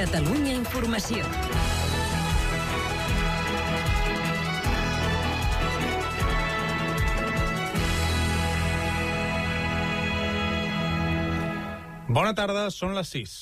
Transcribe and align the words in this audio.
Catalunya 0.00 0.54
Informació. 0.56 1.20
Bona 12.08 12.32
tarda, 12.32 12.70
són 12.72 12.96
les 12.96 13.12
6. 13.12 13.34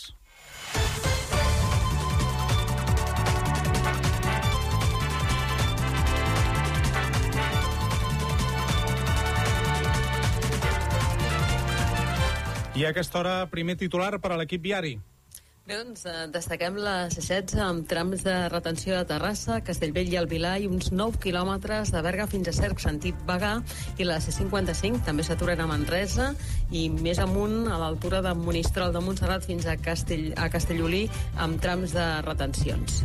I 12.74 12.82
a 12.82 12.90
aquesta 12.90 13.22
hora, 13.22 13.36
primer 13.46 13.78
titular 13.78 14.18
per 14.18 14.34
a 14.34 14.40
l'equip 14.42 14.66
viari. 14.66 14.96
Doncs 15.68 16.06
eh, 16.08 16.12
destaquem 16.32 16.78
la 16.80 17.10
C16 17.12 17.58
amb 17.60 17.84
trams 17.90 18.22
de 18.24 18.36
retenció 18.48 18.94
de 18.96 19.04
Terrassa, 19.10 19.58
Castellvell 19.60 20.08
i 20.08 20.16
el 20.16 20.28
Vilar 20.30 20.54
i 20.64 20.68
uns 20.70 20.88
9 20.96 21.20
quilòmetres 21.20 21.92
de 21.92 22.00
Berga 22.06 22.24
fins 22.32 22.48
a 22.48 22.54
Cerc, 22.56 22.80
sentit 22.80 23.20
Bagà, 23.28 23.58
i 24.00 24.06
la 24.08 24.16
C55 24.24 25.04
també 25.04 25.26
s'aturen 25.28 25.60
a 25.60 25.68
Manresa 25.68 26.30
i 26.72 26.88
més 26.88 27.20
amunt, 27.20 27.66
a 27.68 27.76
l'altura 27.84 28.24
de 28.24 28.32
Monistrol 28.32 28.96
de 28.96 29.04
Montserrat 29.04 29.44
fins 29.44 29.68
a, 29.68 29.76
Castell, 29.76 30.30
a 30.40 30.48
Castellolí 30.48 31.04
amb 31.36 31.60
trams 31.60 31.92
de 31.92 32.08
retencions. 32.24 33.02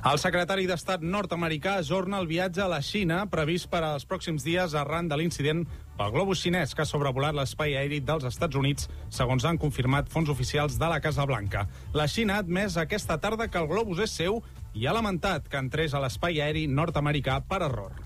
El 0.00 0.16
secretari 0.16 0.64
d'Estat 0.64 1.02
nord-americà 1.04 1.74
ajorna 1.82 2.22
el 2.22 2.28
viatge 2.28 2.62
a 2.64 2.68
la 2.72 2.78
Xina 2.80 3.18
previst 3.28 3.68
per 3.68 3.82
als 3.84 4.06
pròxims 4.08 4.46
dies 4.46 4.72
arran 4.72 5.10
de 5.10 5.18
l'incident 5.20 5.66
pel 6.00 6.14
globus 6.14 6.40
xinès 6.40 6.70
que 6.72 6.80
ha 6.80 6.88
sobrevolat 6.88 7.36
l'espai 7.36 7.74
aeri 7.76 7.98
dels 8.00 8.24
Estats 8.24 8.56
Units, 8.56 8.86
segons 9.12 9.44
han 9.44 9.58
confirmat 9.60 10.08
fons 10.08 10.30
oficials 10.32 10.78
de 10.80 10.88
la 10.88 10.96
Casa 11.04 11.26
Blanca. 11.28 11.66
La 11.92 12.06
Xina 12.08 12.38
ha 12.38 12.44
admès 12.44 12.78
aquesta 12.80 13.18
tarda 13.20 13.50
que 13.52 13.60
el 13.60 13.68
globus 13.68 14.00
és 14.06 14.14
seu 14.16 14.38
i 14.72 14.86
ha 14.86 14.94
lamentat 14.96 15.50
que 15.52 15.60
entrés 15.60 15.92
a 15.92 16.00
l'espai 16.00 16.40
aeri 16.40 16.62
nord-americà 16.72 17.42
per 17.44 17.60
error. 17.66 17.98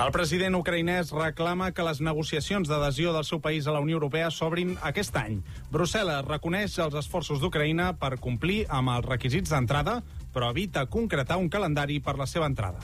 El 0.00 0.10
president 0.10 0.56
ucraïnès 0.58 1.12
reclama 1.14 1.70
que 1.76 1.84
les 1.86 2.00
negociacions 2.00 2.66
d'adhesió 2.66 3.12
del 3.14 3.28
seu 3.28 3.38
país 3.44 3.68
a 3.68 3.76
la 3.76 3.84
Unió 3.84 4.00
Europea 4.00 4.32
s'obrin 4.34 4.74
aquest 4.90 5.14
any. 5.22 5.38
Brussel·les 5.70 6.26
reconeix 6.26 6.80
els 6.82 6.98
esforços 6.98 7.38
d'Ucraïna 7.38 7.92
per 8.00 8.16
complir 8.18 8.64
amb 8.66 8.96
els 8.96 9.06
requisits 9.06 9.54
d'entrada, 9.54 10.00
però 10.34 10.50
evita 10.50 10.88
concretar 10.90 11.38
un 11.38 11.52
calendari 11.52 12.00
per 12.00 12.18
la 12.18 12.26
seva 12.26 12.50
entrada. 12.50 12.82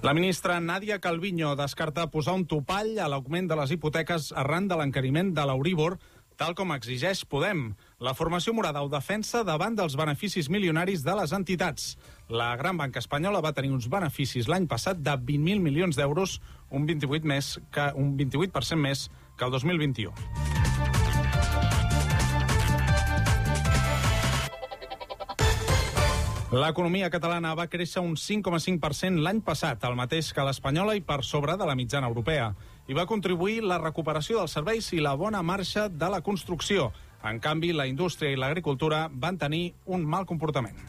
La 0.00 0.14
ministra 0.14 0.60
Nadia 0.60 1.00
Calviño 1.00 1.56
descarta 1.56 2.06
posar 2.06 2.36
un 2.38 2.44
topall 2.46 3.00
a 3.02 3.08
l'augment 3.10 3.48
de 3.50 3.56
les 3.58 3.72
hipoteques 3.74 4.30
arran 4.30 4.68
de 4.70 4.76
l'encariment 4.78 5.32
de 5.34 5.46
l'Euríbor 5.50 5.96
tal 6.38 6.54
com 6.54 6.70
exigeix 6.70 7.24
Podem. 7.26 7.72
La 7.98 8.14
formació 8.14 8.54
morada 8.54 8.84
ho 8.86 8.90
defensa 8.92 9.42
davant 9.42 9.74
dels 9.74 9.96
beneficis 9.98 10.46
milionaris 10.54 11.02
de 11.02 11.16
les 11.18 11.34
entitats. 11.34 11.96
La 12.30 12.52
gran 12.60 12.78
banca 12.78 13.02
espanyola 13.02 13.42
va 13.42 13.52
tenir 13.56 13.74
uns 13.74 13.90
beneficis 13.90 14.46
l'any 14.46 14.70
passat 14.70 15.02
de 15.02 15.16
20.000 15.18 15.66
milions 15.66 15.98
d'euros, 15.98 16.38
un 16.70 16.86
28 16.86 17.26
més 17.26 17.56
que 17.74 17.90
un 17.98 18.14
28% 18.22 18.78
més 18.78 19.08
que 19.36 19.50
el 19.50 19.58
2021. 19.58 20.57
L'economia 26.48 27.10
catalana 27.12 27.50
va 27.52 27.66
créixer 27.68 28.00
un 28.00 28.14
5,5% 28.16 29.20
l'any 29.20 29.42
passat, 29.44 29.82
el 29.84 29.96
mateix 29.98 30.30
que 30.32 30.46
l'espanyola 30.46 30.94
i 30.96 31.02
per 31.04 31.18
sobre 31.20 31.58
de 31.60 31.66
la 31.68 31.74
mitjana 31.76 32.08
europea. 32.08 32.54
I 32.88 32.96
va 32.96 33.04
contribuir 33.04 33.60
la 33.60 33.76
recuperació 33.82 34.38
dels 34.40 34.56
serveis 34.56 34.88
i 34.96 35.02
la 35.04 35.12
bona 35.12 35.42
marxa 35.44 35.90
de 35.92 36.08
la 36.08 36.22
construcció. 36.24 36.88
En 37.20 37.36
canvi, 37.36 37.74
la 37.76 37.84
indústria 37.84 38.32
i 38.32 38.40
l'agricultura 38.40 39.10
van 39.12 39.36
tenir 39.36 39.74
un 39.84 40.08
mal 40.08 40.24
comportament. 40.24 40.80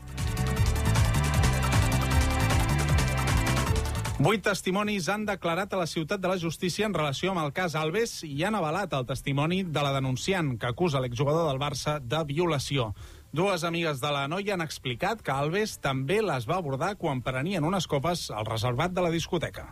Vuit 4.19 4.41
testimonis 4.43 5.05
han 5.07 5.21
declarat 5.23 5.71
a 5.71 5.77
la 5.79 5.87
ciutat 5.87 6.19
de 6.19 6.27
la 6.27 6.35
justícia 6.39 6.83
en 6.87 6.95
relació 6.95 7.31
amb 7.31 7.39
el 7.39 7.53
cas 7.55 7.75
Alves 7.79 8.17
i 8.27 8.43
han 8.43 8.55
avalat 8.55 8.91
el 8.97 9.05
testimoni 9.07 9.61
de 9.63 9.83
la 9.83 9.93
denunciant 9.95 10.57
que 10.59 10.67
acusa 10.67 10.99
l'exjugador 10.99 11.47
del 11.47 11.61
Barça 11.61 12.01
de 12.03 12.19
violació. 12.27 12.89
Dues 13.31 13.63
amigues 13.63 13.99
de 14.01 14.09
la 14.09 14.23
noia 14.25 14.55
han 14.55 14.63
explicat 14.65 15.19
que 15.21 15.29
Alves 15.29 15.75
també 15.83 16.17
les 16.25 16.47
va 16.49 16.55
abordar 16.57 16.95
quan 16.97 17.21
prenien 17.21 17.63
unes 17.63 17.85
copes 17.85 18.31
al 18.33 18.47
reservat 18.47 18.95
de 18.95 19.03
la 19.05 19.11
discoteca. 19.13 19.67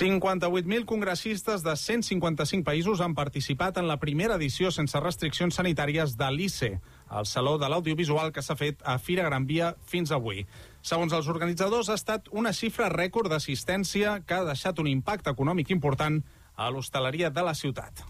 58.000 0.00 0.86
congressistes 0.88 1.60
de 1.60 1.74
155 1.76 2.64
països 2.64 3.02
han 3.04 3.12
participat 3.12 3.76
en 3.76 3.84
la 3.84 3.98
primera 4.00 4.38
edició 4.40 4.70
sense 4.72 4.96
restriccions 5.04 5.60
sanitàries 5.60 6.16
de 6.16 6.30
l'ICE, 6.32 6.70
el 7.18 7.28
Saló 7.28 7.58
de 7.60 7.68
l'Audiovisual 7.68 8.32
que 8.32 8.40
s'ha 8.40 8.56
fet 8.56 8.80
a 8.80 8.96
Fira 8.96 9.28
Gran 9.28 9.44
Via 9.44 9.74
fins 9.84 10.08
avui. 10.16 10.46
Segons 10.80 11.12
els 11.12 11.28
organitzadors, 11.28 11.92
ha 11.92 12.00
estat 12.00 12.32
una 12.32 12.54
xifra 12.56 12.88
rècord 12.88 13.28
d'assistència 13.28 14.22
que 14.24 14.40
ha 14.40 14.48
deixat 14.48 14.80
un 14.80 14.88
impacte 14.88 15.36
econòmic 15.36 15.68
important 15.68 16.22
a 16.56 16.72
l'hostaleria 16.72 17.28
de 17.28 17.44
la 17.44 17.52
ciutat. 17.52 18.00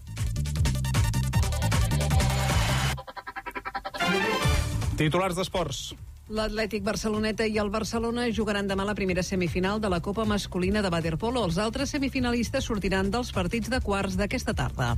Titulars 5.01 5.33
d'esports. 5.33 5.95
L'Atlètic 6.29 6.85
Barceloneta 6.85 7.47
i 7.49 7.57
el 7.63 7.71
Barcelona 7.73 8.27
jugaran 8.37 8.69
demà 8.69 8.85
la 8.85 8.95
primera 8.95 9.23
semifinal 9.25 9.81
de 9.81 9.89
la 9.89 10.03
Copa 10.05 10.27
Masculina 10.29 10.83
de 10.85 10.91
Waterpolo. 10.93 11.47
Els 11.49 11.57
altres 11.57 11.95
semifinalistes 11.97 12.69
sortiran 12.69 13.09
dels 13.11 13.33
partits 13.33 13.73
de 13.73 13.81
quarts 13.81 14.19
d'aquesta 14.21 14.53
tarda. 14.53 14.93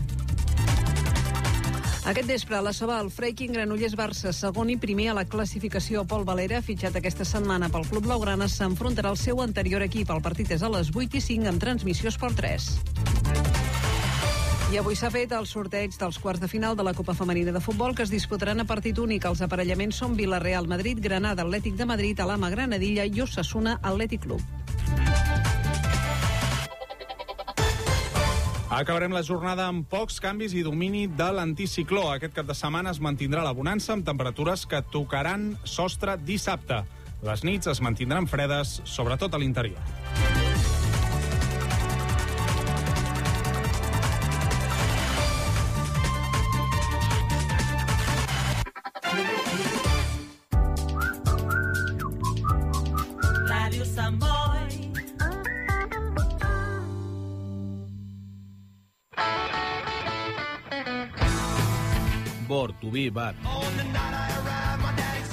Aquest 2.02 2.26
vespre, 2.26 2.58
a 2.58 2.64
la 2.66 2.72
Soba, 2.74 2.98
el 2.98 3.12
Freiking 3.14 3.54
Granollers 3.54 3.94
Barça, 3.94 4.32
segon 4.34 4.74
i 4.74 4.76
primer 4.76 5.12
a 5.12 5.16
la 5.20 5.24
classificació. 5.24 6.02
Pol 6.02 6.26
Valera, 6.26 6.58
fitxat 6.66 6.98
aquesta 6.98 7.22
setmana 7.22 7.70
pel 7.70 7.86
Club 7.86 8.10
Blaugrana, 8.10 8.50
s'enfrontarà 8.50 9.14
al 9.14 9.20
seu 9.22 9.38
anterior 9.40 9.86
equip. 9.86 10.10
El 10.10 10.26
partit 10.26 10.50
és 10.58 10.66
a 10.66 10.72
les 10.74 10.90
8 10.90 11.22
i 11.22 11.26
5 11.30 11.54
amb 11.54 11.62
transmissió 11.62 12.10
Esport 12.10 12.42
3. 12.42 12.72
I 14.72 14.78
avui 14.80 14.96
s'ha 14.96 15.10
fet 15.12 15.28
el 15.36 15.44
sorteig 15.44 15.92
dels 16.00 16.16
quarts 16.16 16.40
de 16.40 16.48
final 16.48 16.72
de 16.72 16.84
la 16.86 16.94
Copa 16.96 17.12
Femenina 17.12 17.52
de 17.52 17.60
Futbol 17.60 17.92
que 17.92 18.06
es 18.06 18.10
disputaran 18.10 18.62
a 18.62 18.64
partit 18.64 18.96
únic. 18.96 19.26
Els 19.28 19.42
aparellaments 19.44 19.98
són 20.00 20.14
Villarreal 20.16 20.64
Madrid, 20.64 20.96
Granada 21.04 21.44
Atlètic 21.44 21.74
de 21.76 21.84
Madrid, 21.84 22.22
Alama 22.24 22.48
Granadilla 22.48 23.04
i 23.04 23.20
Osasuna 23.20 23.74
Atlètic 23.82 24.22
Club. 24.24 24.40
Acabarem 28.72 29.12
la 29.12 29.20
jornada 29.20 29.66
amb 29.68 29.84
pocs 29.92 30.16
canvis 30.24 30.56
i 30.56 30.64
domini 30.64 31.04
de 31.04 31.28
l'anticicló. 31.36 32.06
Aquest 32.14 32.32
cap 32.40 32.48
de 32.48 32.56
setmana 32.56 32.96
es 32.96 33.02
mantindrà 33.04 33.44
la 33.44 33.52
bonança 33.52 33.92
amb 33.92 34.08
temperatures 34.08 34.64
que 34.64 34.80
tocaran 34.88 35.50
sostre 35.68 36.16
dissabte. 36.16 36.80
Les 37.20 37.44
nits 37.44 37.68
es 37.68 37.84
mantindran 37.84 38.24
fredes, 38.24 38.80
sobretot 38.88 39.36
a 39.36 39.42
l'interior. 39.44 40.01
Be. 62.92 63.12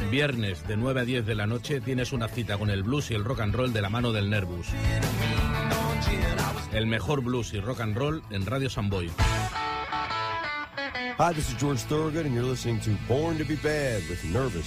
Viernes 0.09 0.67
de 0.67 0.75
9 0.75 1.01
a 1.01 1.05
10 1.05 1.25
de 1.25 1.35
la 1.35 1.45
noche 1.45 1.81
tienes 1.81 2.13
una 2.13 2.27
cita 2.27 2.57
con 2.57 2.69
el 2.69 2.81
blues 2.81 3.11
y 3.11 3.13
el 3.13 3.23
rock 3.23 3.41
and 3.41 3.53
roll 3.53 3.73
de 3.73 3.81
la 3.81 3.89
mano 3.89 4.11
del 4.11 4.29
Nervus. 4.29 4.67
El 6.71 6.87
mejor 6.87 7.21
blues 7.21 7.53
y 7.53 7.59
rock 7.59 7.81
and 7.81 7.95
roll 7.95 8.23
en 8.31 8.45
Radio 8.45 8.69
Samboy. 8.69 9.09
Hi, 11.19 11.33
this 11.33 11.49
is 11.49 11.57
George 11.59 11.81
Thorogood, 11.81 12.25
and 12.25 12.33
you're 12.33 12.47
listening 12.49 12.79
to 12.79 12.91
Born 13.07 13.37
to 13.37 13.43
be 13.43 13.55
Bad 13.55 14.01
with 14.09 14.23
Nervous. 14.31 14.65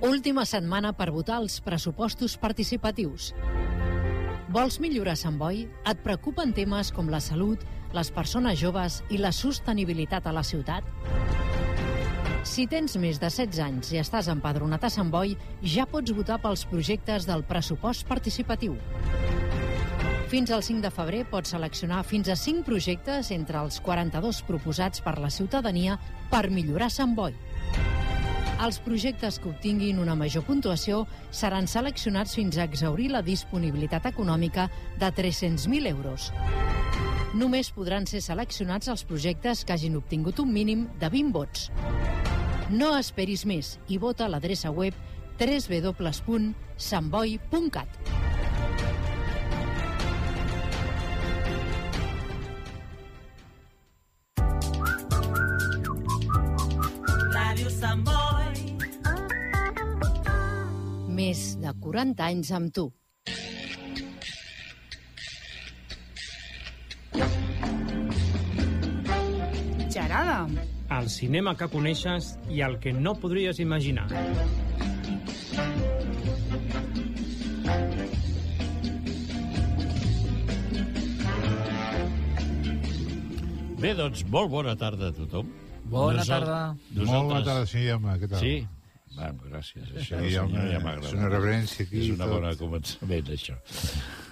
Última 0.00 0.44
setmana 0.46 0.92
per 0.92 1.10
votar 1.10 1.40
els 1.42 1.60
pressupostos 1.64 2.36
participatius. 2.38 3.32
Vols 4.54 4.78
millorar 4.78 5.16
Sant 5.18 5.40
Boi? 5.40 5.64
Et 5.90 6.02
preocupen 6.04 6.52
temes 6.54 6.92
com 6.94 7.08
la 7.10 7.18
salut, 7.24 7.64
les 7.94 8.10
persones 8.10 8.58
joves 8.58 9.02
i 9.14 9.20
la 9.22 9.30
sostenibilitat 9.32 10.26
a 10.26 10.32
la 10.34 10.42
ciutat? 10.42 10.84
Si 12.44 12.66
tens 12.68 12.98
més 13.00 13.16
de 13.22 13.30
16 13.32 13.60
anys 13.64 13.92
i 13.94 14.00
estàs 14.02 14.28
empadronat 14.28 14.82
a 14.84 14.90
Sant 14.92 15.08
Boi, 15.10 15.32
ja 15.62 15.86
pots 15.88 16.12
votar 16.12 16.36
pels 16.42 16.66
projectes 16.68 17.24
del 17.24 17.46
pressupost 17.48 18.04
participatiu. 18.10 18.76
Fins 20.28 20.50
al 20.50 20.64
5 20.66 20.82
de 20.82 20.90
febrer 20.90 21.22
pots 21.30 21.54
seleccionar 21.54 22.02
fins 22.04 22.28
a 22.28 22.36
5 22.36 22.66
projectes 22.66 23.30
entre 23.32 23.62
els 23.62 23.78
42 23.80 24.42
proposats 24.48 25.00
per 25.00 25.16
la 25.22 25.30
ciutadania 25.30 25.96
per 26.32 26.50
millorar 26.50 26.90
Sant 26.90 27.14
Boi. 27.14 27.32
Els 28.64 28.78
projectes 28.82 29.38
que 29.38 29.50
obtinguin 29.50 29.98
una 30.02 30.14
major 30.18 30.44
puntuació 30.46 31.04
seran 31.30 31.68
seleccionats 31.70 32.36
fins 32.36 32.58
a 32.58 32.66
exaurir 32.68 33.10
la 33.12 33.22
disponibilitat 33.22 34.06
econòmica 34.12 34.68
de 34.98 35.10
300.000 35.22 35.90
euros. 35.90 36.32
Només 37.34 37.66
podran 37.74 38.04
ser 38.06 38.20
seleccionats 38.22 38.86
els 38.92 39.02
projectes 39.08 39.64
que 39.66 39.72
hagin 39.74 39.96
obtingut 39.98 40.38
un 40.38 40.52
mínim 40.54 40.86
de 41.00 41.08
20 41.10 41.32
vots. 41.34 41.70
No 42.70 42.96
esperis 42.96 43.44
més 43.44 43.78
i 43.90 43.98
vota 43.98 44.24
a 44.26 44.28
l'adreça 44.30 44.70
web 44.70 44.94
www.samboi.cat. 45.40 47.88
Boi. 58.04 58.76
Més 61.14 61.54
de 61.62 61.70
40 61.82 62.24
anys 62.26 62.50
amb 62.54 62.72
tu. 62.74 62.90
El 70.46 71.08
cinema 71.10 71.56
que 71.56 71.68
coneixes 71.72 72.34
i 72.50 72.60
el 72.66 72.78
que 72.78 72.92
no 72.92 73.14
podries 73.20 73.58
imaginar. 73.60 74.08
Bé, 83.80 83.92
doncs, 83.98 84.22
molt 84.32 84.48
bona 84.52 84.72
tarda 84.80 85.10
a 85.10 85.16
tothom. 85.16 85.50
Bona 85.92 86.20
Nosal- 86.22 86.40
tarda. 86.46 86.60
Nosaltres... 86.94 87.10
Molt 87.10 87.28
bona 87.28 87.42
tarda, 87.44 87.66
senyor 87.68 87.90
Llama, 87.90 88.14
què 88.22 88.28
tal? 88.30 88.40
Sí? 88.40 88.54
Bueno, 89.14 89.44
gràcies. 89.46 89.90
Això, 89.94 90.18
Sí, 90.24 90.36
una- 90.40 90.64
ja 90.72 90.80
m'agrada. 90.82 91.06
és 91.06 91.12
una 91.14 91.28
reverència 91.28 91.84
aquí 91.86 92.00
És 92.00 92.14
una 92.16 92.24
tot. 92.24 92.32
bona 92.34 92.54
començament, 92.58 93.28
això. 93.30 93.54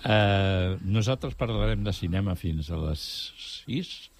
Uh, 0.02 0.78
nosaltres 0.82 1.34
parlarem 1.38 1.84
de 1.84 1.92
cinema 1.92 2.34
fins 2.34 2.70
a 2.70 2.76
les 2.76 3.04
6 3.66 4.10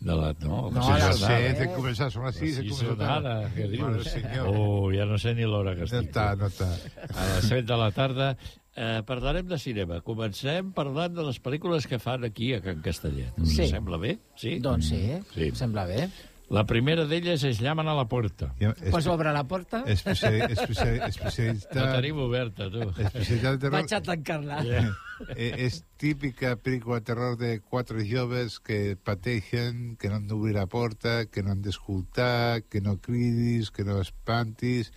de 0.00 0.14
la... 0.14 0.32
No, 0.44 0.70
No, 0.70 0.82
sí, 0.82 0.90
a 0.92 1.08
les 1.08 1.18
són 1.18 1.30
ara. 1.30 1.38
set 1.40 1.60
hem 1.64 1.72
començat, 1.74 2.12
són 2.12 2.26
les 2.26 2.36
sis, 2.36 2.58
hem 2.58 2.68
Sí, 2.68 2.84
començat 2.84 3.16
ara. 3.16 3.34
què 3.54 3.64
Mare 3.80 3.94
dius? 3.96 4.10
senyor. 4.12 4.46
Oh, 4.52 4.92
ja 4.92 5.06
no 5.08 5.18
sé 5.18 5.34
ni 5.34 5.42
l'hora 5.48 5.74
que 5.74 5.86
No 5.86 5.90
estic. 5.90 6.10
està, 6.10 6.36
no 6.36 6.46
està. 6.46 6.68
A 7.14 7.26
les 7.36 7.48
7 7.48 7.62
de 7.66 7.76
la 7.80 7.90
tarda 7.96 8.36
eh, 8.76 9.02
parlarem 9.08 9.46
de 9.48 9.58
cinema. 9.58 10.02
Comencem 10.04 10.70
parlant 10.76 11.14
de 11.16 11.24
les 11.24 11.40
pel·lícules 11.42 11.86
que 11.88 11.98
fan 11.98 12.24
aquí 12.28 12.52
a 12.54 12.60
Can 12.60 12.82
Castellet. 12.84 13.32
Us 13.40 13.56
Sí. 13.56 13.68
sembla 13.68 13.96
bé? 13.96 14.18
Sí? 14.36 14.58
Doncs 14.60 14.88
sí, 14.92 15.00
Sí. 15.34 15.48
em 15.48 15.54
sembla 15.54 15.86
bé. 15.86 16.10
La 16.48 16.62
primera 16.64 17.04
d'elles 17.10 17.42
es 17.42 17.58
llamen 17.58 17.88
a 17.88 17.94
la 17.94 18.04
porta. 18.06 18.52
Ja, 18.60 18.72
Pues 18.90 19.06
obre 19.10 19.32
la 19.32 19.42
porta, 19.48 19.82
especiali, 19.86 20.40
especiali, 20.52 20.98
La 20.98 21.08
especialitat, 21.08 21.96
tenim 21.96 22.18
oberta, 22.22 22.68
tu. 22.70 22.82
especialitat 22.90 23.52
de 23.56 23.58
terror. 23.58 23.72
vaig 23.80 23.92
a 23.94 24.00
tancar-la. 24.02 24.62
Eh, 25.32 25.64
és 25.64 25.78
típica 25.96 26.58
pel·lícula 26.60 26.98
de 26.98 27.04
terror 27.08 27.38
de 27.40 27.60
quatre 27.64 28.02
joves 28.04 28.58
que 28.60 28.98
pateixen, 29.02 29.96
que 29.96 30.10
no 30.10 30.16
han 30.18 30.26
d'obrir 30.28 30.52
la 30.54 30.66
porta, 30.66 31.24
que 31.24 31.42
no 31.42 31.52
han 31.54 31.62
d'escoltar, 31.64 32.60
que 32.68 32.82
no 32.82 32.98
cridis, 33.00 33.70
que 33.70 33.82
no 33.88 33.96
espantis. 34.02 34.92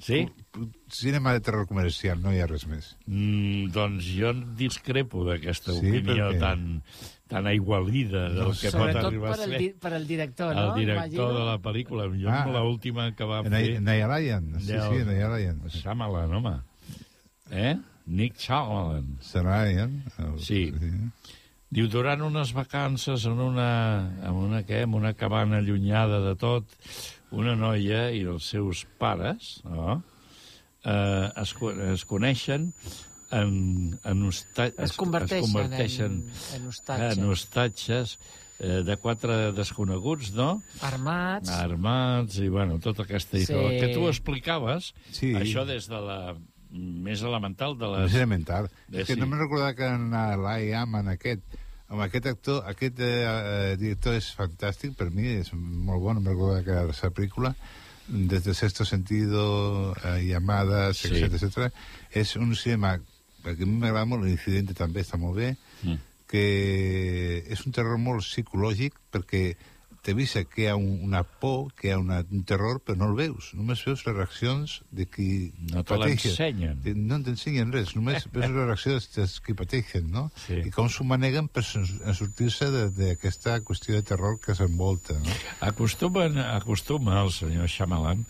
Sí? 0.00 0.24
Cinema 0.88 1.34
de 1.34 1.40
terror 1.44 1.66
comercial, 1.68 2.22
no 2.22 2.32
hi 2.32 2.40
ha 2.40 2.46
res 2.48 2.64
més. 2.70 2.94
Mm, 3.04 3.68
doncs 3.74 4.08
jo 4.16 4.32
discrepo 4.56 5.26
d'aquesta 5.28 5.74
Sí, 5.76 5.90
opinió 5.92 6.30
perquè- 6.30 6.40
tan, 6.40 6.82
tan 7.32 7.46
aigualida 7.50 8.28
del 8.28 8.38
No 8.44 8.50
que 8.52 8.68
pot 8.70 8.76
Sobretot 8.76 9.06
arribar 9.08 9.30
a 9.32 9.34
el, 9.44 9.50
ser 9.50 9.58
di 9.62 9.68
per 9.80 9.92
el 9.96 10.06
director, 10.06 10.52
el 10.52 10.66
no? 10.68 10.74
director 10.76 11.06
Imagino. 11.08 11.38
de 11.38 11.44
la 11.48 11.56
pel·lícula. 11.64 12.06
Jo 12.12 12.28
Ah. 12.30 12.44
l'última 12.60 13.08
que 13.16 13.24
va 13.24 13.42
fer... 13.44 13.80
Naya 13.80 14.06
Ryan, 14.08 14.52
sí, 14.60 14.66
del- 14.72 14.82
sí, 14.82 15.04
Naya 15.06 15.28
Ryan. 15.32 15.62
Shyamalan, 15.68 16.34
home. 16.34 16.54
Eh? 17.50 17.76
Nick 18.06 18.36
Shyamalan. 18.38 19.18
Ryan. 19.34 20.02
el- 20.18 20.38
Sí. 20.40 20.72
Diu, 21.72 21.86
durant 21.88 22.20
unes 22.20 22.50
vacances 22.52 23.24
en 23.24 23.38
una, 23.40 24.12
en 24.22 24.32
una, 24.36 24.58
què, 24.62 24.82
en 24.84 24.92
una 24.92 25.14
cabana 25.14 25.56
allunyada 25.56 26.20
de 26.20 26.34
tot, 26.36 26.66
una 27.32 27.54
noia 27.56 28.10
i 28.12 28.26
els 28.28 28.44
seus 28.44 28.82
pares 29.00 29.62
no? 29.64 30.02
eh, 30.84 31.30
es, 31.40 31.54
es 31.94 32.04
coneixen 32.04 32.74
en, 33.32 33.98
en 34.04 34.22
hosta, 34.28 34.66
Es 34.76 34.92
converteixen, 35.00 35.44
es 35.44 35.52
converteixen 35.52 36.12
en, 36.12 36.56
en 36.60 36.68
hostatges. 36.68 37.18
en 37.18 37.24
hostatges 37.32 38.14
eh, 38.60 38.82
de 38.86 38.96
quatre 39.00 39.52
desconeguts, 39.56 40.32
no? 40.36 40.62
Armats. 40.84 41.48
Armats 41.50 42.38
i, 42.38 42.48
bueno, 42.52 42.78
tota 42.78 43.02
aquesta 43.06 43.36
Sí. 43.38 43.42
història. 43.46 43.80
Que 43.80 43.94
tu 43.94 44.06
explicaves, 44.08 44.92
Sí. 45.10 45.32
això 45.34 45.64
des 45.66 45.88
de 45.88 46.00
la 46.00 46.36
més 46.72 47.20
elemental 47.20 47.76
de 47.76 47.88
les... 47.96 48.14
elemental. 48.14 48.70
Eh, 48.92 49.00
és 49.02 49.06
que 49.06 49.14
sí. 49.14 49.20
no 49.20 49.26
me'n 49.26 49.40
recordava 49.42 49.74
que 49.74 49.88
en 49.88 50.10
Lai 50.12 50.72
Aman 50.72 51.08
aquest, 51.12 51.42
amb 51.92 52.00
aquest 52.06 52.26
actor, 52.30 52.62
aquest 52.70 53.00
eh, 53.00 53.12
eh, 53.26 53.76
director 53.76 54.14
és 54.16 54.30
fantàstic, 54.36 54.94
per 54.96 55.10
mi 55.10 55.26
és 55.40 55.50
molt 55.52 56.00
bo, 56.00 56.14
no 56.14 56.20
me'n 56.20 56.32
recordava 56.32 56.62
que 56.64 56.70
era 56.72 56.86
de 56.86 56.94
la 56.96 57.10
pel·lícula, 57.12 57.54
des 58.08 58.42
de 58.44 58.54
Sexto 58.54 58.84
Sentido, 58.84 59.94
eh, 60.04 60.22
Llamadas, 60.24 60.96
Sí. 60.98 61.08
etc 61.16 61.42
etc. 61.42 61.72
És 62.10 62.36
un 62.36 62.54
cinema 62.56 62.98
que 63.42 63.62
a 63.62 63.66
mi 63.66 63.76
m'agrada 63.78 64.06
molt, 64.06 64.24
l'incidente 64.24 64.74
també 64.74 65.02
està 65.02 65.18
molt 65.18 65.36
bé, 65.36 65.56
Mm. 65.82 65.98
que 66.30 67.44
és 67.52 67.66
un 67.66 67.72
terror 67.72 67.98
molt 67.98 68.22
psicològic 68.24 68.94
perquè 69.12 69.54
t'avisa 70.02 70.40
que 70.50 70.64
hi 70.64 70.66
ha 70.66 70.74
un, 70.74 70.96
una 71.06 71.20
por, 71.22 71.68
que 71.78 71.86
hi 71.86 71.92
ha 71.94 71.98
una, 72.00 72.16
un 72.34 72.42
terror, 72.42 72.80
però 72.82 72.96
no 72.98 73.06
el 73.12 73.14
veus. 73.14 73.52
Només 73.54 73.84
veus 73.86 74.00
les 74.06 74.16
reaccions 74.16 74.80
de 74.90 75.06
qui 75.06 75.52
No 75.70 75.84
te 75.84 75.94
pateix. 75.94 76.24
l'ensenyen. 76.24 76.80
Eh, 76.84 76.94
No 76.98 77.20
t'ensenyen 77.22 77.70
res, 77.70 77.94
només 77.94 78.26
veus 78.32 78.48
les 78.50 78.66
reaccions 78.66 79.06
dels 79.14 79.36
que 79.40 79.54
pateixen, 79.54 80.10
no? 80.10 80.24
Sí. 80.46 80.58
I 80.66 80.70
com 80.74 80.88
s'ho 80.90 81.04
maneguen 81.06 81.46
per 81.46 81.62
sortir-se 81.62 82.70
de- 82.74 82.90
d'aquesta 82.90 83.60
qüestió 83.62 83.94
de 83.94 84.02
terror 84.02 84.40
que 84.40 84.56
s'envolta, 84.58 85.14
no? 85.20 85.30
Acostumen, 85.60 86.36
acostuma 86.38 87.22
el 87.22 87.30
senyor 87.30 87.68
Shyamalan 87.68 88.26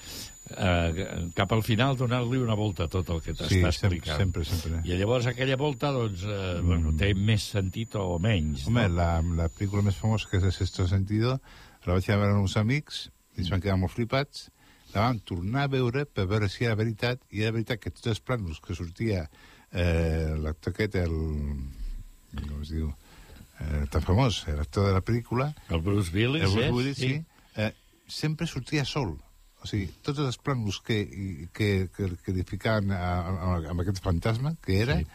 eh, 0.50 1.30
cap 1.36 1.52
al 1.52 1.62
final 1.62 1.96
donar-li 1.96 2.38
una 2.42 2.54
volta 2.58 2.84
a 2.84 2.92
tot 2.92 3.08
el 3.14 3.20
que 3.22 3.34
t'està 3.34 3.48
Sí, 3.48 3.60
sempre, 3.60 3.70
explicant. 3.70 4.18
sempre, 4.18 4.44
sempre. 4.44 4.80
I 4.88 4.96
llavors 4.98 5.26
aquella 5.30 5.56
volta, 5.56 5.92
doncs, 5.94 6.24
eh, 6.24 6.60
bueno, 6.62 6.94
té 6.98 7.12
més 7.14 7.46
sentit 7.54 7.94
o 7.96 8.18
menys. 8.22 8.66
Home, 8.66 8.88
no? 8.88 8.96
la, 9.00 9.10
la 9.42 9.48
pel·lícula 9.52 9.84
més 9.86 9.96
famosa, 9.96 10.28
que 10.30 10.40
és 10.40 10.48
El 10.48 10.52
Sexto 10.56 10.88
Sentido, 10.90 11.38
la 11.86 11.94
vaig 11.96 12.06
veure 12.10 12.32
amb 12.32 12.42
uns 12.44 12.56
amics, 12.60 13.06
i 13.36 13.42
ens 13.44 13.50
van 13.52 13.62
quedar 13.64 13.78
molt 13.80 13.94
flipats, 13.94 14.48
la 14.92 15.06
vam 15.06 15.22
tornar 15.24 15.64
a 15.64 15.72
veure 15.72 16.04
per 16.04 16.26
veure 16.28 16.50
si 16.52 16.66
era 16.66 16.76
veritat, 16.76 17.22
i 17.32 17.42
era 17.46 17.54
veritat 17.56 17.80
que 17.80 17.90
tots 17.94 18.10
els 18.12 18.20
plànols 18.20 18.60
que 18.60 18.76
sortia 18.76 19.24
eh, 19.72 20.34
l'actor 20.36 20.74
aquest, 20.74 20.98
el... 21.00 21.16
com 22.36 22.60
es 22.60 22.72
diu? 22.74 22.92
Eh, 23.62 23.84
tan 23.92 24.02
famós, 24.04 24.42
l'actor 24.48 24.88
de 24.88 24.92
la 24.92 25.00
pel·lícula, 25.04 25.52
El 25.70 25.80
Bruce 25.80 26.12
Willis, 26.12 26.44
el 26.44 26.52
Bruce? 26.52 26.72
Willis, 26.76 26.98
sí, 26.98 27.12
eh, 27.56 27.72
sempre 28.08 28.46
sortia 28.46 28.84
sol. 28.84 29.14
O 29.62 29.66
sigui, 29.70 29.86
tots 30.02 30.18
els 30.18 30.38
plànols 30.42 30.80
que, 30.82 31.00
que, 31.54 31.88
que, 31.94 32.08
que 32.24 32.32
edificaven 32.34 32.90
a, 32.90 32.98
a, 33.30 33.56
amb 33.70 33.80
aquest 33.84 34.02
fantasma, 34.02 34.56
que 34.64 34.80
era, 34.82 34.98
Sí. 34.98 35.06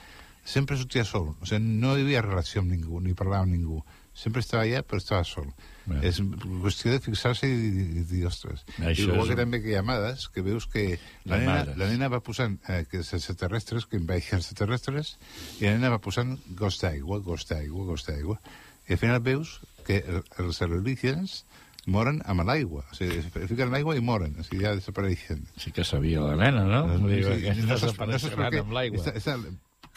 sempre 0.48 0.78
sortia 0.80 1.04
sol. 1.04 1.34
O 1.42 1.46
sigui, 1.46 1.60
no 1.82 1.98
hi 1.98 2.06
havia 2.06 2.22
relació 2.24 2.62
amb 2.64 2.72
ningú, 2.72 3.02
ni 3.04 3.14
parlava 3.14 3.44
amb 3.44 3.52
ningú. 3.58 3.82
Sempre 4.18 4.42
estava 4.42 4.64
allà, 4.64 4.80
però 4.82 4.98
estava 4.98 5.22
sol. 5.28 5.52
Bé. 5.86 6.00
És 6.10 6.18
qüestió 6.64 6.90
de 6.96 7.00
fixar-se 7.04 7.46
i, 7.46 7.52
i, 7.54 7.84
i 8.00 8.04
dir, 8.10 8.24
ostres. 8.26 8.64
Això 8.80 9.04
Igual 9.12 9.28
és 9.28 9.30
que 9.30 9.36
també 9.38 9.60
que 9.62 9.70
hi 9.70 9.76
ha 9.78 9.84
amades, 9.84 10.26
que 10.34 10.42
veus 10.42 10.66
que 10.72 10.86
la 11.30 11.38
nena, 11.44 11.76
la 11.78 11.90
nena 11.92 12.10
va 12.10 12.20
posant 12.26 12.56
eh, 12.68 12.86
que 12.90 13.04
els 13.04 13.12
extraterrestres, 13.14 13.86
que 13.86 14.00
envaeixen 14.02 14.40
els 14.40 14.48
extraterrestres, 14.50 15.14
i 15.60 15.68
la 15.68 15.76
nena 15.78 15.92
va 15.94 16.00
posant 16.02 16.34
gos 16.58 16.80
d'aigua, 16.82 17.20
gos 17.28 17.46
d'aigua, 17.52 17.86
gos 17.92 18.08
d'aigua. 18.10 18.40
I 18.88 18.96
al 18.96 19.00
final 19.04 19.22
veus 19.22 19.60
que 19.86 20.02
el- 20.08 20.24
els 20.42 20.62
alienígenes 20.66 21.44
moren 21.88 22.20
amb 22.28 22.44
l'aigua. 22.48 22.84
O 22.92 22.96
sigui, 22.98 23.22
es 23.24 23.30
fiquen 23.50 23.72
l'aigua 23.72 23.96
i 23.98 24.02
moren, 24.04 24.36
o 24.40 24.44
sigui, 24.46 24.64
ja 24.66 24.76
desapareixen. 24.76 25.46
Sí 25.58 25.72
que 25.72 25.86
sabia 25.88 26.22
la 26.26 26.36
nena, 26.36 26.66
no? 26.68 26.82
Sí, 27.00 27.22
no 27.24 27.32
saps- 27.32 27.64
no 27.64 27.78
saps 27.78 27.82
desapareixeran 27.88 28.60
amb 28.62 28.76
l'aigua. 28.76 29.00
Està, 29.02 29.16
està 29.16 29.38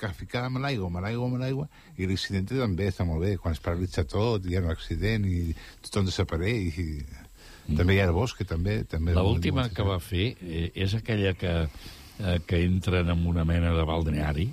que 0.01 0.09
ficada 0.17 0.47
amb 0.49 0.63
l'aigua, 0.63 0.87
amb 0.89 1.03
l'aigua, 1.05 1.27
amb 1.29 1.41
l'aigua, 1.43 1.67
i 2.01 2.07
l'accident 2.09 2.47
també 2.49 2.87
està 2.89 3.05
molt 3.05 3.21
bé, 3.21 3.35
quan 3.37 3.53
es 3.53 3.61
paralitza 3.61 4.07
tot, 4.09 4.47
hi 4.49 4.57
ha 4.57 4.63
un 4.65 4.71
accident 4.73 5.27
i 5.29 5.51
tothom 5.85 6.07
desapareix, 6.09 6.79
i 6.81 7.75
també 7.77 7.95
hi 7.99 8.01
ha 8.01 8.07
el 8.09 8.15
bosc, 8.17 8.39
que 8.39 8.47
també... 8.49 8.85
també 8.89 9.13
La 9.13 9.27
última 9.29 9.69
que 9.69 9.85
va 9.85 9.99
fer 10.01 10.31
eh, 10.41 10.71
és 10.75 10.95
aquella 10.97 11.35
que, 11.37 11.53
eh, 11.69 12.39
que 12.47 12.63
entren 12.65 13.11
en 13.13 13.27
una 13.29 13.45
mena 13.45 13.75
de 13.77 13.85
balneari. 13.85 14.49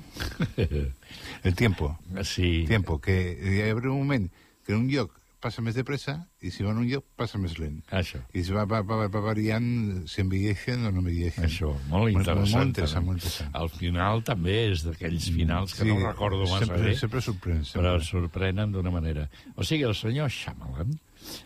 El 1.44 1.56
tiempo. 1.56 1.98
Sí. 2.24 2.66
Tiempo, 2.68 3.00
que 3.00 3.16
hi 3.40 3.62
ha 3.70 3.74
un 3.76 3.88
moment 3.88 4.28
que 4.66 4.74
en 4.74 4.80
un 4.84 4.90
lloc 4.92 5.14
passa 5.48 5.64
més 5.66 5.76
de 5.80 5.84
pressa 5.88 6.18
i 6.44 6.52
si 6.52 6.64
va 6.68 6.74
en 6.76 6.84
un 6.84 6.88
lloc 6.92 7.06
passa 7.18 7.40
més 7.42 7.56
lent. 7.58 7.80
Això. 7.96 8.20
I 8.36 8.44
es 8.44 8.52
va, 8.54 8.66
va, 8.70 8.82
va, 8.86 9.00
va 9.08 9.22
variant 9.32 9.68
si 10.12 10.22
envelleixen 10.26 10.84
o 10.86 10.92
no 10.92 11.00
envelleixen. 11.02 11.48
Això, 11.48 11.72
molt 11.90 12.12
interessant. 12.12 12.54
Molt 12.58 12.70
interessant, 12.74 13.06
molt 13.08 13.18
interessant. 13.24 13.56
El 13.64 13.72
final 13.80 14.24
també 14.28 14.58
és 14.74 14.84
d'aquells 14.86 15.32
finals 15.34 15.74
que 15.78 15.86
Sí, 15.88 15.92
no 15.94 16.00
recordo 16.06 16.44
massa 16.46 16.66
sempre- 16.66 16.84
bé, 16.84 16.96
sempre 17.00 17.24
sorprèn, 17.24 17.64
sempre. 17.64 17.82
però 17.82 17.98
sorprenen 18.04 18.72
d'una 18.76 18.92
manera. 18.92 19.30
O 19.56 19.64
sigui, 19.64 19.84
el 19.88 19.96
senyor 19.96 20.30
Shyamalan 20.30 20.98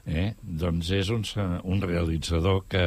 eh? 0.05 0.31
doncs 0.41 0.91
és 0.95 1.11
un, 1.13 1.23
un 1.63 1.81
realitzador 1.83 2.63
que, 2.71 2.85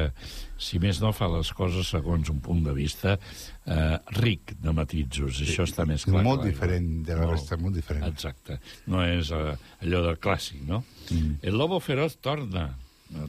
si 0.61 0.81
més 0.83 1.01
no, 1.03 1.13
fa 1.17 1.29
les 1.33 1.51
coses 1.57 1.91
segons 1.95 2.31
un 2.33 2.41
punt 2.45 2.63
de 2.67 2.75
vista 2.77 3.17
eh, 3.17 3.99
ric 4.21 4.55
de 4.63 4.75
matisos. 4.77 5.43
Això 5.45 5.67
està 5.69 5.87
més 5.89 6.07
clar. 6.07 6.25
Molt 6.27 6.47
diferent 6.47 6.89
de 7.07 7.17
la 7.17 7.27
Molt. 7.27 7.37
resta, 7.39 7.59
molt 7.61 7.77
diferent. 7.79 8.07
Exacte. 8.11 8.61
No 8.91 9.05
és 9.07 9.33
eh, 9.35 9.55
allò 9.85 10.05
del 10.09 10.19
clàssic, 10.23 10.63
no? 10.69 10.85
Mm. 11.11 11.39
El 11.43 11.61
lobo 11.61 11.81
feroz 11.85 12.19
torna. 12.23 12.71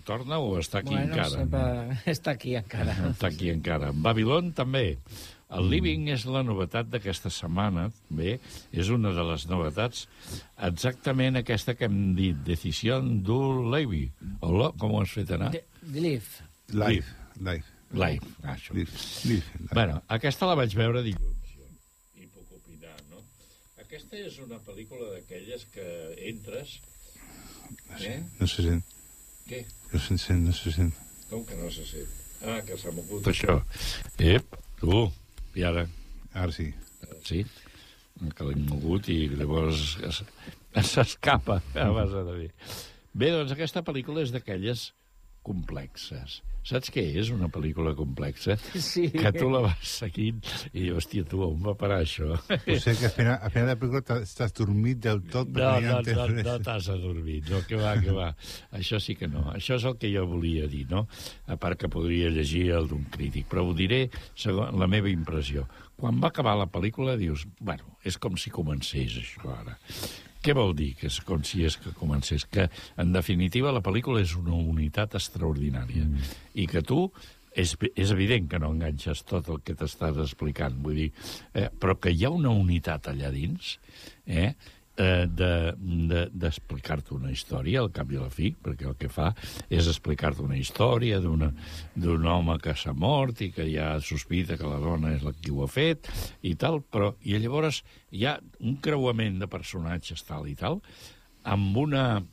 Torna 0.08 0.40
o 0.42 0.56
està 0.58 0.80
aquí 0.80 0.96
bueno, 0.96 1.12
encara? 1.14 1.30
sempre 1.30 1.64
està 2.16 2.34
aquí 2.34 2.56
encara. 2.58 2.96
Està 3.12 3.30
aquí 3.30 3.52
encara. 3.54 3.92
Babilón 3.94 4.54
també. 4.58 4.86
El 5.56 5.70
Living 5.72 6.10
és 6.12 6.26
la 6.28 6.42
novetat 6.44 6.90
d'aquesta 6.92 7.30
setmana, 7.32 7.88
bé, 8.10 8.38
és 8.76 8.90
una 8.92 9.12
de 9.16 9.24
les 9.30 9.46
novetats, 9.48 10.06
exactament 10.68 11.40
aquesta 11.40 11.76
que 11.80 11.88
hem 11.90 12.16
dit, 12.18 12.36
Decisió 12.48 13.00
du 13.02 13.38
Levi. 13.72 14.04
O 14.42 14.52
lo, 14.52 14.72
com 14.82 14.96
ho 14.96 15.02
has 15.04 15.14
fet 15.16 15.32
anar? 15.38 15.52
De- 15.56 15.64
Live. 15.94 16.44
Live, 16.74 17.06
live. 17.40 17.64
Live, 17.96 18.28
ah, 18.44 18.56
això. 18.56 18.74
Live, 18.76 18.92
live, 19.30 19.46
live. 19.60 19.70
Bueno, 19.72 20.02
aquesta 20.12 20.48
la 20.50 20.56
vaig 20.60 20.74
veure 20.76 21.04
dilluns, 21.06 21.52
i 22.20 22.26
puc 22.28 22.50
opinar, 22.58 22.96
no? 23.12 23.22
Aquesta 23.80 24.18
és 24.20 24.40
una 24.44 24.58
pel·lícula 24.66 25.12
d'aquelles 25.14 25.68
que 25.72 25.86
entres... 26.32 26.80
Eh? 28.02 28.18
No 28.40 28.48
se 28.50 28.66
sent. 28.66 28.82
Què? 29.48 29.62
No 29.94 30.00
se 30.02 30.18
sent, 30.18 30.42
no 30.50 30.54
se 30.58 30.74
sent. 30.74 30.92
Com 31.30 31.46
que 31.46 31.56
no 31.62 31.70
se 31.72 31.86
sent? 31.88 32.10
Ah, 32.46 32.60
que 32.66 32.76
s'ha 32.78 32.92
mogut 32.94 33.30
això. 33.32 33.60
Ep, 34.20 34.58
tu, 34.82 35.06
i 35.56 35.64
ara? 35.64 35.86
Ara 36.34 36.52
sí. 36.52 36.70
Sí, 37.26 37.44
que 38.36 38.44
l'hem 38.48 38.66
mogut 38.70 39.08
i 39.10 39.28
llavors 39.36 39.98
es- 40.08 40.24
s'escapa 40.92 41.62
a 41.76 41.90
base 41.96 42.24
de 42.28 42.36
dir. 42.42 42.52
Bé, 43.16 43.30
doncs 43.32 43.52
aquesta 43.56 43.84
pel·lícula 43.88 44.22
és 44.26 44.32
d'aquelles 44.36 44.90
complexes. 45.46 46.42
Saps 46.66 46.90
què 46.90 47.04
és 47.22 47.28
una 47.30 47.46
pel·lícula 47.54 47.92
complexa? 47.94 48.56
Sí. 48.82 49.04
Que 49.14 49.30
tu 49.36 49.52
la 49.54 49.60
vas 49.62 49.84
seguint 50.00 50.40
i 50.74 50.80
dius, 50.88 50.98
hòstia, 51.04 51.22
tu, 51.30 51.44
on 51.46 51.60
va 51.62 51.76
parar 51.78 52.00
això? 52.02 52.32
O 52.34 52.78
sigui 52.82 52.96
que 53.04 53.10
al 53.12 53.14
final, 53.14 53.36
al 53.38 53.54
final 53.54 53.68
de 53.70 53.76
la 53.76 53.80
pel·lícula 53.84 54.02
t'ha- 54.08 54.18
estàs 54.26 54.56
dormit 54.58 55.04
del 55.06 55.22
tot 55.30 55.52
No, 55.54 55.76
no, 55.86 56.00
no, 56.02 56.26
res. 56.32 56.42
no 56.48 56.58
t'has 56.66 56.90
adormit, 56.96 57.52
no, 57.54 57.62
que 57.70 57.78
va, 57.78 57.94
que 58.02 58.16
va. 58.18 58.32
Això 58.82 58.98
sí 59.00 59.14
que 59.20 59.30
no. 59.30 59.46
Això 59.54 59.78
és 59.78 59.86
el 59.86 60.00
que 60.02 60.10
jo 60.10 60.26
volia 60.32 60.66
dir, 60.72 60.88
no? 60.90 61.06
A 61.46 61.56
part 61.62 61.78
que 61.80 61.92
podria 61.94 62.34
llegir 62.34 62.72
el 62.80 62.90
d'un 62.90 63.06
crític, 63.14 63.46
però 63.52 63.68
ho 63.70 63.78
diré 63.78 64.08
segons 64.34 64.74
la 64.82 64.90
meva 64.90 65.14
impressió. 65.14 65.68
Quan 65.96 66.18
va 66.20 66.34
acabar 66.34 66.58
la 66.60 66.66
pel·lícula 66.68 67.14
dius, 67.16 67.46
bueno, 67.62 67.94
és 68.04 68.18
com 68.18 68.36
si 68.42 68.50
comencés 68.52 69.14
això 69.22 69.54
ara. 69.62 69.78
Què 70.46 70.54
vol 70.54 70.76
dir 70.78 70.92
que 71.00 71.10
és 71.10 71.16
com 71.26 71.42
si 71.42 71.64
és 71.66 71.80
que 71.82 71.94
comencés? 71.98 72.44
Que, 72.46 72.68
en 73.02 73.16
definitiva, 73.16 73.74
la 73.74 73.82
pel·lícula 73.86 74.22
és 74.22 74.36
una 74.38 74.54
unitat 74.54 75.18
extraordinària 75.18 76.04
mm. 76.06 76.36
i 76.62 76.68
que 76.70 76.84
tu 76.86 77.08
és, 77.56 77.74
és 77.96 78.12
evident 78.14 78.50
que 78.52 78.60
no 78.62 78.70
enganxes 78.76 79.24
tot 79.26 79.50
el 79.50 79.64
que 79.66 79.74
t'estàs 79.80 80.20
explicant, 80.22 80.78
vull 80.86 81.00
dir, 81.00 81.10
eh, 81.56 81.70
però 81.72 81.98
que 81.98 82.14
hi 82.14 82.28
ha 82.28 82.34
una 82.36 82.52
unitat 82.54 83.10
allà 83.10 83.32
dins, 83.34 83.78
eh, 84.28 84.52
eh, 84.98 85.26
de- 85.28 85.74
de- 86.10 86.30
d'explicar-te 86.32 87.10
de, 87.10 87.16
una 87.16 87.32
història 87.32 87.82
al 87.82 87.92
cap 87.92 88.12
i 88.12 88.18
a 88.18 88.22
la 88.22 88.30
fi, 88.30 88.54
perquè 88.56 88.88
el 88.88 88.96
que 88.96 89.10
fa 89.10 89.34
és 89.70 89.88
explicar-te 89.88 90.42
una 90.46 90.58
història 90.58 91.20
d'un 91.20 92.26
home 92.26 92.58
que 92.64 92.76
s'ha 92.76 92.94
mort 92.94 93.42
i 93.42 93.52
que 93.52 93.68
ja 93.74 94.00
sospita 94.00 94.58
que 94.58 94.68
la 94.68 94.80
dona 94.80 95.14
és 95.16 95.24
la 95.24 95.34
qui 95.34 95.52
ho 95.52 95.64
ha 95.64 95.68
fet 95.68 96.08
i 96.44 96.56
tal, 96.56 96.82
però 96.82 97.14
i 97.24 97.36
llavors 97.40 97.84
hi 98.12 98.26
ha 98.26 98.38
un 98.62 98.78
creuament 98.78 99.40
de 99.40 99.48
personatges 99.52 100.24
tal 100.24 100.48
i 100.48 100.56
tal, 100.56 100.82
amb 101.44 101.78
una 101.78 102.24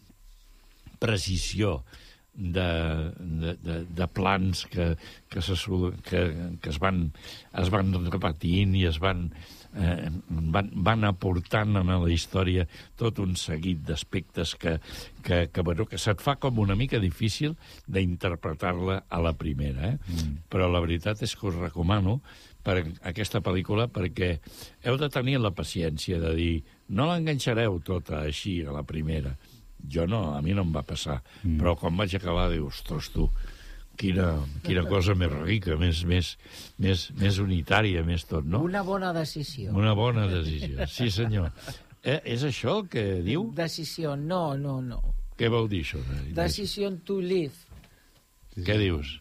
precisió 0.98 1.82
de, 2.34 3.12
de, 3.18 3.54
de, 3.60 3.84
de 3.84 4.06
plans 4.08 4.64
que, 4.66 4.96
que, 5.28 5.42
se, 5.42 5.52
que, 6.08 6.22
que 6.62 6.70
es, 6.70 6.78
van, 6.80 7.10
es 7.60 7.68
van 7.74 7.92
repetint 8.08 8.72
i 8.78 8.86
es 8.88 8.96
van, 9.02 9.26
eh, 9.76 10.10
van, 10.28 10.70
van 10.84 11.04
aportant 11.08 11.76
a 11.78 11.82
la 11.84 12.10
història 12.12 12.66
tot 12.98 13.20
un 13.22 13.34
seguit 13.40 13.82
d'aspectes 13.86 14.54
que, 14.60 14.76
que, 15.22 15.46
que, 15.52 15.62
bueno, 15.62 15.86
que 15.88 16.00
se't 16.00 16.22
fa 16.24 16.36
com 16.40 16.60
una 16.62 16.76
mica 16.78 17.00
difícil 17.02 17.56
d'interpretar-la 17.86 19.02
a 19.08 19.22
la 19.22 19.34
primera. 19.38 19.92
Eh? 19.92 19.98
Mm. 19.98 20.34
Però 20.52 20.68
la 20.70 20.82
veritat 20.84 21.22
és 21.22 21.36
que 21.36 21.48
us 21.50 21.58
recomano 21.60 22.20
per 22.62 22.78
aquesta 23.08 23.42
pel·lícula 23.42 23.88
perquè 23.90 24.36
heu 24.86 24.98
de 25.00 25.08
tenir 25.10 25.40
la 25.40 25.54
paciència 25.54 26.20
de 26.22 26.34
dir 26.38 26.52
no 26.94 27.08
l'enganxareu 27.08 27.80
tota 27.82 28.22
així 28.22 28.60
a 28.62 28.74
la 28.74 28.84
primera. 28.86 29.34
Jo 29.82 30.06
no, 30.06 30.28
a 30.36 30.42
mi 30.44 30.54
no 30.54 30.62
em 30.62 30.70
va 30.74 30.84
passar. 30.86 31.18
Mm. 31.42 31.58
Però 31.58 31.74
quan 31.78 31.96
vaig 31.98 32.14
acabar, 32.14 32.46
dius, 32.52 32.84
ostres, 32.84 33.10
tu, 33.14 33.26
quina, 33.96 34.28
quina 34.64 34.84
cosa 34.88 35.14
més 35.14 35.30
rica, 35.32 35.76
més, 35.76 36.04
més, 36.08 36.36
més, 36.78 37.06
més 37.18 37.38
unitària, 37.38 38.02
més 38.04 38.24
tot, 38.28 38.44
no? 38.44 38.62
Una 38.64 38.82
bona 38.82 39.12
decisió. 39.12 39.72
Una 39.76 39.92
bona 39.94 40.26
decisió, 40.30 40.86
sí 40.88 41.10
senyor. 41.10 41.50
Eh, 42.02 42.20
és 42.34 42.42
això 42.44 42.78
el 42.80 42.88
que 42.90 43.04
diu? 43.22 43.50
Decisió, 43.54 44.16
no, 44.16 44.56
no, 44.58 44.80
no. 44.82 45.02
Què 45.38 45.48
vol 45.50 45.68
dir 45.70 45.82
això? 45.84 46.00
de- 46.08 46.32
Decisió 46.34 46.90
to 47.06 47.20
live. 47.20 47.54
Què 48.56 48.76
dius? 48.78 49.20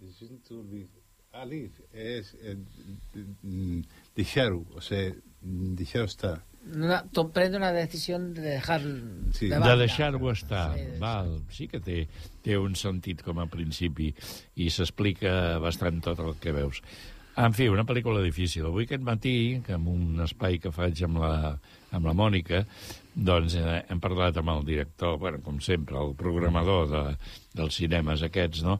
Decision 0.00 0.40
to 0.48 0.62
live. 0.62 0.88
Ah, 1.32 1.46
live 1.48 1.72
és 1.96 2.34
eh, 2.42 2.56
mm, 3.16 3.78
deixar-ho, 4.18 4.66
o 4.76 4.82
sigui, 4.84 5.14
deixar-ho 5.78 6.04
estar. 6.10 6.34
Una, 6.62 7.02
prende 7.34 7.56
una 7.58 7.72
decisión 7.72 8.34
de 8.34 8.42
dejar 8.42 8.82
Sí. 9.32 9.48
de 9.48 9.58
De 9.58 9.76
deixar-ho 9.76 10.30
estar. 10.30 10.76
Sí, 10.76 10.84
sí. 10.92 10.98
Val, 11.00 11.40
sí 11.50 11.66
que 11.68 11.80
té, 11.80 12.08
té 12.42 12.58
un 12.58 12.76
sentit 12.78 13.22
com 13.22 13.40
a 13.42 13.48
principi 13.50 14.12
i 14.56 14.68
s'explica 14.70 15.58
bastant 15.58 16.00
tot 16.04 16.20
el 16.22 16.36
que 16.38 16.52
veus. 16.54 16.82
En 17.34 17.54
fi, 17.56 17.66
una 17.72 17.84
pel·lícula 17.88 18.20
difícil. 18.22 18.66
Avui 18.68 18.84
aquest 18.84 19.02
matí, 19.02 19.62
que 19.64 19.72
en 19.72 19.86
un 19.88 20.20
espai 20.20 20.58
que 20.60 20.70
faig 20.70 21.00
amb 21.06 21.18
la, 21.22 21.58
amb 21.90 22.06
la 22.06 22.12
Mònica, 22.12 22.60
doncs 23.16 23.56
eh, 23.56 23.78
hem 23.88 24.00
parlat 24.04 24.36
amb 24.36 24.52
el 24.52 24.66
director, 24.68 25.16
bueno, 25.18 25.40
com 25.42 25.58
sempre, 25.64 25.96
el 25.98 26.12
programador 26.14 26.90
de, 26.92 27.02
dels 27.56 27.80
cinemes 27.80 28.22
aquests, 28.28 28.62
no? 28.68 28.78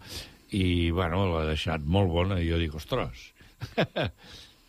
I, 0.52 0.90
bueno, 0.92 1.24
l'ha 1.32 1.46
deixat 1.48 1.80
molt 1.80 2.12
bona, 2.12 2.38
i 2.44 2.50
jo 2.50 2.58
dic, 2.60 2.74
ostres, 2.76 3.30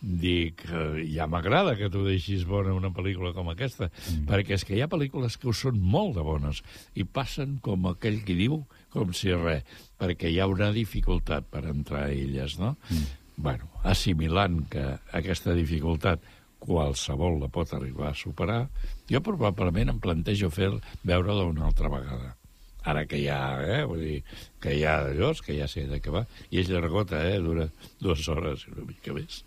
dic, 0.03 0.65
eh, 0.67 1.05
ja 1.15 1.25
m'agrada 1.31 1.77
que 1.79 1.87
tu 1.89 2.03
deixis 2.03 2.43
bona 2.45 2.75
una 2.75 2.91
pel·lícula 2.91 3.31
com 3.33 3.47
aquesta, 3.49 3.87
mm. 3.87 4.27
perquè 4.27 4.57
és 4.57 4.67
que 4.67 4.75
hi 4.75 4.83
ha 4.83 4.91
pel·lícules 4.91 5.37
que 5.39 5.47
ho 5.47 5.55
són 5.55 5.79
molt 5.79 6.17
de 6.17 6.25
bones 6.27 6.59
i 6.99 7.07
passen 7.07 7.57
com 7.63 7.87
aquell 7.87 8.19
qui 8.27 8.35
diu, 8.35 8.59
com 8.91 9.15
si 9.15 9.31
res, 9.31 9.63
perquè 9.97 10.29
hi 10.29 10.41
ha 10.43 10.49
una 10.51 10.73
dificultat 10.75 11.47
per 11.49 11.63
entrar 11.71 12.09
a 12.09 12.11
elles, 12.11 12.59
no? 12.59 12.75
Mm. 12.91 13.11
Bueno, 13.43 13.71
assimilant 13.81 14.59
que 14.69 14.83
aquesta 15.15 15.55
dificultat 15.57 16.21
qualsevol 16.63 17.39
la 17.41 17.49
pot 17.51 17.73
arribar 17.73 18.11
a 18.11 18.17
superar, 18.17 18.61
jo 19.09 19.23
probablement 19.23 19.95
em 19.95 19.99
plantejo 20.03 20.51
fer 20.53 20.69
veure-la 21.03 21.47
una 21.49 21.67
altra 21.71 21.91
vegada. 21.91 22.35
Ara 22.83 23.05
que 23.07 23.21
ja, 23.23 23.39
eh, 23.63 23.81
vull 23.87 24.01
dir, 24.03 24.21
que 24.59 24.75
ja 24.75 24.97
d'allòs, 25.05 25.41
que 25.45 25.55
ja 25.55 25.69
sé 25.71 25.85
de 25.87 26.01
què 26.03 26.11
va. 26.11 26.25
I 26.51 26.59
és 26.63 26.71
llargota, 26.71 27.21
eh, 27.29 27.39
dura 27.39 27.69
dues 28.03 28.27
hores 28.27 28.65
i 28.67 28.73
una 28.73 28.87
mica 28.89 29.15
més. 29.15 29.43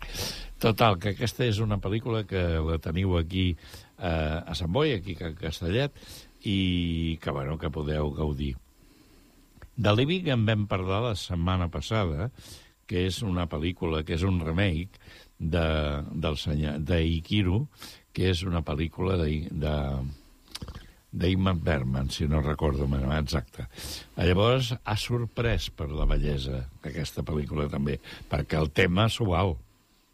Total, 0.61 0.97
que 0.97 1.13
aquesta 1.13 1.45
és 1.45 1.59
una 1.61 1.77
pel·lícula 1.77 2.23
que 2.25 2.43
la 2.65 2.79
teniu 2.81 3.17
aquí 3.19 3.51
eh, 3.53 4.07
a 4.41 4.55
Sant 4.57 4.73
Boi, 4.73 4.95
aquí 4.97 5.17
a 5.21 5.35
Castellet, 5.37 5.93
i 6.49 7.19
que, 7.21 7.31
bueno, 7.31 7.57
que 7.61 7.73
podeu 7.73 8.09
gaudir. 8.15 8.55
De 9.77 9.93
Living 9.93 10.31
en 10.33 10.45
vam 10.47 10.65
parlar 10.65 11.03
la 11.03 11.15
setmana 11.15 11.69
passada, 11.69 12.31
que 12.89 13.05
és 13.05 13.21
una 13.21 13.45
pel·lícula, 13.51 14.01
que 14.07 14.15
és 14.17 14.23
un 14.25 14.39
remake 14.41 14.97
de, 15.37 15.67
del 16.13 16.37
senyor, 16.41 16.79
d'Ikiru, 16.81 17.67
que 18.15 18.31
és 18.31 18.41
una 18.47 18.63
pel·lícula 18.65 19.19
de, 19.21 19.43
de, 19.51 19.75
d'Ingmar 21.11 21.55
Bergman, 21.63 22.09
si 22.11 22.27
no 22.27 22.41
recordo 22.41 22.87
exacte. 23.17 23.67
Llavors, 24.17 24.73
ha 24.83 24.97
sorprès 24.97 25.69
per 25.69 25.89
la 25.89 26.05
bellesa 26.05 26.67
aquesta 26.83 27.23
pel·lícula 27.23 27.69
també, 27.71 27.99
perquè 28.29 28.59
el 28.59 28.69
tema 28.71 29.07
és 29.07 29.17
suau, 29.17 29.57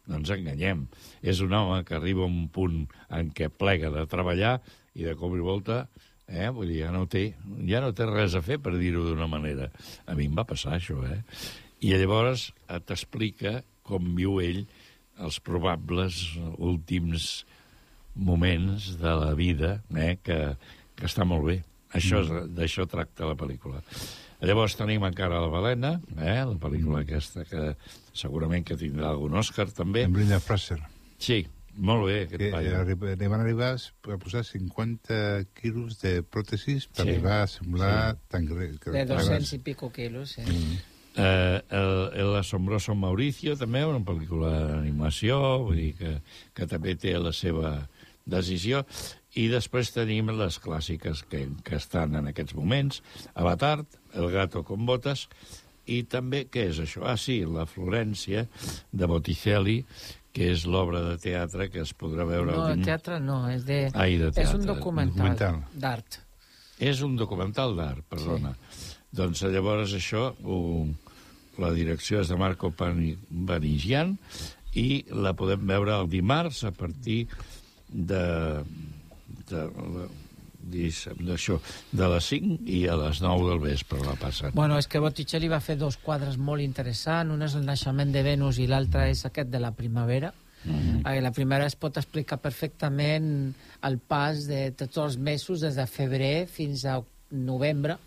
no 0.06 0.16
ens 0.16 0.30
enganyem. 0.30 0.86
És 1.22 1.40
un 1.40 1.52
home 1.52 1.82
que 1.84 1.96
arriba 1.96 2.22
a 2.22 2.30
un 2.30 2.48
punt 2.48 2.86
en 3.10 3.30
què 3.30 3.48
plega 3.48 3.90
de 3.90 4.06
treballar 4.06 4.60
i 4.94 5.04
de 5.04 5.14
cop 5.18 5.34
i 5.34 5.42
volta 5.42 5.86
eh, 6.28 6.48
vull 6.50 6.70
dir, 6.70 6.80
ja 6.84 6.92
no, 6.94 7.04
té, 7.10 7.24
ja 7.68 7.82
no 7.84 7.92
té 7.96 8.06
res 8.08 8.36
a 8.36 8.42
fer, 8.44 8.58
per 8.62 8.74
dir-ho 8.78 9.04
d'una 9.08 9.28
manera. 9.30 9.70
A 10.06 10.16
mi 10.16 10.28
em 10.28 10.36
va 10.36 10.46
passar 10.48 10.76
això, 10.76 11.00
eh? 11.08 11.20
I 11.84 11.92
llavors 11.98 12.50
eh, 12.68 12.80
t'explica 12.80 13.60
com 13.84 14.14
viu 14.16 14.40
ell 14.40 14.64
els 15.20 15.38
probables 15.44 16.22
últims 16.56 17.44
moments 18.14 18.94
de 19.00 19.12
la 19.20 19.34
vida, 19.38 19.76
eh, 19.94 20.16
que, 20.22 20.38
que 20.96 21.06
està 21.06 21.24
molt 21.26 21.46
bé. 21.46 21.62
Això 21.94 22.20
és, 22.24 22.30
d'això 22.56 22.86
tracta 22.90 23.26
la 23.26 23.36
pel·lícula. 23.38 23.80
Llavors 24.44 24.74
tenim 24.76 25.04
encara 25.06 25.38
la 25.40 25.48
Balena, 25.48 26.00
eh, 26.18 26.40
la 26.44 26.58
pel·lícula 26.60 27.00
aquesta 27.04 27.44
que 27.48 27.76
segurament 28.12 28.64
que 28.66 28.76
tindrà 28.76 29.08
algun 29.12 29.32
Òscar 29.38 29.68
també. 29.72 30.02
En 30.02 30.12
Brenda 30.12 30.40
Fraser. 30.40 30.80
Sí, 31.18 31.46
Molt 31.76 32.04
bé, 32.06 32.20
aquest 32.22 32.38
que 32.38 32.50
paio. 32.52 32.70
arri- 32.78 33.16
li 33.18 33.26
van 33.26 33.40
arribar 33.40 33.72
a 33.74 34.16
posar 34.22 34.44
50 34.44 35.44
quilos 35.60 36.00
de 36.00 36.22
pròtesis 36.22 36.86
per 36.86 37.02
Sí. 37.04 37.10
arribar 37.10 37.40
a 37.42 37.46
semblar 37.48 38.14
Sí. 38.14 38.20
tan 38.28 38.46
greu. 38.46 38.78
que- 38.78 38.90
De 38.92 39.04
200 39.04 39.52
i 39.54 39.58
pico 39.58 39.90
quilos, 39.90 40.38
eh? 40.38 40.44
Mm. 40.46 40.78
Eh, 41.16 41.62
el, 41.70 42.10
el 42.20 42.36
Asombroso 42.36 42.94
Mauricio, 42.94 43.56
també, 43.56 43.84
una 43.84 43.98
pel·lícula 44.04 44.50
d'animació, 44.68 45.64
vull 45.64 45.76
dir 45.76 45.94
que, 45.96 46.22
que 46.54 46.66
també 46.66 46.94
té 46.94 47.18
la 47.18 47.32
seva 47.32 47.88
decisió. 48.24 48.86
I 49.34 49.48
després 49.50 49.90
tenim 49.90 50.28
les 50.38 50.60
clàssiques 50.62 51.24
que, 51.30 51.48
que 51.66 51.76
estan 51.80 52.14
en 52.20 52.28
aquests 52.30 52.54
moments. 52.54 53.00
Avatar, 53.34 53.84
El 54.14 54.28
gato 54.30 54.62
con 54.62 54.86
botas, 54.86 55.24
i 55.90 56.04
també, 56.06 56.44
què 56.46 56.68
és 56.70 56.78
això? 56.84 57.02
Ah, 57.10 57.16
sí, 57.18 57.40
La 57.44 57.66
Florència, 57.66 58.46
de 58.94 59.08
Botticelli, 59.10 59.80
que 60.34 60.52
és 60.52 60.64
l'obra 60.70 61.00
de 61.02 61.16
teatre 61.22 61.66
que 61.70 61.82
es 61.82 61.92
podrà 61.98 62.24
veure... 62.26 62.54
No, 62.54 62.68
de 62.70 62.86
teatre 62.86 63.18
no, 63.22 63.40
és 63.50 63.66
de... 63.66 63.80
Ai, 63.92 64.16
de 64.18 64.30
és 64.30 64.38
teatre, 64.38 64.60
un 64.60 64.66
documental, 64.70 65.18
documental. 65.18 65.58
d'art. 65.82 66.20
És 66.82 67.02
un 67.06 67.14
documental 67.18 67.74
d'art, 67.78 68.06
perdona. 68.10 68.54
Sí. 68.70 68.94
Doncs 69.14 69.44
llavors 69.46 69.92
això, 69.94 70.32
ho, 70.42 70.86
la 71.62 71.70
direcció 71.74 72.22
és 72.22 72.30
de 72.32 72.38
Marco 72.38 72.72
Pani- 72.74 73.14
Panigian 73.46 74.16
i 74.74 75.04
la 75.14 75.34
podem 75.38 75.62
veure 75.70 75.94
el 76.00 76.08
dimarts 76.10 76.64
a 76.66 76.72
partir 76.74 77.20
de, 77.94 78.24
de, 79.50 79.64
diguéssim, 80.64 81.20
d'això, 81.26 81.58
de 81.92 82.08
les 82.14 82.28
5 82.32 82.70
i 82.76 82.84
a 82.88 82.96
les 83.00 83.20
9 83.24 83.48
del 83.50 83.60
vespre 83.62 84.00
la 84.04 84.16
passen. 84.20 84.54
Bueno, 84.56 84.78
és 84.80 84.88
que 84.90 85.02
Botticelli 85.02 85.50
va 85.52 85.60
fer 85.64 85.76
dos 85.80 85.98
quadres 86.00 86.38
molt 86.38 86.64
interessants. 86.64 87.32
Un 87.34 87.44
és 87.44 87.56
el 87.58 87.66
naixement 87.68 88.12
de 88.14 88.24
Venus 88.26 88.60
i 88.62 88.68
l'altre 88.70 89.08
és 89.12 89.24
aquest 89.28 89.52
de 89.52 89.60
la 89.60 89.72
primavera. 89.72 90.32
Mm 90.64 91.02
-hmm. 91.04 91.20
La 91.22 91.32
primera 91.32 91.66
es 91.66 91.76
pot 91.76 91.96
explicar 91.96 92.38
perfectament 92.40 93.54
el 93.82 93.98
pas 93.98 94.46
de 94.46 94.70
tots 94.72 94.96
els 94.96 95.18
mesos, 95.18 95.60
des 95.60 95.74
de 95.74 95.86
febrer 95.86 96.46
fins 96.46 96.84
a 96.84 97.02
novembre, 97.30 97.98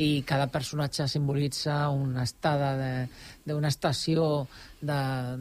i 0.00 0.22
cada 0.24 0.46
personatge 0.48 1.04
simbolitza 1.12 1.90
una 1.92 2.22
estada 2.24 2.70
de- 2.78 3.08
d'una 3.44 3.68
estació 3.68 4.46
de, 4.80 4.96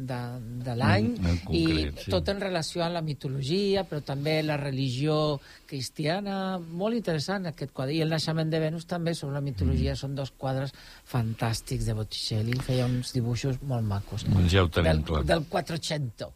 de, 0.10 0.18
de 0.66 0.74
l'any 0.76 1.06
Mm, 1.20 1.54
i 1.56 1.62
sí. 1.96 2.10
tot 2.12 2.28
en 2.32 2.42
relació 2.42 2.82
amb 2.84 2.96
la 2.98 3.02
mitologia, 3.06 3.86
però 3.88 4.02
també 4.04 4.42
la 4.44 4.58
religió 4.58 5.40
cristiana. 5.70 6.58
Molt 6.60 6.98
interessant 6.98 7.46
aquest 7.48 7.72
quadre. 7.72 7.94
I 7.96 8.02
el 8.04 8.10
naixement 8.12 8.50
de 8.52 8.60
Venus 8.60 8.88
també 8.90 9.14
sobre 9.16 9.36
la 9.38 9.44
mitologia. 9.46 9.96
Són 9.96 10.16
dos 10.18 10.32
quadres 10.36 10.74
fantàstics 11.08 11.86
de 11.88 11.94
Botticelli. 11.96 12.58
Feia 12.66 12.88
uns 12.90 13.14
dibuixos 13.16 13.62
molt 13.62 13.86
macos. 13.88 14.26
Doncs 14.28 14.52
ja 14.52 14.64
ho 14.66 14.70
tenim 14.74 14.92
del, 15.00 15.04
clar. 15.08 15.24
Del 15.30 15.46
400. 15.48 16.34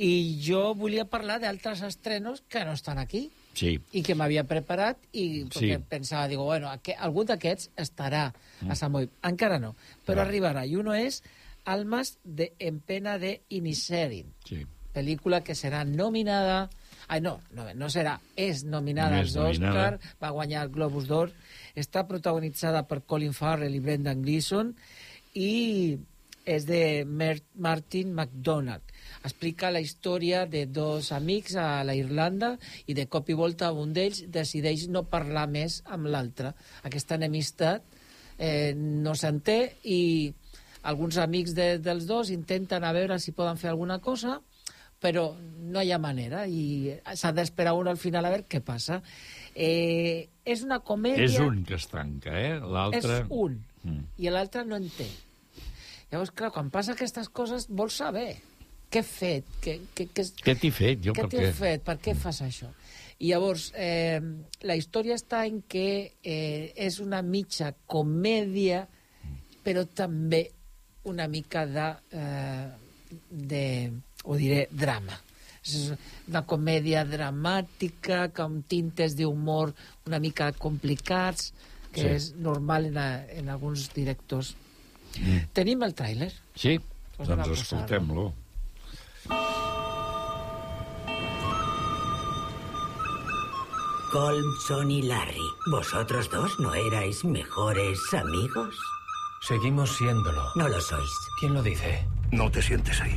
I 0.00 0.12
jo 0.40 0.70
volia 0.78 1.04
parlar 1.04 1.40
d'altres 1.42 1.82
estrenos 1.84 2.42
que 2.48 2.64
no 2.64 2.72
estan 2.72 2.98
aquí 3.02 3.26
Sí, 3.54 3.78
i 3.92 4.02
que 4.02 4.14
m'havia 4.18 4.44
preparat 4.44 4.98
i 5.12 5.44
perquè 5.44 5.76
Sí. 5.78 5.84
pensava, 5.88 6.26
digo, 6.28 6.44
bueno, 6.44 6.68
aqu 6.68 6.94
algun 6.98 7.26
d'aquests 7.26 7.70
estarà 7.76 8.32
a 8.68 8.74
Samoy. 8.74 9.08
Encara 9.22 9.58
no, 9.58 9.74
però 10.04 10.16
Va. 10.22 10.26
arribarà. 10.28 10.66
I 10.66 10.76
uno 10.76 10.94
és 10.94 11.22
Almas 11.64 12.18
de 12.24 12.52
en 12.58 12.80
pena 12.80 13.18
de 13.18 13.40
Inisherin, 13.48 14.34
sí. 14.44 14.66
pel·lícula 14.92 15.42
que 15.42 15.54
serà 15.54 15.84
nominada... 15.86 16.68
Ai, 17.08 17.20
no, 17.20 17.40
no, 17.52 17.66
no 17.74 17.86
serà, 17.92 18.18
és 18.36 18.64
nominada 18.64 19.20
És 19.20 19.36
als. 19.36 19.58
Oscar, 19.58 19.98
va 20.22 20.30
guanyar 20.30 20.62
el 20.64 20.70
Globus 20.72 21.06
d'Or, 21.06 21.32
està 21.76 22.06
protagonitzada 22.08 22.82
per 22.88 23.02
Colin 23.04 23.32
Farrell 23.36 23.74
i 23.74 23.80
Brendan 23.80 24.22
Gleeson 24.22 24.74
i 25.34 25.98
és 26.44 26.66
de 26.68 27.04
Mer 27.08 27.38
Martin 27.56 28.12
McDonagh. 28.12 28.92
Explica 29.24 29.70
la 29.72 29.80
història 29.80 30.44
de 30.46 30.66
dos 30.66 31.10
amics 31.12 31.56
a 31.56 31.82
la 31.84 31.96
Irlanda 31.96 32.54
i 32.86 32.96
de 32.96 33.06
cop 33.08 33.28
i 33.32 33.36
volta 33.38 33.72
un 33.72 33.92
d'ells 33.96 34.24
decideix 34.32 34.86
no 34.92 35.06
parlar 35.08 35.46
més 35.48 35.80
amb 35.84 36.08
l'altre. 36.12 36.52
Aquesta 36.84 37.16
enemistat 37.16 37.84
eh, 38.38 38.72
no 38.76 39.14
s'entén 39.16 39.72
i 39.84 40.32
alguns 40.84 41.16
amics 41.16 41.54
de, 41.56 41.78
dels 41.80 42.04
dos 42.06 42.30
intenten 42.30 42.84
a 42.84 42.92
veure 42.92 43.18
si 43.18 43.32
poden 43.32 43.56
fer 43.56 43.70
alguna 43.72 44.00
cosa, 44.04 44.40
però 45.00 45.30
no 45.36 45.82
hi 45.82 45.92
ha 45.92 46.00
manera 46.00 46.46
i 46.48 46.92
s'ha 47.12 47.32
d'esperar 47.36 47.74
un 47.76 47.88
al 47.88 48.00
final 48.00 48.24
a 48.24 48.32
veure 48.32 48.48
què 48.48 48.60
passa. 48.64 49.00
Eh, 49.54 50.28
és 50.44 50.64
una 50.64 50.80
comèdia... 50.84 51.24
És 51.24 51.38
un 51.40 51.64
que 51.64 51.76
es 51.76 51.88
tanca, 51.92 52.36
eh? 52.36 52.58
L'altre... 52.60 53.22
És 53.24 53.32
un, 53.32 53.62
Mm. 53.84 54.04
i 54.16 54.32
l'altre 54.32 54.64
no 54.64 54.78
en 54.80 54.88
té. 54.96 55.06
Llavors, 56.14 56.30
clar, 56.30 56.52
quan 56.54 56.68
passa 56.70 56.94
aquestes 56.94 57.26
coses, 57.34 57.66
vols 57.66 57.96
saber 57.98 58.28
què 58.94 59.00
he 59.02 59.06
fet, 59.08 59.46
què, 59.64 59.72
què, 59.96 60.04
què, 60.14 60.24
Què 60.46 60.54
t'he 60.60 60.70
fet, 60.70 61.00
jo? 61.02 61.14
què 61.16 61.24
per 61.26 61.30
t'he 61.32 61.48
fet, 61.58 61.82
per 61.82 61.96
què 61.98 62.14
fas 62.14 62.38
això? 62.46 62.68
I 63.18 63.32
llavors, 63.32 63.72
eh, 63.74 64.20
la 64.62 64.76
història 64.78 65.16
està 65.18 65.40
en 65.48 65.60
que 65.66 66.12
eh, 66.22 66.70
és 66.86 67.00
una 67.02 67.18
mitja 67.26 67.72
comèdia, 67.90 68.84
però 69.66 69.82
també 69.90 70.44
una 71.10 71.26
mica 71.28 71.66
de, 71.66 71.88
eh, 72.14 73.18
de 73.30 73.64
ho 74.24 74.38
diré, 74.38 74.68
drama. 74.70 75.18
És 75.64 75.90
una 76.28 76.44
comèdia 76.46 77.02
dramàtica, 77.08 78.28
amb 78.44 78.66
tintes 78.68 79.16
d'humor 79.18 79.72
una 80.06 80.20
mica 80.22 80.52
complicats, 80.52 81.52
que 81.94 82.02
Sí. 82.02 82.06
és 82.10 82.24
normal 82.36 82.86
en, 82.92 82.98
a, 82.98 83.08
en 83.38 83.48
alguns 83.48 83.88
directors. 83.94 84.54
Mm. 85.20 85.50
Tenim 85.52 85.82
el 85.86 85.94
tràiler? 85.94 86.32
Sí? 86.54 86.78
A 87.18 87.24
doncs 87.28 87.60
escoltem-lo. 87.60 88.32
Colmson 94.14 94.90
y 94.92 95.02
Larry, 95.02 95.48
¿vosotros 95.66 96.30
dos 96.30 96.60
no 96.60 96.72
erais 96.72 97.24
mejores 97.24 97.98
amigos? 98.12 98.76
Seguimos 99.42 99.96
siéndolo. 99.96 100.42
No 100.54 100.68
lo 100.68 100.80
sois. 100.80 101.10
¿Quién 101.40 101.54
lo 101.54 101.62
dice? 101.62 102.06
No 102.30 102.48
te 102.50 102.62
sientes 102.62 103.00
ahí. 103.00 103.16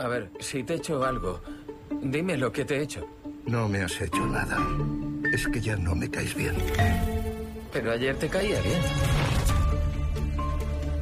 A 0.00 0.08
ver, 0.08 0.32
si 0.40 0.64
te 0.64 0.74
he 0.74 0.76
hecho 0.78 1.04
algo, 1.04 1.40
dime 2.02 2.36
lo 2.36 2.50
que 2.50 2.64
te 2.64 2.78
he 2.78 2.82
hecho. 2.82 3.06
No 3.46 3.68
me 3.68 3.82
has 3.82 4.00
hecho 4.00 4.26
nada. 4.26 4.58
Es 5.32 5.46
que 5.48 5.60
ya 5.60 5.76
no 5.76 5.94
me 5.94 6.10
caes 6.10 6.34
bien. 6.34 6.56
Pero 7.72 7.92
ayer 7.92 8.16
te 8.16 8.28
caía 8.28 8.60
bien. 8.60 8.80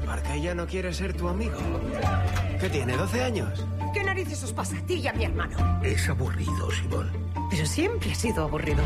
Marca 0.07 0.37
ya 0.37 0.55
no 0.55 0.67
quiere 0.67 0.93
ser 0.93 1.15
tu 1.15 1.29
amigo. 1.29 1.59
¿Qué 2.61 2.69
tiene, 2.69 2.97
12 2.97 3.23
años? 3.23 3.67
¿Qué 3.95 4.05
narices 4.05 4.43
os 4.43 4.53
pasa 4.53 4.77
a 4.77 4.83
ti 4.83 4.95
y 4.95 5.07
a 5.07 5.13
mi 5.13 5.25
hermano? 5.25 5.81
Es 5.83 6.09
aburrido, 6.09 6.71
Simón. 6.71 7.11
Pero 7.51 7.65
siempre 7.65 8.13
ha 8.13 8.15
sido 8.15 8.45
aburrido. 8.45 8.83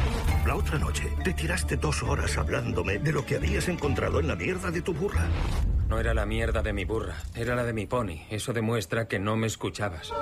La 0.46 0.54
otra 0.54 0.78
noche 0.78 1.12
te 1.24 1.32
tiraste 1.32 1.76
dos 1.76 2.02
horas 2.02 2.36
hablándome 2.38 2.98
de 2.98 3.12
lo 3.12 3.26
que 3.26 3.36
habías 3.36 3.68
encontrado 3.68 4.20
en 4.20 4.28
la 4.28 4.36
mierda 4.36 4.70
de 4.70 4.82
tu 4.82 4.94
burra. 4.94 5.26
No 5.88 5.98
era 5.98 6.14
la 6.14 6.24
mierda 6.24 6.62
de 6.62 6.72
mi 6.72 6.84
burra, 6.84 7.16
era 7.34 7.56
la 7.56 7.64
de 7.64 7.72
mi 7.72 7.86
pony. 7.86 8.22
Eso 8.30 8.52
demuestra 8.52 9.08
que 9.08 9.18
no 9.18 9.36
me 9.36 9.46
escuchabas. 9.48 10.12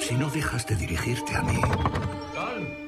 Si 0.00 0.14
no 0.14 0.30
dejas 0.30 0.66
de 0.66 0.76
dirigirte 0.76 1.36
a 1.36 1.42
mí. 1.42 1.60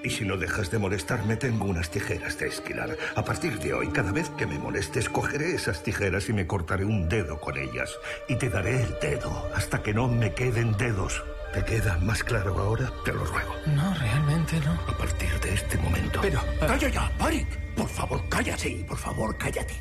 Y 0.04 0.10
si 0.10 0.24
no 0.24 0.36
dejas 0.36 0.70
de 0.70 0.78
molestarme, 0.78 1.36
tengo 1.36 1.66
unas 1.66 1.90
tijeras 1.90 2.38
de 2.38 2.48
esquilar. 2.48 2.96
A 3.14 3.24
partir 3.24 3.58
de 3.58 3.72
hoy, 3.72 3.88
cada 3.88 4.12
vez 4.12 4.28
que 4.30 4.46
me 4.46 4.58
molestes, 4.58 5.08
cogeré 5.08 5.54
esas 5.54 5.82
tijeras 5.82 6.28
y 6.28 6.32
me 6.32 6.46
cortaré 6.46 6.84
un 6.84 7.08
dedo 7.08 7.38
con 7.40 7.56
ellas. 7.56 7.90
Y 8.28 8.36
te 8.36 8.48
daré 8.48 8.82
el 8.82 8.96
dedo 9.00 9.50
hasta 9.54 9.82
que 9.82 9.94
no 9.94 10.08
me 10.08 10.34
queden 10.34 10.76
dedos. 10.76 11.22
¿Te 11.52 11.64
queda 11.64 11.98
más 11.98 12.24
claro 12.24 12.58
ahora? 12.58 12.90
Te 13.04 13.12
lo 13.12 13.24
ruego. 13.24 13.54
No, 13.66 13.94
realmente 13.94 14.58
no. 14.60 14.72
A 14.72 14.96
partir 14.96 15.38
de 15.40 15.54
este 15.54 15.76
momento. 15.78 16.20
Pero... 16.22 16.40
¡Calla 16.60 16.88
ya, 16.88 17.12
Parik! 17.18 17.46
Por 17.76 17.88
favor, 17.88 18.22
cállate. 18.28 18.84
Por 18.88 18.96
favor, 18.96 19.36
cállate. 19.36 19.74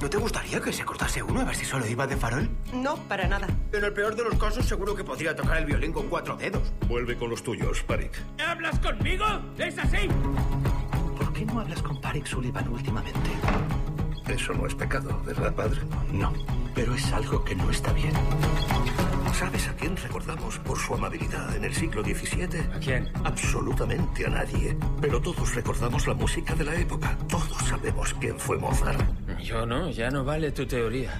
¿No 0.00 0.08
te 0.08 0.16
gustaría 0.16 0.60
que 0.60 0.72
se 0.72 0.84
cortase 0.84 1.22
uno 1.22 1.40
a 1.40 1.44
ver 1.44 1.56
si 1.56 1.64
solo 1.64 1.84
iba 1.86 2.06
de 2.06 2.16
farol? 2.16 2.48
No, 2.72 2.96
para 3.08 3.26
nada. 3.26 3.48
En 3.72 3.84
el 3.84 3.92
peor 3.92 4.14
de 4.14 4.22
los 4.22 4.34
casos, 4.38 4.64
seguro 4.64 4.94
que 4.94 5.02
podría 5.02 5.34
tocar 5.34 5.56
el 5.58 5.64
violín 5.64 5.92
con 5.92 6.08
cuatro 6.08 6.36
dedos. 6.36 6.72
Vuelve 6.86 7.16
con 7.16 7.30
los 7.30 7.42
tuyos, 7.42 7.82
Parik. 7.82 8.12
¿Hablas 8.38 8.78
conmigo? 8.78 9.24
¿Es 9.58 9.76
así? 9.78 10.08
¿Por 11.16 11.32
qué 11.32 11.44
no 11.44 11.60
hablas 11.60 11.82
con 11.82 12.00
Parik 12.00 12.26
Sullivan 12.26 12.68
últimamente? 12.68 13.30
Eso 14.28 14.52
no 14.52 14.66
es 14.66 14.74
pecado, 14.74 15.20
¿verdad, 15.24 15.52
padre? 15.54 15.80
No, 16.12 16.32
pero 16.74 16.94
es 16.94 17.12
algo 17.12 17.44
que 17.44 17.56
no 17.56 17.68
está 17.70 17.92
bien. 17.92 18.12
¿Sabes 19.32 19.68
a 19.68 19.74
quién 19.74 19.96
recordamos 19.96 20.58
por 20.58 20.78
su 20.78 20.94
amabilidad 20.94 21.54
en 21.54 21.64
el 21.64 21.74
siglo 21.74 22.02
XVII? 22.02 22.60
¿A 22.74 22.78
quién? 22.80 23.08
Absolutamente 23.24 24.26
a 24.26 24.30
nadie. 24.30 24.76
Pero 25.00 25.20
todos 25.20 25.54
recordamos 25.54 26.06
la 26.06 26.14
música 26.14 26.54
de 26.54 26.64
la 26.64 26.74
época. 26.74 27.16
Todos 27.28 27.68
sabemos 27.68 28.14
quién 28.20 28.38
fue 28.38 28.58
Mozart. 28.58 29.00
Yo 29.40 29.64
no, 29.64 29.90
ya 29.90 30.10
no 30.10 30.24
vale 30.24 30.50
tu 30.50 30.66
teoría. 30.66 31.18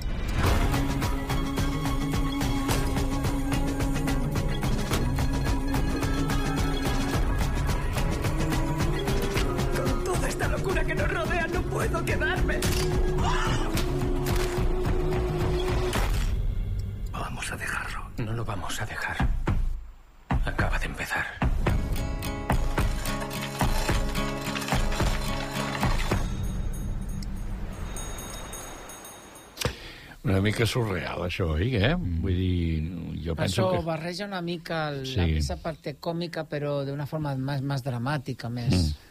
Mica 30.48 30.66
surreal, 30.68 31.24
això, 31.26 31.50
oi, 31.56 31.74
eh? 31.78 31.92
Vull 31.98 32.38
dir, 32.38 32.86
jo 33.24 33.36
penso 33.38 33.62
Això 33.62 33.68
que... 33.76 33.84
barreja 33.86 34.26
una 34.26 34.40
mica 34.44 34.88
el, 34.92 35.04
Sí. 35.06 35.18
la, 35.20 35.26
esa 35.42 35.56
parte 35.62 35.96
cómica, 36.00 36.46
però 36.48 36.80
d'una 36.88 37.06
forma 37.06 37.34
més, 37.36 37.62
més 37.62 37.84
dramàtica, 37.86 38.50
més... 38.52 38.74
Mm. 38.74 39.04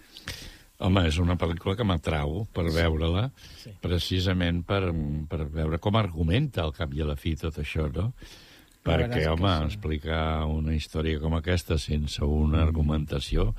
Home, 0.85 1.07
és 1.09 1.15
una 1.17 1.33
pel·lícula 1.41 1.73
que 1.73 1.85
m'atrau 1.89 2.43
per 2.53 2.67
veure-la, 2.69 3.31
Sí. 3.63 3.71
precisament 3.81 4.59
per, 4.67 4.91
per 5.29 5.47
veure 5.49 5.79
com 5.81 5.95
argumenta 5.97 6.61
al 6.61 6.73
cap 6.75 6.93
i 6.93 7.01
a 7.01 7.07
la 7.09 7.15
fi 7.17 7.33
tot 7.39 7.57
això, 7.63 7.87
no? 7.89 8.11
Perquè, 8.85 9.25
home, 9.27 9.49
sí. 9.57 9.65
explicar 9.71 10.45
una 10.45 10.75
història 10.77 11.19
com 11.19 11.33
aquesta 11.35 11.79
sense 11.81 12.21
una 12.23 12.61
argumentació, 12.63 13.49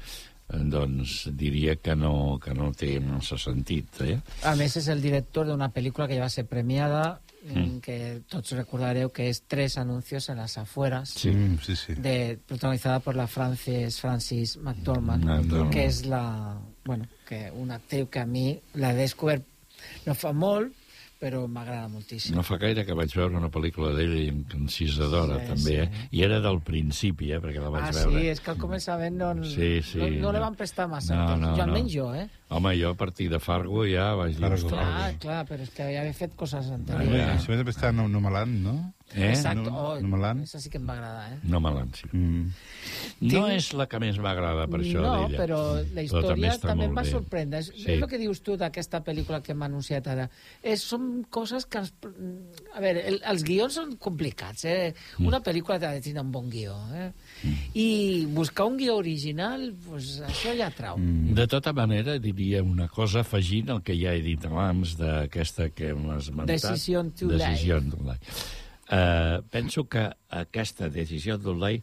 eh, 0.48 0.62
doncs 0.70 1.24
diria 1.36 1.74
que 1.82 1.96
no, 1.98 2.38
que 2.40 2.54
no 2.54 2.70
té 2.72 2.94
massa 3.02 3.36
sentit, 3.36 3.98
eh? 4.06 4.20
A 4.46 4.54
més, 4.56 4.78
és 4.78 4.86
el 4.88 5.02
director 5.02 5.50
d'una 5.50 5.72
pel·lícula 5.74 6.06
que 6.06 6.16
ja 6.16 6.22
va 6.24 6.30
ser 6.32 6.46
premiada, 6.46 7.18
en 7.46 7.76
mm. 7.76 7.80
que 7.84 7.98
tots 8.30 8.54
recordareu 8.56 9.12
que 9.14 9.28
és 9.30 9.42
tres 9.46 9.78
anuncios 9.78 10.28
en 10.28 10.40
las 10.42 10.58
afueras 10.58 11.14
sí, 11.14 11.32
sí, 11.62 11.76
sí. 11.76 11.94
De, 11.94 12.38
protagonizada 12.46 13.00
por 13.00 13.16
la 13.16 13.26
Frances 13.26 14.00
Francis 14.00 14.56
McDormand, 14.56 15.24
McDormand 15.24 15.72
que 15.74 15.86
és 15.86 16.04
la 16.06 16.58
bueno, 16.84 17.06
que 17.28 17.50
una 17.54 17.78
actriu 17.78 18.08
que 18.10 18.24
a 18.24 18.26
mi 18.26 18.50
l'he 18.74 18.92
descobert 18.98 19.46
no 20.06 20.16
fa 20.18 20.32
molt 20.34 20.74
però 21.18 21.46
m'agrada 21.50 21.88
moltíssim. 21.88 22.34
No 22.36 22.42
fa 22.46 22.56
gaire 22.58 22.84
que 22.86 22.94
vaig 22.94 23.10
veure 23.16 23.34
una 23.36 23.48
pel·lícula 23.50 23.90
d'ell 23.96 24.12
en 24.28 24.44
Encisadora, 24.54 25.40
Sí, 25.40 25.46
també, 25.48 25.74
sí. 25.74 25.76
eh? 25.82 26.08
I 26.12 26.22
era 26.22 26.38
del 26.40 26.60
principi, 26.60 27.32
eh? 27.32 27.40
Perquè 27.42 27.60
la 27.60 27.70
vaig 27.74 27.84
Ah, 27.88 27.90
veure. 27.92 28.20
sí, 28.20 28.28
és 28.28 28.40
que 28.40 28.50
al 28.52 28.58
començament 28.58 29.16
no, 29.18 29.32
Sí, 29.44 29.82
sí, 29.82 29.98
no, 29.98 30.08
no, 30.08 30.32
le 30.32 30.38
no. 30.38 30.44
van 30.46 30.54
prestar 30.54 30.86
massa. 30.88 31.14
No, 31.16 31.36
no, 31.36 31.50
jo, 31.56 31.56
no. 31.56 31.62
almenys 31.64 31.92
jo, 31.92 32.14
eh? 32.14 32.28
Home, 32.50 32.76
jo 32.80 32.90
a 32.90 32.94
partir 32.94 33.28
de 33.30 33.38
Fargo 33.40 33.84
ja 33.84 34.14
vaig 34.14 34.36
dir... 34.36 34.40
Fargo. 34.40 34.54
"Ostres, 34.66 34.70
Clar, 34.88 35.18
clar, 35.18 35.46
però 35.46 35.60
és 35.62 35.70
que 35.70 35.82
ja 35.92 36.00
havia 36.00 36.14
fet 36.14 36.34
coses 36.36 36.70
Ah, 36.70 36.74
anteriors. 36.74 37.12
ja. 37.16 37.34
Això 37.36 37.56
també 37.58 37.70
està 37.72 37.92
no, 37.92 38.06
Nomaland, 38.08 38.62
no? 38.62 38.94
Eh? 39.14 39.30
Exacte, 39.30 39.62
No, 39.70 39.76
oh, 39.94 40.00
Nomaland. 40.00 40.42
Això 40.44 40.58
sí 40.60 40.68
que 40.68 40.76
em 40.76 40.86
va 40.88 40.92
agradar, 40.98 41.32
eh? 41.32 41.38
No 41.48 41.60
me 41.64 41.70
l'han, 41.72 41.88
sí. 41.96 42.04
Mm. 42.12 42.50
No 43.22 43.28
Tinc- 43.30 43.54
és 43.56 43.72
la 43.72 43.86
que 43.88 43.98
més 44.02 44.18
m'agrada, 44.20 44.66
per 44.68 44.80
això, 44.82 45.00
no, 45.00 45.14
d'ella. 45.28 45.38
però 45.40 45.60
la 45.94 46.02
història 46.02 46.28
també, 46.28 46.48
també, 46.48 46.68
també 46.68 46.84
em 46.84 46.94
va 46.98 47.02
bé. 47.02 47.10
sorprendre. 47.10 47.58
És, 47.60 47.66
Sí. 47.74 47.86
és 47.92 48.02
el 48.02 48.08
que 48.08 48.18
dius 48.18 48.42
tu 48.42 48.56
d'aquesta 48.56 49.02
pel·lícula 49.02 49.40
que 49.42 49.52
hem 49.52 49.62
anunciat 49.62 50.06
ara. 50.06 50.28
És, 50.62 50.82
són 50.82 51.24
coses 51.30 51.64
que... 51.66 51.78
Ens, 51.78 51.92
a 52.74 52.80
veure, 52.80 53.06
el, 53.08 53.20
els 53.24 53.42
guions 53.44 53.72
són 53.74 53.96
complicats, 53.96 54.64
eh? 54.66 54.92
Mm. 55.18 55.26
Una 55.26 55.40
pel·lícula 55.40 55.76
ha 55.80 55.92
de 55.94 56.00
tenir 56.04 56.20
un 56.20 56.30
bon 56.30 56.50
guió, 56.50 56.76
eh? 56.94 57.12
I 57.74 58.26
buscar 58.30 58.66
un 58.66 58.76
guió 58.76 58.96
original, 58.96 59.72
pues, 59.88 60.20
això 60.20 60.54
ja 60.56 60.70
trau. 60.70 60.98
Mm. 60.98 61.32
De 61.34 61.46
tota 61.46 61.72
manera, 61.72 62.18
diria 62.18 62.62
una 62.62 62.88
cosa 62.88 63.20
afegint 63.20 63.70
el 63.70 63.82
que 63.82 63.96
ja 63.98 64.12
he 64.12 64.20
dit 64.22 64.44
abans 64.44 64.96
d'aquesta 64.98 65.70
que 65.70 65.90
hem 65.90 66.10
esmentat. 66.18 66.54
Decision 66.60 67.10
to 67.12 67.28
Decision 67.28 67.90
to 67.90 67.96
Lie. 68.04 68.18
Uh, 68.88 69.44
penso 69.52 69.84
que 69.84 70.06
aquesta 70.32 70.88
decisió 70.88 71.36
Lie, 71.52 71.82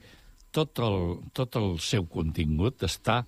tot 0.55 0.79
el, 0.81 1.19
tot 1.37 1.57
el 1.59 1.75
seu 1.83 2.07
contingut 2.09 2.81
està 2.87 3.19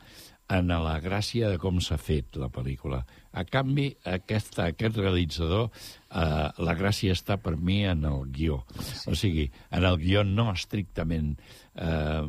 en 0.49 0.71
la 0.71 0.97
gràcia 1.03 1.49
de 1.51 1.59
com 1.59 1.81
s'ha 1.83 1.97
fet 1.99 2.37
la 2.39 2.47
pel·lícula. 2.53 3.01
A 3.37 3.43
canvi, 3.45 3.89
aquesta, 4.07 4.69
aquest 4.71 4.97
realitzador, 4.97 5.67
eh, 5.67 6.47
la 6.63 6.75
gràcia 6.79 7.13
està 7.13 7.37
per 7.41 7.57
mi 7.57 7.81
en 7.85 8.05
el 8.07 8.25
guió. 8.33 8.61
Sí. 8.79 9.11
O 9.11 9.15
sigui, 9.19 9.49
en 9.71 9.85
el 9.85 9.99
guió 10.01 10.23
no 10.23 10.47
estrictament 10.53 11.35
eh, 11.75 12.23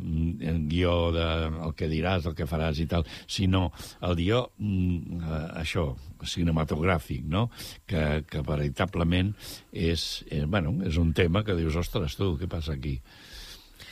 el 0.51 0.59
guió 0.69 1.11
de 1.15 1.25
el 1.49 1.73
que 1.79 1.89
diràs, 1.91 2.27
el 2.29 2.35
que 2.37 2.47
faràs 2.49 2.83
i 2.83 2.87
tal, 2.91 3.07
sinó 3.27 3.69
el 4.05 4.17
guió, 4.19 4.43
mm, 4.59 5.21
eh, 5.23 5.41
això, 5.63 5.87
cinematogràfic, 6.19 7.23
no? 7.25 7.47
Que, 7.87 8.25
que 8.27 8.43
veritablement 8.45 9.31
és, 9.71 10.25
eh, 10.29 10.43
bueno, 10.45 10.75
és 10.85 10.99
un 10.99 11.13
tema 11.13 11.43
que 11.47 11.55
dius, 11.55 11.79
ostres, 11.79 12.19
tu, 12.19 12.35
què 12.37 12.51
passa 12.51 12.75
aquí? 12.75 12.99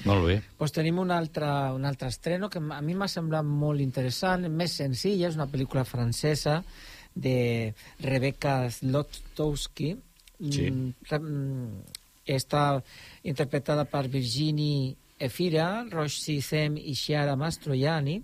Molt 0.06 0.26
bé. 0.28 0.42
Pues 0.58 0.72
tenim 0.72 1.00
un 1.00 1.10
altre, 1.12 1.48
un 1.74 1.86
altre 1.86 2.08
estreno 2.10 2.50
que 2.50 2.60
a 2.60 2.82
mi 2.82 2.94
m'ha 2.94 3.08
semblat 3.08 3.44
molt 3.46 3.82
interessant, 3.82 4.46
més 4.50 4.76
senzilla, 4.78 5.28
és 5.30 5.36
una 5.36 5.48
pel·lícula 5.50 5.84
francesa 5.86 6.64
de 7.16 7.74
Rebecca 8.00 8.70
Zlotowski. 8.70 9.96
Sí. 10.38 10.70
Mm, 10.70 10.94
re- 11.10 11.20
mm, 11.20 11.82
està 12.28 12.84
interpretada 13.24 13.86
per 13.90 14.08
Virginie 14.08 14.96
Efira, 15.18 15.84
Roshi 15.90 16.42
Zem 16.42 16.76
i 16.78 16.94
Chiara 16.94 17.36
Mastroianni, 17.36 18.20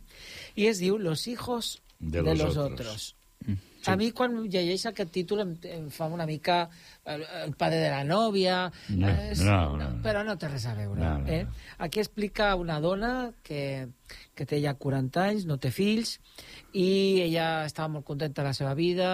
i 0.55 0.67
es 0.67 0.77
diu 0.83 0.99
Los 0.99 1.25
hijos 1.27 1.79
De 1.99 2.21
de, 2.21 2.35
los 2.35 2.39
los, 2.39 2.57
otros. 2.57 3.15
otros. 3.41 3.59
A 3.91 3.95
mi, 3.99 4.11
quan 4.15 4.35
llegeix 4.47 4.85
aquest 4.87 5.11
títol, 5.11 5.41
em, 5.43 5.53
em 5.67 5.89
fa 5.91 6.05
una 6.07 6.25
mica 6.25 6.69
el, 7.05 7.23
el 7.43 7.51
padre 7.59 7.81
de 7.81 7.89
la 7.91 8.03
nòvia... 8.07 8.71
No, 8.95 9.09
és- 9.09 9.41
no, 9.43 9.75
no. 9.77 9.89
Però 10.05 10.21
no 10.23 10.37
té 10.39 10.47
res 10.47 10.65
a 10.69 10.73
veure. 10.77 11.01
No, 11.01 11.17
no, 11.19 11.27
eh? 11.27 11.43
no. 11.43 11.51
Aquí 11.83 11.99
explica 11.99 12.53
una 12.55 12.79
dona 12.79 13.31
que, 13.43 13.89
que 14.35 14.45
té 14.47 14.61
ja 14.63 14.75
40 14.79 15.23
anys, 15.25 15.45
no 15.49 15.57
té 15.59 15.71
fills, 15.75 16.19
i 16.71 17.21
ella 17.25 17.65
estava 17.65 17.89
molt 17.97 18.05
contenta 18.07 18.41
de 18.41 18.47
la 18.47 18.53
seva 18.57 18.73
vida, 18.77 19.09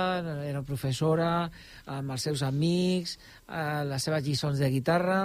era 0.45 0.61
professora, 0.63 1.49
amb 1.85 2.11
els 2.15 2.27
seus 2.29 2.43
amics, 2.45 3.17
eh, 3.47 3.83
les 3.89 4.03
seves 4.05 4.23
lliçons 4.27 4.59
de 4.61 4.69
guitarra, 4.69 5.21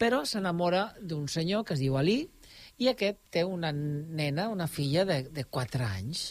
però 0.00 0.24
s'enamora 0.26 0.94
d'un 1.00 1.28
senyor 1.28 1.64
que 1.64 1.74
es 1.76 1.82
diu 1.84 1.98
Ali, 2.00 2.22
i 2.82 2.88
aquest 2.90 3.20
té 3.30 3.44
una 3.44 3.70
nena, 3.70 4.48
una 4.50 4.66
filla 4.66 5.04
de, 5.06 5.22
de 5.30 5.44
4 5.44 5.84
anys. 5.86 6.22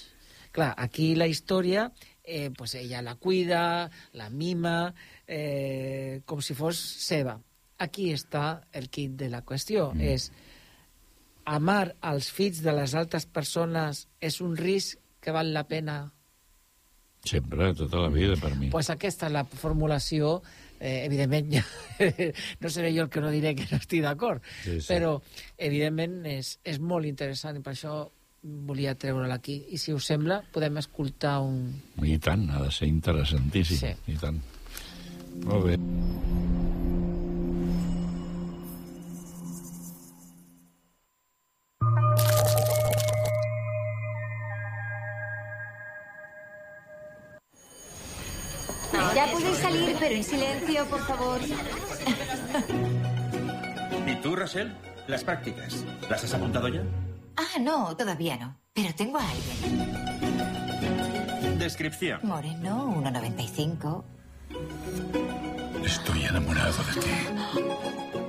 Clar, 0.52 0.74
aquí 0.84 1.14
la 1.16 1.30
història, 1.32 1.86
eh, 2.32 2.50
pues 2.56 2.76
ella 2.76 3.02
la 3.02 3.16
cuida, 3.16 3.92
la 4.14 4.30
mima, 4.30 4.94
eh, 5.28 6.22
com 6.26 6.40
si 6.40 6.56
fos 6.56 6.80
seva. 6.80 7.36
Aquí 7.82 8.12
està 8.16 8.62
el 8.72 8.88
kit 8.94 9.18
de 9.20 9.28
la 9.34 9.42
qüestió, 9.44 9.90
mm. 9.92 10.08
és 10.14 10.30
amar 11.50 11.98
als 12.00 12.30
fills 12.32 12.62
de 12.64 12.72
les 12.78 12.96
altres 12.96 13.26
persones 13.28 14.06
és 14.24 14.40
un 14.46 14.56
risc 14.56 15.02
que 15.20 15.34
val 15.36 15.52
la 15.52 15.66
pena? 15.68 15.98
Sempre, 17.28 17.74
tota 17.78 18.06
la 18.06 18.14
vida, 18.14 18.38
per 18.40 18.54
mi. 18.56 18.72
Pues 18.72 18.90
aquesta 18.94 19.28
és 19.28 19.36
la 19.36 19.44
formulació, 19.44 20.38
eh, 20.80 21.04
evidentment, 21.04 21.52
ja, 21.58 21.66
no 22.64 22.72
seré 22.72 22.94
jo 22.96 23.10
el 23.10 23.12
que 23.12 23.22
no 23.22 23.34
diré 23.34 23.54
que 23.60 23.68
no 23.74 23.82
estic 23.82 24.06
d'acord, 24.08 24.40
Sí, 24.64 24.80
sí. 24.80 24.88
però 24.88 25.18
evidentment 25.58 26.22
és, 26.32 26.56
és 26.64 26.80
molt 26.80 27.10
interessant 27.12 27.60
i 27.60 27.66
per 27.66 27.76
això 27.76 28.06
volia 28.42 28.96
treure-la 28.96 29.36
aquí. 29.38 29.62
I 29.70 29.78
si 29.78 29.94
us 29.94 30.08
sembla, 30.10 30.42
podem 30.54 30.78
escoltar 30.82 31.40
un... 31.46 31.70
I 32.02 32.18
tant, 32.18 32.50
ha 32.50 32.62
de 32.64 32.72
ser 32.74 32.90
interessantíssim. 32.90 33.78
Sí. 33.78 34.14
I 34.14 34.18
tant. 34.22 34.42
Molt 35.46 35.66
bé. 35.70 35.78
Ya 49.14 49.28
podéis 49.28 49.58
salir, 49.58 49.96
pero 50.00 50.16
en 50.16 50.24
silencio, 50.24 50.86
por 50.86 51.00
favor. 51.02 51.40
¿Y 54.08 54.16
tú, 54.22 54.36
Rachel? 54.36 54.72
Las 55.08 55.24
prácticas. 55.24 55.86
¿Las 56.10 56.24
has 56.24 56.34
apuntado 56.34 56.70
ya? 56.70 56.82
Ah, 57.38 57.58
no, 57.60 57.96
todavía 57.96 58.38
no. 58.38 58.58
Pero 58.74 58.94
tengo 58.96 59.18
a 59.18 59.30
alguien. 59.30 59.88
Descripción. 61.60 62.20
Moreno, 62.24 62.94
1,95. 63.02 64.04
Estoy 65.86 66.24
enamorado 66.26 66.84
de 66.84 66.94
ti. 67.02 67.08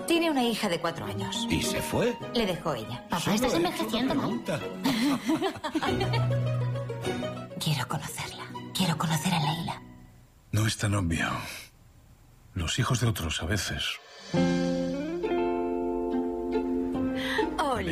Tiene 0.06 0.30
una 0.30 0.42
hija 0.42 0.68
de 0.68 0.80
cuatro 0.80 1.06
años. 1.06 1.46
¿Y 1.48 1.62
se 1.62 1.80
fue? 1.80 2.16
Le 2.34 2.44
dejó 2.46 2.74
ella. 2.74 3.02
Papá, 3.08 3.20
Solo 3.20 3.36
estás 3.36 3.54
envejeciendo 3.54 4.14
mal. 4.14 4.42
Quiero 7.58 7.88
conocerla. 7.88 8.44
Quiero 8.74 8.98
conocer 8.98 9.32
a 9.32 9.40
Leila. 9.40 9.80
No 10.50 10.66
es 10.66 10.76
tan 10.76 10.94
obvio. 10.94 11.28
Los 12.54 12.78
hijos 12.78 13.00
de 13.00 13.06
otros 13.06 13.42
a 13.42 13.46
veces. 13.46 13.82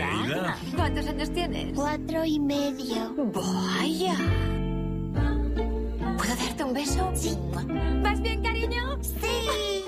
Leila. 0.01 0.57
¿Cuántos 0.77 1.07
años 1.07 1.31
tienes? 1.33 1.75
Cuatro 1.75 2.25
y 2.25 2.39
medio. 2.41 3.15
Vaya. 3.33 4.17
¿Puedo 6.17 6.37
darte 6.37 6.65
un 6.65 6.73
beso? 6.73 7.11
Sí. 7.15 7.37
¿Vas 8.03 8.21
bien, 8.21 8.43
cariño? 8.43 8.99
Sí. 9.03 9.85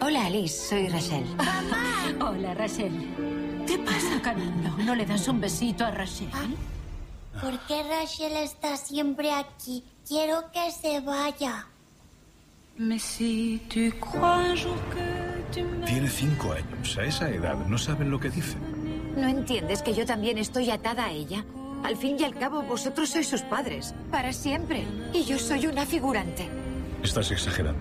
Hola, 0.00 0.26
Alice. 0.26 0.68
Soy 0.68 0.88
Rachel. 0.88 1.24
Hola, 2.20 2.54
Rachel. 2.54 3.64
¿Qué 3.66 3.78
pasa, 3.78 4.20
cariño? 4.22 4.76
¿No 4.84 4.94
le 4.94 5.06
das 5.06 5.28
un 5.28 5.40
besito 5.40 5.84
a 5.84 5.90
Rachel? 5.90 6.30
¿Por 7.40 7.58
qué 7.66 7.82
Rachel 7.82 8.36
está 8.36 8.76
siempre 8.76 9.32
aquí? 9.32 9.84
Quiero 10.06 10.50
que 10.52 10.70
se 10.72 11.00
vaya. 11.00 11.66
Mais 12.76 13.02
si 13.02 13.60
tu 13.68 13.90
crois 14.00 14.48
un 14.48 14.56
jour 14.56 14.78
que. 14.94 15.19
Tiene 15.52 16.08
cinco 16.08 16.52
años. 16.52 16.96
A 16.98 17.04
esa 17.04 17.28
edad 17.30 17.56
no 17.66 17.78
saben 17.78 18.10
lo 18.10 18.20
que 18.20 18.30
dicen. 18.30 18.60
¿No 19.16 19.26
entiendes 19.26 19.82
que 19.82 19.94
yo 19.94 20.06
también 20.06 20.38
estoy 20.38 20.70
atada 20.70 21.06
a 21.06 21.10
ella? 21.10 21.44
Al 21.82 21.96
fin 21.96 22.16
y 22.18 22.24
al 22.24 22.34
cabo, 22.36 22.62
vosotros 22.62 23.08
sois 23.10 23.28
sus 23.28 23.42
padres. 23.42 23.94
Para 24.10 24.32
siempre. 24.32 24.84
Y 25.12 25.24
yo 25.24 25.38
soy 25.38 25.66
una 25.66 25.86
figurante. 25.86 26.48
Estás 27.02 27.30
exagerando. 27.30 27.80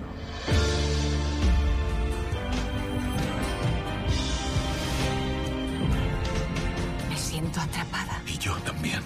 Me 7.10 7.18
siento 7.18 7.60
atrapada. 7.60 8.22
Y 8.26 8.38
yo 8.38 8.56
también. 8.66 9.02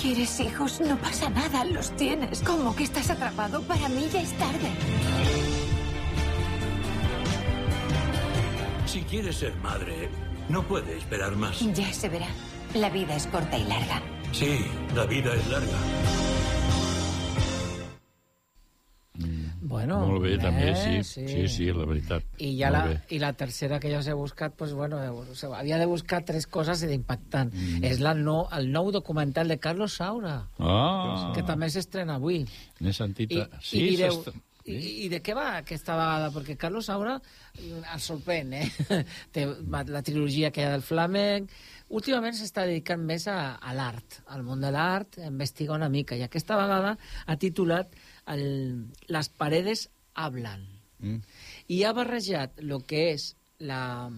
¿Quieres 0.00 0.40
hijos? 0.40 0.80
No 0.80 0.96
pasa 0.96 1.28
nada, 1.28 1.64
los 1.64 1.94
tienes. 1.96 2.40
¿Cómo 2.42 2.74
que 2.74 2.84
estás 2.84 3.10
atrapado? 3.10 3.62
Para 3.62 3.88
mí 3.88 4.08
ya 4.12 4.22
es 4.22 4.32
tarde. 4.38 4.70
Si 8.98 9.04
quieres 9.04 9.36
ser 9.36 9.54
madre, 9.62 10.08
no 10.48 10.60
puede 10.66 10.98
esperar 10.98 11.36
más. 11.36 11.60
Ya 11.72 11.92
se 11.92 12.08
verá. 12.08 12.26
La 12.74 12.90
vida 12.90 13.14
es 13.14 13.28
corta 13.28 13.56
y 13.56 13.62
larga. 13.62 14.02
Sí, 14.32 14.58
la 14.92 15.04
vida 15.06 15.32
es 15.36 15.46
larga. 15.48 15.78
Bueno, 19.60 20.00
Molt 20.06 20.22
bé, 20.22 20.32
també, 20.38 20.70
eh, 20.72 21.04
sí. 21.04 21.28
Sí, 21.28 21.46
sí, 21.48 21.66
la 21.76 21.84
veritat. 21.84 22.24
I 22.42 22.50
ja 22.58 22.70
la, 22.72 22.80
bé. 22.88 22.96
i 23.14 23.18
la 23.22 23.32
tercera 23.38 23.78
que 23.78 23.90
ja 23.92 23.98
us 24.00 24.06
he 24.08 24.14
buscat, 24.16 24.54
pues, 24.56 24.72
bueno, 24.72 24.98
eh, 25.04 25.46
havia 25.54 25.78
de 25.78 25.86
buscar 25.86 26.24
tres 26.24 26.46
coses 26.48 26.82
impactant. 26.90 27.52
Mm. 27.54 27.84
És 27.84 28.00
la 28.00 28.14
no, 28.14 28.48
el 28.56 28.72
nou 28.72 28.90
documental 28.90 29.46
de 29.46 29.58
Carlos 29.60 29.94
Saura, 30.00 30.48
Ah, 30.58 31.30
que 31.36 31.44
també 31.44 31.70
s'estrena 31.70 32.16
avui. 32.16 32.46
n'he 32.80 32.92
sentit... 32.92 33.30
I, 33.30 33.40
a- 33.46 33.60
sí, 33.62 33.78
i 33.84 33.90
direu, 33.96 34.24
i, 34.68 34.90
I 35.04 35.08
de 35.12 35.20
què 35.24 35.34
va 35.36 35.46
aquesta 35.58 35.96
vegada? 35.98 36.28
Perquè 36.34 36.56
Carlos 36.60 36.88
Saura 36.90 37.16
mm, 37.18 37.82
ens 37.94 38.06
sorprèn, 38.10 38.52
eh? 38.58 38.68
Té 39.34 39.46
la 39.68 40.02
trilogia 40.06 40.52
que 40.52 40.62
hi 40.62 40.68
ha 40.68 40.76
del 40.76 40.86
flamenc... 40.86 41.50
Últimament 41.88 42.34
s'està 42.36 42.66
dedicant 42.68 43.00
més 43.00 43.24
a, 43.32 43.54
a 43.64 43.70
l'art, 43.72 44.18
al 44.28 44.42
món 44.44 44.60
de 44.60 44.68
l'art, 44.74 45.14
a 45.22 45.30
investigar 45.30 45.78
una 45.78 45.88
mica. 45.88 46.18
I 46.20 46.26
aquesta 46.26 46.58
vegada 46.60 46.90
ha 47.24 47.36
titulat 47.40 47.94
el, 48.28 48.42
Les 49.08 49.30
paredes 49.40 49.86
hablan. 50.12 50.66
Mm. 51.00 51.22
I 51.72 51.78
ha 51.88 51.94
barrejat 51.96 52.60
el 52.60 52.74
que 52.84 53.06
és 53.14 53.30
la, 53.64 54.10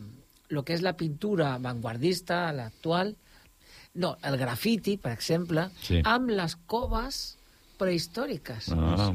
lo 0.51 0.65
que 0.67 0.75
és 0.75 0.83
la 0.83 0.97
pintura 0.99 1.53
vanguardista, 1.63 2.49
l'actual, 2.57 3.15
no, 4.03 4.17
el 4.27 4.37
grafiti, 4.43 4.97
per 4.99 5.13
exemple, 5.15 5.69
Sí. 5.87 6.03
amb 6.03 6.35
les 6.35 6.57
coves 6.67 7.21
prehistòriques 7.79 8.73
Ah, 8.75 9.13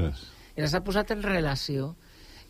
i 0.55 0.61
les 0.61 0.73
ha 0.73 0.83
posat 0.83 1.11
en 1.11 1.21
relació 1.23 1.95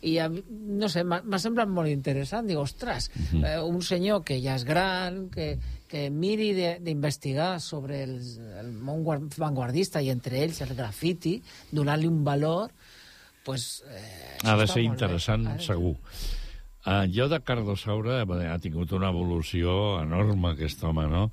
i 0.06 0.18
a 0.20 0.28
no 0.28 0.88
sé, 0.92 1.02
m'ha 1.08 1.38
semblat 1.40 1.68
molt 1.72 1.88
interessant 1.88 2.46
dic, 2.46 2.58
ostres, 2.60 3.10
Mhm. 3.32 3.44
eh, 3.44 3.60
un 3.62 3.80
senyor 3.82 4.22
que 4.24 4.40
ja 4.42 4.54
és 4.54 4.64
gran 4.64 5.30
que, 5.30 5.58
que 5.88 6.10
miri 6.10 6.52
de- 6.52 6.78
d'investigar 6.80 7.60
sobre 7.60 8.02
el, 8.04 8.20
el 8.60 8.72
món 8.72 9.02
guar- 9.02 9.22
vanguardista 9.38 10.02
i 10.02 10.10
entre 10.10 10.42
ells 10.44 10.60
el 10.60 10.74
grafiti 10.76 11.42
donant-li 11.72 12.06
un 12.06 12.22
valor 12.24 12.70
pues, 13.44 13.82
eh, 13.88 14.38
ha 14.44 14.56
de 14.56 14.66
ser 14.66 14.82
bé. 14.82 14.88
interessant, 14.88 15.46
de- 15.48 15.62
segur. 15.62 15.96
Uh, 16.86 17.02
jo 17.12 17.26
de 17.28 17.40
Carlos 17.42 17.80
Saura 17.82 18.24
bé, 18.24 18.46
ha 18.46 18.58
tingut 18.62 18.92
una 18.92 19.08
evolució 19.10 20.00
enorme, 20.02 20.52
aquest 20.52 20.82
home, 20.84 21.06
no? 21.10 21.32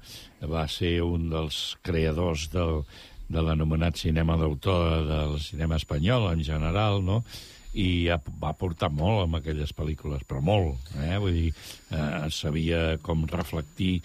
Va 0.50 0.68
ser 0.68 1.04
un 1.04 1.30
dels 1.30 1.76
creadors 1.84 2.48
del, 2.50 2.84
de 3.34 3.42
l'anomenat 3.42 3.98
cinema 4.00 4.38
d'autor 4.38 5.04
del 5.10 5.36
cinema 5.42 5.82
espanyol 5.82 6.32
en 6.32 6.46
general, 6.46 7.02
no? 7.04 7.24
i 7.74 8.08
ha, 8.14 8.20
va 8.40 8.52
aportar 8.54 8.90
molt 8.94 9.24
amb 9.24 9.40
aquelles 9.40 9.74
pel·lícules, 9.74 10.22
però 10.30 10.42
molt, 10.46 10.92
eh? 11.02 11.18
Vull 11.22 11.34
dir, 11.34 11.50
eh, 11.90 12.28
sabia 12.30 13.00
com 13.02 13.26
reflectir 13.30 13.96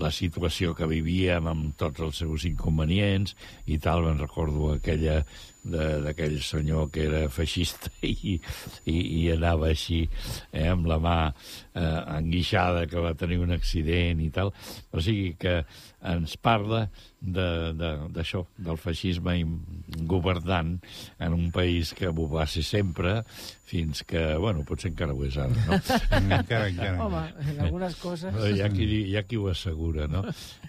la 0.00 0.10
situació 0.14 0.72
que 0.78 0.88
vivíem 0.88 1.48
amb 1.50 1.76
tots 1.76 2.00
els 2.06 2.22
seus 2.24 2.46
inconvenients 2.48 3.36
i 3.66 3.78
tal, 3.84 4.06
me'n 4.06 4.22
recordo 4.22 4.72
aquella 4.72 5.20
d'aquell 5.70 6.38
senyor 6.42 6.88
que 6.94 7.04
era 7.08 7.24
feixista 7.32 7.90
i, 8.02 8.38
i, 8.86 8.96
i 8.96 9.22
anava 9.34 9.68
així 9.72 10.04
eh, 10.52 10.66
amb 10.70 10.86
la 10.90 10.98
mà 11.02 11.16
eh, 11.28 12.18
enguixada 12.18 12.86
que 12.90 13.00
va 13.04 13.14
tenir 13.18 13.38
un 13.44 13.52
accident 13.56 14.20
i 14.24 14.30
tal. 14.34 14.52
O 14.92 15.00
sigui 15.04 15.34
que 15.40 15.60
ens 16.08 16.36
parla 16.38 16.84
de- 17.20 17.72
de- 17.74 17.94
d'això, 18.14 18.44
de, 18.56 18.64
del 18.68 18.76
feixisme 18.78 19.34
governant 20.06 20.76
en 21.18 21.32
un 21.34 21.50
país 21.50 21.92
que 21.98 22.06
ho 22.08 22.28
va 22.30 22.46
ser 22.46 22.62
sempre 22.62 23.22
fins 23.68 24.04
que, 24.08 24.20
bueno, 24.40 24.62
potser 24.64 24.92
encara 24.92 25.12
ho 25.12 25.24
és 25.26 25.36
ara, 25.36 25.52
no? 25.66 25.78
encara, 26.38 26.68
encara. 26.70 26.94
Home, 27.04 27.22
en 27.50 27.58
algunes 27.66 27.96
coses... 28.00 28.32
No, 28.32 28.46
hi, 28.48 28.62
ha 28.64 28.70
qui, 28.72 28.86
hi 29.10 29.16
ha 29.18 29.24
qui 29.28 29.36
ho 29.36 29.48
assegura, 29.50 30.06
no? 30.08 30.22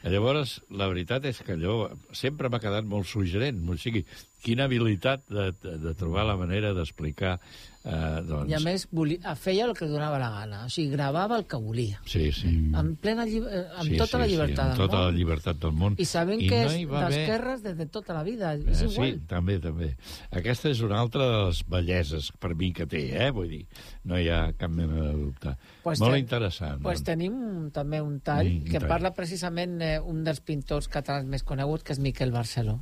Llavors, 0.08 0.60
la 0.72 0.88
veritat 0.88 1.26
és 1.28 1.42
que 1.44 1.58
allò 1.58 1.90
sempre 2.16 2.48
m'ha 2.48 2.62
quedat 2.64 2.88
molt 2.88 3.10
suggerent. 3.10 3.60
O 3.68 3.76
sigui, 3.80 4.06
quina 4.46 4.70
habilitat 4.70 5.26
de, 5.28 5.50
de, 5.60 5.76
de 5.84 5.94
trobar 6.00 6.24
la 6.30 6.38
manera 6.40 6.72
d'explicar 6.78 7.38
eh, 7.86 8.22
doncs... 8.28 8.50
I 8.52 8.54
a 8.56 8.60
més, 8.60 8.88
volia, 8.92 9.36
feia 9.36 9.66
el 9.66 9.74
que 9.78 9.88
donava 9.88 10.18
la 10.20 10.30
gana. 10.30 10.66
O 10.66 10.70
sigui, 10.70 10.90
gravava 10.92 11.38
el 11.40 11.46
que 11.48 11.56
volia. 11.58 12.00
Sí, 12.06 12.32
sí. 12.36 12.52
Amb, 12.76 12.98
plena, 13.00 13.26
lli- 13.26 13.44
eh, 13.48 13.66
amb 13.78 13.90
sí, 13.90 13.98
tota 13.98 14.18
sí, 14.18 14.18
la 14.20 14.26
sí, 14.26 14.32
llibertat 14.34 14.60
amb 14.66 14.74
del 14.76 14.82
tota 14.88 14.98
la 15.00 15.06
món. 15.12 15.16
llibertat 15.18 15.60
del 15.64 15.72
món. 15.74 15.96
I 15.98 16.06
sabent 16.06 16.42
I 16.42 16.50
que 16.50 16.60
no 16.66 16.72
és 16.72 16.90
va 16.92 17.06
haver- 17.06 17.18
d'esquerres 17.20 17.64
des 17.64 17.78
de 17.78 17.86
tota 17.88 18.14
la 18.14 18.24
vida. 18.24 18.54
Eh, 18.56 18.64
És 18.72 18.78
sí, 18.80 18.86
igual. 18.92 19.20
també, 19.28 19.60
també. 19.60 19.90
Aquesta 20.32 20.70
és 20.70 20.82
una 20.82 21.00
altra 21.00 21.24
de 21.30 21.46
les 21.48 21.64
belleses, 21.68 22.32
per 22.40 22.54
mi, 22.56 22.72
que 22.74 22.86
té, 22.86 23.04
eh? 23.26 23.32
Vull 23.32 23.50
dir, 23.50 23.66
no 24.04 24.20
hi 24.20 24.28
ha 24.30 24.52
cap 24.54 24.72
mena 24.72 25.02
de 25.10 25.14
dubte. 25.14 25.56
Pues 25.84 26.00
Molt 26.00 26.14
ten- 26.14 26.20
interessant. 26.22 26.82
Pues 26.82 27.00
doncs. 27.00 27.06
tenim 27.06 27.34
un- 27.34 27.72
també 27.72 28.02
un 28.02 28.20
tall 28.20 28.50
Mm, 28.60 28.64
que 28.66 28.80
tall. 28.80 28.88
parla 28.90 29.14
precisament 29.14 29.82
eh, 29.82 30.00
un 30.00 30.24
dels 30.24 30.42
pintors 30.42 30.88
catalans 30.88 31.26
més 31.28 31.44
coneguts, 31.44 31.84
que 31.84 31.94
és 31.94 32.00
Miquel 32.00 32.32
Barceló. 32.32 32.80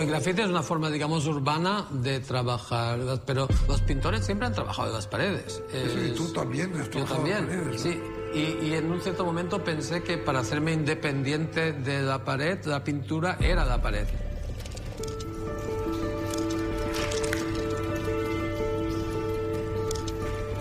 El 0.00 0.06
grafiti 0.06 0.40
es 0.40 0.48
una 0.48 0.62
forma, 0.62 0.88
digamos, 0.88 1.26
urbana 1.26 1.86
de 1.90 2.20
trabajar, 2.20 2.98
pero 3.26 3.46
los 3.68 3.82
pintores 3.82 4.24
siempre 4.24 4.46
han 4.46 4.54
trabajado 4.54 4.88
en 4.88 4.94
las 4.94 5.06
paredes. 5.06 5.62
Sí, 5.70 6.14
tú 6.16 6.32
también 6.32 6.74
has 6.80 6.88
Yo 6.88 7.00
en 7.00 7.04
también, 7.04 7.46
paredes, 7.46 7.66
¿no? 7.66 7.78
sí. 7.78 8.02
Y, 8.32 8.66
y 8.66 8.74
en 8.76 8.90
un 8.90 9.02
cierto 9.02 9.26
momento 9.26 9.62
pensé 9.62 10.02
que 10.02 10.16
para 10.16 10.38
hacerme 10.40 10.72
independiente 10.72 11.72
de 11.74 12.00
la 12.00 12.24
pared, 12.24 12.64
la 12.64 12.82
pintura 12.82 13.36
era 13.40 13.66
la 13.66 13.82
pared. 13.82 14.06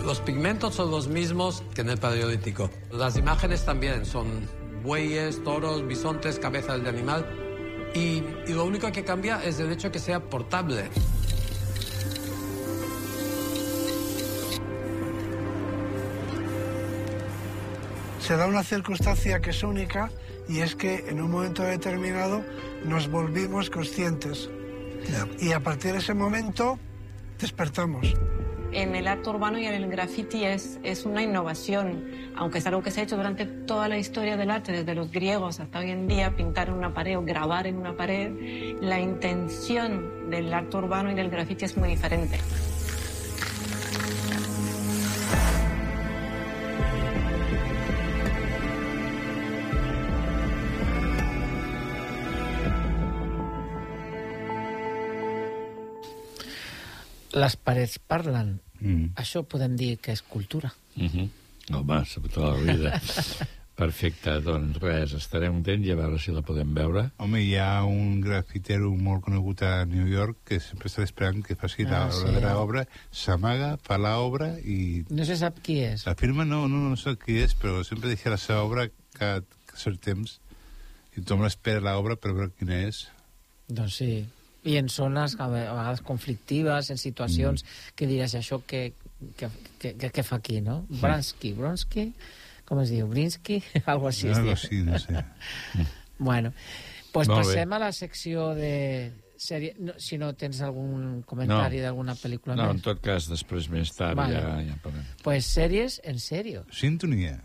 Los 0.04 0.19
pigmentos 0.19 0.75
son 0.75 0.91
los 0.91 1.08
mismos 1.08 1.63
que 1.73 1.80
en 1.80 1.89
el 1.91 1.97
paleolítico. 1.97 2.69
Las 2.91 3.15
imágenes 3.15 3.63
también 3.63 4.06
son 4.06 4.49
bueyes, 4.84 5.41
toros, 5.45 5.88
bisontes, 5.88 6.39
cabezas 6.39 6.84
de 6.84 6.89
animal. 6.89 7.48
Y, 7.93 8.23
y 8.47 8.54
lo 8.54 8.65
único 8.65 8.91
que 8.91 9.04
cambia 9.04 9.43
es 9.43 9.60
el 9.60 9.71
hecho 9.71 9.88
de 9.88 9.93
que 9.93 9.99
sea 9.99 10.19
portable. 10.19 10.89
Se 18.19 18.36
da 18.36 18.45
una 18.45 18.63
circunstancia 18.63 19.39
que 19.39 19.49
es 19.49 19.63
única 19.63 20.12
y 20.47 20.60
es 20.60 20.75
que 20.75 21.06
en 21.10 21.21
un 21.21 21.32
momento 21.32 21.63
determinado 21.63 22.43
nos 22.86 23.10
volvimos 23.10 23.69
conscientes. 23.69 24.49
Y 25.39 25.52
a 25.54 25.62
partir 25.62 25.93
de 25.93 25.99
ese 25.99 26.13
momento 26.13 26.78
despertamos. 27.39 28.13
En 28.71 28.95
el 28.95 29.08
arte 29.08 29.29
urbano 29.29 29.58
y 29.58 29.65
en 29.65 29.73
el 29.73 29.89
graffiti 29.89 30.45
es, 30.45 30.79
es 30.84 31.05
una 31.05 31.23
innovación, 31.23 32.05
aunque 32.36 32.60
es 32.60 32.67
algo 32.67 32.84
que 32.84 32.91
se 32.91 33.01
ha 33.01 33.03
hecho 33.03 33.17
durante 33.17 33.45
toda 33.45 33.88
la 33.88 33.97
historia 33.97 34.38
del 34.38 34.51
arte, 34.51 34.71
desde 34.71 34.93
los 34.93 35.12
griegos 35.12 35.60
hasta 35.60 35.79
hoy 35.79 35.89
en 35.89 36.08
día, 36.08 36.36
pintar 36.36 36.67
en 36.69 36.75
una 36.75 36.93
pared 36.93 37.17
o 37.17 37.23
grabar 37.23 37.65
en 37.65 37.77
una 37.77 37.97
pared, 37.97 38.32
la 38.82 38.99
intención 38.99 40.29
del 40.29 40.53
arte 40.53 40.77
urbano 40.77 41.12
y 41.12 41.15
del 41.15 41.29
graffiti 41.29 41.65
es 41.65 41.77
muy 41.77 41.89
diferente. 41.89 42.38
Les 57.36 57.56
parets 57.56 58.00
parlen. 58.00 58.58
Mm. 58.80 59.13
Això 59.20 59.44
podem 59.44 59.76
dir 59.78 59.98
que 60.02 60.12
és 60.12 60.22
cultura. 60.22 60.74
Mm 60.96 61.08
-hmm. 61.08 61.30
Home, 61.76 62.04
tota 62.34 62.42
la 62.42 62.56
vida. 62.58 63.02
Perfecte, 63.80 64.34
doncs 64.44 64.76
res, 64.84 65.13
estarem 65.15 65.54
un 65.56 65.62
temps 65.63 65.86
i 65.88 65.92
a 65.94 65.96
veure 65.96 66.18
si 66.20 66.34
la 66.36 66.42
podem 66.44 66.74
veure. 66.76 67.06
Home, 67.24 67.39
hi 67.39 67.54
ha 67.56 67.86
un 67.88 68.20
grafitero 68.20 68.89
molt 68.92 69.24
conegut 69.24 69.62
a 69.63 69.86
New 69.86 70.08
York 70.12 70.42
que 70.50 70.60
sempre 70.60 70.89
està 70.89 71.06
esperant 71.06 71.39
que 71.46 71.56
faci 71.56 71.86
Ah, 71.86 71.92
la 71.92 72.12
sí. 72.12 72.26
verdadera 72.26 72.58
obra, 72.60 72.84
s'amaga, 73.12 73.78
fa 73.82 73.98
l'obra 73.98 74.50
i... 74.60 75.06
No 75.10 75.24
se 75.24 75.38
sap 75.39 75.62
qui 75.63 75.80
és. 75.80 76.04
La 76.06 76.15
firma 76.15 76.44
no, 76.44 76.68
no, 76.68 76.89
no 76.89 76.98
sé 77.00 77.15
qui 77.24 77.39
és, 77.39 77.56
però 77.56 77.80
sempre 77.88 78.10
deixa 78.10 78.30
la 78.30 78.38
seva 78.38 78.65
obra 78.68 78.89
cada, 79.13 79.46
cada 79.65 79.80
cert 79.80 80.02
temps 80.04 80.42
i 81.15 81.22
tothom 81.22 81.46
espera 81.48 81.80
l'obra 81.80 82.20
per 82.20 82.34
veure 82.34 82.52
quina 82.60 82.82
és. 82.89 83.06
Doncs 83.70 83.96
sí. 84.02 84.26
I 84.67 84.76
en 84.78 84.89
zones 84.89 85.38
a 85.39 85.48
ve- 85.48 85.67
a 85.67 85.74
vegades 85.74 86.02
conflictives, 86.02 86.89
en 86.91 86.98
situacions 86.98 87.63
mm. 87.63 87.93
que 87.95 88.08
diràs 88.08 88.34
això 88.36 88.62
que, 88.67 88.93
que, 89.38 89.48
que, 89.80 89.93
que, 89.95 90.10
que 90.12 90.24
fa 90.24 90.36
aquí, 90.41 90.60
no? 90.62 90.82
Sí. 90.89 91.00
Bransky, 91.02 91.54
Bronsky, 91.54 92.13
com 92.67 92.82
es 92.84 92.89
diu? 92.91 93.08
Brinsky? 93.08 93.62
Algo 93.86 94.08
així. 94.12 94.28
Algo 94.36 94.52
així, 94.52 94.82
no 94.84 95.00
sé. 95.00 95.24
Bueno, 96.19 96.52
pues 97.13 97.30
Molt 97.32 97.45
bé. 97.45 97.54
passem 97.54 97.72
a 97.74 97.78
la 97.80 97.93
secció 97.95 98.50
de 98.54 99.12
sèrie... 99.39 99.72
No, 99.80 99.93
si 99.98 100.17
no 100.19 100.34
tens 100.36 100.60
algun 100.62 101.22
comentari 101.24 101.78
No. 101.80 101.84
d'alguna 101.86 102.15
pel·lícula 102.19 102.58
No, 102.60 102.65
en 102.74 102.76
més. 102.82 102.84
tot 102.84 103.00
cas, 103.00 103.30
després, 103.32 103.69
més 103.72 103.93
tard, 103.95 104.17
Vale. 104.19 104.36
ja, 104.36 104.58
ja 104.67 104.76
parlem. 104.84 105.06
Pues 105.24 105.48
sèries 105.48 106.02
en 106.04 106.19
sèrio. 106.19 106.65
Sintonia. 106.76 107.38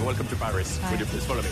Alvin. 0.00 0.06
Welcome 0.06 0.28
to 0.28 0.36
Paris. 0.36 0.78
Hi. 0.82 0.90
Would 0.90 1.00
you 1.00 1.06
please 1.06 1.24
follow 1.26 1.42
me? 1.42 1.48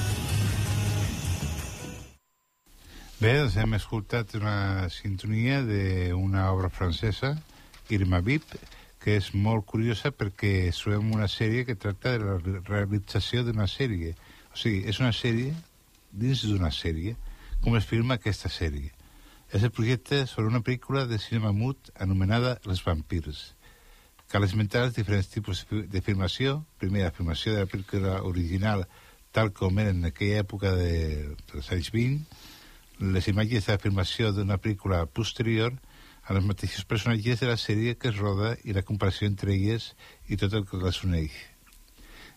Bé, 3.20 3.32
doncs 3.40 3.56
hem 3.58 3.72
escoltat 3.74 4.34
una 4.38 4.88
sintonia 4.94 5.56
d'una 5.66 6.52
obra 6.52 6.68
francesa, 6.70 7.32
Irma 7.90 8.20
Vip, 8.22 8.44
que 9.02 9.16
és 9.18 9.32
molt 9.34 9.64
curiosa 9.66 10.12
perquè 10.14 10.70
trobem 10.70 11.10
una 11.16 11.26
sèrie 11.28 11.64
que 11.66 11.74
tracta 11.74 12.12
de 12.14 12.18
la 12.22 12.36
re- 12.38 12.60
realització 12.68 13.42
d'una 13.42 13.66
sèrie. 13.66 14.14
O 14.54 14.56
sigui, 14.56 14.84
és 14.86 15.00
una 15.00 15.10
sèrie 15.12 15.50
dins 16.12 16.44
d'una 16.46 16.70
sèrie, 16.70 17.16
com 17.60 17.74
es 17.76 17.84
filma 17.90 18.14
aquesta 18.20 18.48
sèrie. 18.48 18.92
És 19.50 19.64
el 19.64 19.70
projecte 19.74 20.26
sobre 20.26 20.46
una 20.52 20.60
pel·lícula 20.62 21.06
de 21.08 21.18
cinema 21.18 21.50
mut 21.52 21.90
anomenada 21.98 22.60
Els 22.66 22.84
vampirs. 22.84 23.54
Cal 24.28 24.44
esmentar 24.44 24.82
els 24.86 24.96
diferents 24.96 25.28
tipus 25.32 25.62
de 25.62 25.68
fi- 25.68 25.86
de 25.88 26.02
filmació. 26.04 26.58
Primer, 26.78 27.04
la 27.06 27.14
filmació 27.16 27.54
de 27.54 27.62
la 27.64 27.70
pel·lícula 27.70 28.18
original 28.28 28.84
tal 29.32 29.52
com 29.56 29.78
era 29.78 29.90
en 29.94 30.04
aquella 30.04 30.42
època 30.42 30.74
de, 30.76 31.34
dels 31.52 31.70
anys 31.72 31.90
20, 31.92 32.24
les 33.14 33.28
imatges 33.30 33.68
filmació 33.80 34.32
d'una 34.32 34.58
pel·lícula 34.58 35.06
posterior 35.06 35.72
a 36.24 36.34
els 36.34 36.44
mateixos 36.44 36.84
personatges 36.84 37.40
de 37.40 37.46
la 37.48 37.56
sèrie 37.56 37.96
que 37.96 38.08
es 38.10 38.18
roda 38.18 38.56
i 38.64 38.74
la 38.76 38.82
comparació 38.82 39.28
entre 39.28 39.54
elles 39.54 39.94
i 40.28 40.36
tot 40.36 40.52
el 40.52 40.66
que 40.68 40.76
les 40.82 41.00
uneix. 41.04 41.32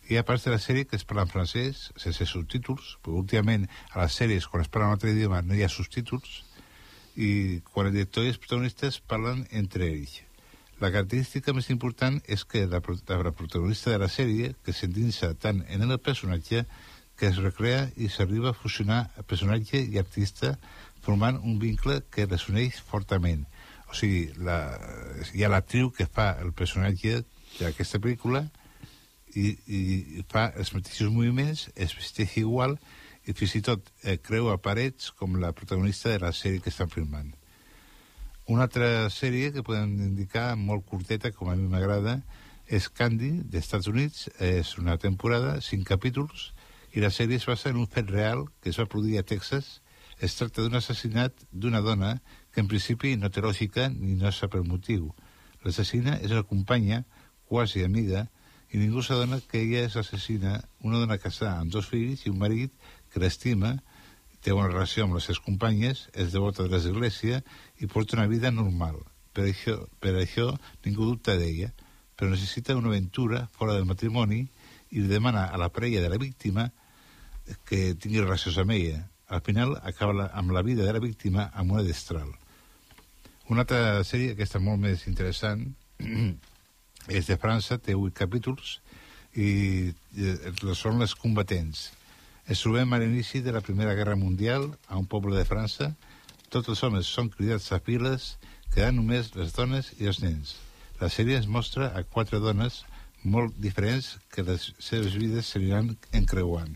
Hi 0.09 0.17
ha 0.17 0.23
parts 0.27 0.43
de 0.47 0.51
la 0.51 0.59
sèrie 0.59 0.85
que 0.87 0.95
es 0.95 1.03
parla 1.07 1.23
en 1.27 1.31
francès, 1.31 1.89
sense 1.99 2.25
subtítols, 2.25 2.97
perquè 3.03 3.19
últimament 3.19 3.67
a 3.91 4.03
les 4.03 4.15
sèries, 4.15 4.47
quan 4.47 4.63
es 4.63 4.71
parla 4.71 4.87
en 4.89 4.95
altre 4.97 5.11
idioma, 5.11 5.41
no 5.41 5.55
hi 5.55 5.63
ha 5.63 5.69
subtítols, 5.71 6.41
i 7.15 7.59
quan 7.71 7.87
el 7.87 7.95
director 7.95 8.23
i 8.23 8.31
els 8.31 8.39
protagonistes 8.39 8.99
parlen 9.03 9.43
entre 9.51 9.87
ells. 9.91 10.21
La 10.81 10.89
característica 10.89 11.53
més 11.53 11.67
important 11.69 12.15
és 12.25 12.41
que 12.49 12.63
la, 12.65 12.79
la 12.81 13.31
protagonista 13.37 13.91
de 13.93 13.99
la 14.01 14.09
sèrie, 14.09 14.55
que 14.65 14.73
s'endinsa 14.73 15.35
tant 15.37 15.61
en 15.69 15.85
el 15.85 15.99
personatge, 16.01 16.63
que 17.17 17.27
es 17.29 17.37
recrea 17.37 17.83
i 18.01 18.07
s'arriba 18.09 18.49
a 18.49 18.57
fusionar 18.57 19.03
personatge 19.29 19.77
i 19.77 19.99
artista 20.01 20.55
formant 21.05 21.37
un 21.37 21.59
vincle 21.61 21.99
que 22.09 22.25
les 22.29 22.47
uneix 22.49 22.79
fortament. 22.81 23.43
O 23.91 23.97
sigui, 23.97 24.23
la, 24.41 24.57
hi 25.35 25.43
ha 25.45 25.51
l'actriu 25.53 25.91
que 25.93 26.07
fa 26.09 26.31
el 26.41 26.49
personatge 26.57 27.19
d'aquesta 27.59 28.01
pel·lícula 28.01 28.47
i, 29.35 29.51
i 29.67 30.25
fa 30.31 30.47
els 30.57 30.73
mateixos 30.73 31.11
moviments, 31.13 31.67
es 31.75 31.93
vesteix 31.97 32.39
igual 32.41 32.79
i 33.29 33.37
fins 33.37 33.53
i 33.59 33.61
tot 33.69 33.93
eh, 34.01 34.17
creua 34.17 34.57
parets 34.57 35.13
com 35.13 35.37
la 35.37 35.53
protagonista 35.53 36.09
de 36.09 36.23
la 36.25 36.33
sèrie 36.33 36.63
que 36.63 36.73
estan 36.73 36.89
filmant. 36.89 37.29
Una 38.49 38.63
altra 38.65 39.09
sèrie 39.13 39.51
que 39.53 39.61
podem 39.61 39.91
indicar 40.01 40.55
molt 40.57 40.87
curteta, 40.89 41.29
com 41.31 41.51
a 41.51 41.55
mi 41.55 41.67
m'agrada, 41.69 42.17
és 42.65 42.87
Candy, 42.89 43.31
dels 43.43 43.67
Estats 43.67 43.87
Units. 43.91 44.27
És 44.41 44.77
una 44.81 44.97
temporada, 44.97 45.59
cinc 45.61 45.85
capítols, 45.87 46.49
i 46.91 47.03
la 47.03 47.11
sèrie 47.13 47.37
es 47.37 47.45
basa 47.45 47.69
en 47.69 47.77
un 47.77 47.87
fet 47.87 48.09
real 48.09 48.47
que 48.61 48.71
es 48.73 48.79
va 48.81 48.89
produir 48.89 49.19
a 49.19 49.27
Texas. 49.27 49.81
Es 50.19 50.35
tracta 50.39 50.65
d'un 50.65 50.75
assassinat 50.79 51.45
d'una 51.51 51.81
dona 51.85 52.15
que 52.51 52.61
en 52.61 52.67
principi 52.71 53.13
no 53.15 53.29
té 53.29 53.43
lògica 53.45 53.87
ni 53.93 54.17
no 54.17 54.31
sap 54.33 54.57
el 54.57 54.65
motiu. 54.67 55.11
L'assassina 55.63 56.17
és 56.17 56.33
una 56.33 56.43
companya, 56.43 57.03
quasi 57.45 57.85
amiga, 57.85 58.25
i 58.71 58.79
ningú 58.79 59.03
s'adona 59.03 59.41
que 59.51 59.61
ella 59.61 59.85
és 59.85 59.95
assassina, 59.99 60.57
una 60.81 60.99
dona 61.03 61.19
casada 61.21 61.59
amb 61.59 61.71
dos 61.71 61.89
fills 61.91 62.25
i 62.25 62.31
un 62.31 62.39
marit 62.41 62.73
que 63.11 63.21
l'estima, 63.21 63.75
té 64.41 64.53
una 64.53 64.69
relació 64.69 65.05
amb 65.05 65.15
les 65.17 65.27
seves 65.29 65.41
companyes, 65.45 66.07
és 66.13 66.33
devota 66.33 66.65
de 66.65 66.73
l'església 66.73 67.41
i 67.79 67.87
porta 67.87 68.17
una 68.17 68.27
vida 68.27 68.51
normal. 68.51 68.97
Per 69.31 69.45
això, 69.47 69.77
per 70.01 70.15
això 70.19 70.49
ningú 70.85 71.07
dubta 71.07 71.37
d'ella, 71.39 71.71
però 72.17 72.29
necessita 72.31 72.75
una 72.75 72.91
aventura 72.91 73.47
fora 73.55 73.77
del 73.77 73.87
matrimoni 73.89 74.43
i 74.91 75.05
demana 75.07 75.45
a 75.47 75.57
la 75.57 75.69
parella 75.69 76.01
de 76.01 76.09
la 76.11 76.19
víctima 76.21 76.67
que 77.65 77.95
tingui 77.95 78.21
relacions 78.21 78.59
amb 78.61 78.75
ella. 78.75 79.05
Al 79.31 79.41
final 79.41 79.77
acaba 79.81 80.13
la, 80.13 80.27
amb 80.35 80.51
la 80.51 80.61
vida 80.61 80.83
de 80.83 80.93
la 80.93 80.99
víctima 80.99 81.49
amb 81.53 81.71
una 81.71 81.83
destral. 81.87 82.33
Una 83.49 83.63
altra 83.63 84.03
sèrie, 84.07 84.33
aquesta 84.35 84.59
molt 84.59 84.79
més 84.83 85.07
interessant, 85.07 85.63
és 87.17 87.27
de 87.27 87.37
França, 87.39 87.79
té 87.79 87.95
vuit 87.95 88.15
capítols, 88.15 88.79
i 89.35 89.91
eh, 90.19 90.51
són 90.75 90.99
les 90.99 91.15
combatents. 91.15 91.89
Ens 92.51 92.65
trobem 92.65 92.91
a 92.91 92.97
l'inici 92.99 93.39
de 93.39 93.51
la 93.55 93.61
Primera 93.63 93.93
Guerra 93.95 94.17
Mundial, 94.19 94.65
a 94.91 94.97
un 94.99 95.05
poble 95.07 95.37
de 95.37 95.45
França. 95.47 95.85
Tots 96.51 96.67
els 96.73 96.81
homes 96.83 97.07
són 97.07 97.29
cridats 97.31 97.69
a 97.71 97.77
files, 97.79 98.25
quedant 98.73 98.97
només 98.99 99.29
les 99.37 99.53
dones 99.55 99.93
i 100.03 100.09
els 100.11 100.19
nens. 100.19 100.57
La 100.99 101.07
sèrie 101.07 101.37
ens 101.39 101.47
mostra 101.47 101.87
a 101.95 102.01
quatre 102.03 102.41
dones 102.43 102.81
molt 103.23 103.55
diferents 103.55 104.17
que 104.35 104.43
les 104.43 104.65
seves 104.83 105.15
vides 105.15 105.47
s'aniran 105.47 105.93
encreuant. 106.19 106.75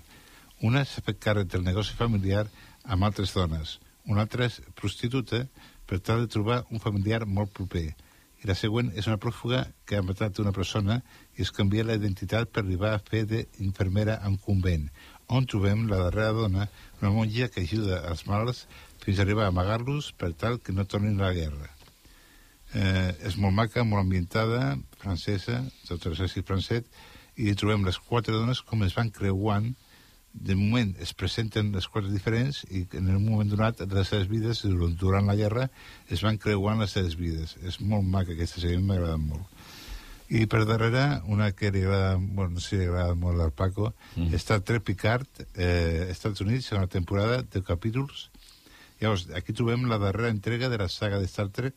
Una 0.64 0.86
s'ha 0.88 1.04
fet 1.04 1.20
càrrec 1.20 1.52
del 1.52 1.68
negoci 1.68 2.00
familiar 2.00 2.46
amb 2.86 3.10
altres 3.10 3.36
dones. 3.36 3.76
Una 4.08 4.24
altra 4.24 4.48
és 4.48 4.62
prostituta 4.80 5.44
per 5.84 6.00
tal 6.00 6.24
de 6.24 6.32
trobar 6.32 6.64
un 6.72 6.80
familiar 6.80 7.26
molt 7.28 7.52
proper. 7.52 7.90
I 8.46 8.48
la 8.48 8.56
següent 8.56 8.94
és 8.96 9.10
una 9.10 9.20
pròfuga 9.20 9.66
que 9.90 10.00
ha 10.00 10.06
matat 10.06 10.40
una 10.40 10.56
persona 10.56 11.02
i 11.36 11.44
es 11.44 11.52
canvia 11.52 11.84
la 11.84 11.96
identitat 12.00 12.48
per 12.54 12.64
arribar 12.64 12.92
a 12.94 13.04
fer 13.04 13.26
d'infermera 13.28 14.22
un 14.30 14.36
convent, 14.38 14.88
on 15.28 15.48
trobem 15.50 15.88
la 15.90 16.02
darrera 16.04 16.34
dona, 16.38 16.68
una 17.02 17.12
monja 17.14 17.50
que 17.54 17.64
ajuda 17.66 18.04
els 18.10 18.26
malalts 18.30 18.66
fins 19.04 19.20
a 19.20 19.26
arribar 19.26 19.46
a 19.46 19.54
amagar-los 19.54 20.12
per 20.20 20.34
tal 20.34 20.60
que 20.60 20.74
no 20.74 20.86
tornin 20.86 21.20
a 21.20 21.28
la 21.30 21.34
guerra. 21.38 21.72
Eh, 22.76 23.12
és 23.30 23.38
molt 23.38 23.56
maca, 23.56 23.84
molt 23.88 24.04
ambientada, 24.04 24.76
francesa, 25.00 25.62
tot 25.88 26.06
l'exèrcit 26.06 26.46
francès, 26.48 26.88
i 27.36 27.50
hi 27.50 27.58
trobem 27.60 27.86
les 27.86 28.00
quatre 28.00 28.34
dones 28.36 28.62
com 28.64 28.84
es 28.84 28.96
van 28.96 29.12
creuant 29.12 29.74
de 30.36 30.56
moment 30.56 30.92
es 31.00 31.14
presenten 31.16 31.72
les 31.72 31.88
quatre 31.88 32.12
diferents 32.12 32.64
i 32.68 32.84
en 33.00 33.08
un 33.14 33.24
moment 33.24 33.50
donat 33.50 33.80
de 33.82 33.96
les 33.96 34.10
seves 34.12 34.28
vides, 34.28 34.64
durant 35.00 35.30
la 35.30 35.36
guerra, 35.40 35.70
es 36.12 36.24
van 36.26 36.38
creuant 36.38 36.82
les 36.84 36.92
seves 36.92 37.16
vides. 37.20 37.56
És 37.64 37.80
molt 37.80 38.04
maca 38.04 38.36
aquesta 38.36 38.60
sèrie, 38.60 38.82
m'ha 38.82 38.98
agradat 39.00 39.24
molt. 39.24 39.55
I 40.30 40.48
per 40.50 40.64
darrere, 40.66 41.22
una 41.30 41.52
que 41.54 41.70
li 41.72 41.84
agrada, 41.86 42.16
bueno, 42.18 42.56
no 42.56 42.60
sé 42.60 42.70
si 42.70 42.78
li 42.80 42.88
agrada 42.88 43.14
molt 43.14 43.42
al 43.44 43.52
Paco, 43.54 43.94
mm. 44.16 44.34
Star 44.42 44.62
Trek 44.66 44.84
Picard, 44.84 45.44
eh, 45.54 46.08
Estats 46.10 46.42
Units, 46.42 46.72
segona 46.72 46.88
temporada, 46.88 47.44
de 47.44 47.62
capítols. 47.62 48.32
Llavors, 49.00 49.28
aquí 49.38 49.54
trobem 49.54 49.86
la 49.90 50.00
darrera 50.02 50.34
entrega 50.34 50.70
de 50.70 50.80
la 50.82 50.90
saga 50.90 51.20
de 51.20 51.30
Star 51.30 51.50
Trek, 51.54 51.76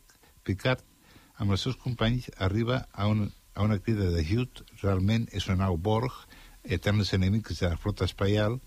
Picard, 0.49 0.81
amb 1.37 1.53
els 1.53 1.67
seus 1.67 1.77
companys, 1.77 2.31
arriba 2.39 2.87
a, 2.93 3.07
un, 3.07 3.29
a 3.55 3.63
una 3.63 3.79
crida 3.79 4.09
de 4.11 4.25
Hugh, 4.25 4.65
realment 4.81 5.29
és 5.37 5.49
una 5.51 5.67
nau 5.67 5.77
Borg, 5.77 6.15
eterns 6.65 7.13
enemics 7.13 7.61
de 7.61 7.69
la 7.69 7.77
flota 7.77 8.09
espaial, 8.09 8.59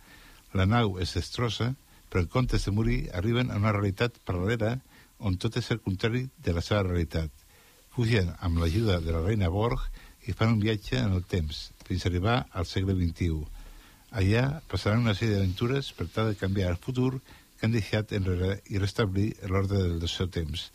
la 0.53 0.67
nau 0.69 0.97
es 1.01 1.15
destrossa, 1.17 1.73
però 2.11 2.21
en 2.21 2.29
comptes 2.29 2.65
de 2.67 2.73
morir 2.75 3.01
arriben 3.17 3.49
a 3.49 3.57
una 3.57 3.73
realitat 3.73 4.17
paral·lela 4.27 4.75
on 5.19 5.38
tot 5.41 5.57
és 5.57 5.71
el 5.71 5.82
contrari 5.82 6.27
de 6.38 6.53
la 6.53 6.61
seva 6.65 6.84
realitat. 6.84 7.32
Fugen 7.91 8.29
amb 8.39 8.61
l'ajuda 8.61 9.01
de 9.03 9.11
la 9.11 9.21
reina 9.25 9.49
Borg 9.51 9.81
i 10.23 10.31
fan 10.31 10.53
un 10.53 10.61
viatge 10.61 10.95
en 10.95 11.11
el 11.17 11.25
temps, 11.27 11.71
fins 11.83 12.05
a 12.05 12.09
arribar 12.09 12.35
al 12.55 12.67
segle 12.69 12.95
XXI. 12.95 13.41
Allà 14.21 14.43
passaran 14.71 15.03
una 15.03 15.15
sèrie 15.17 15.35
d'aventures 15.35 15.91
per 15.97 16.07
tal 16.13 16.31
de 16.31 16.39
canviar 16.39 16.69
el 16.71 16.79
futur 16.79 17.17
que 17.19 17.67
han 17.67 17.75
deixat 17.75 18.13
enrere 18.15 18.61
i 18.71 18.79
restablir 18.79 19.33
l'ordre 19.51 19.83
del 19.99 20.07
seu 20.07 20.31
temps. 20.31 20.69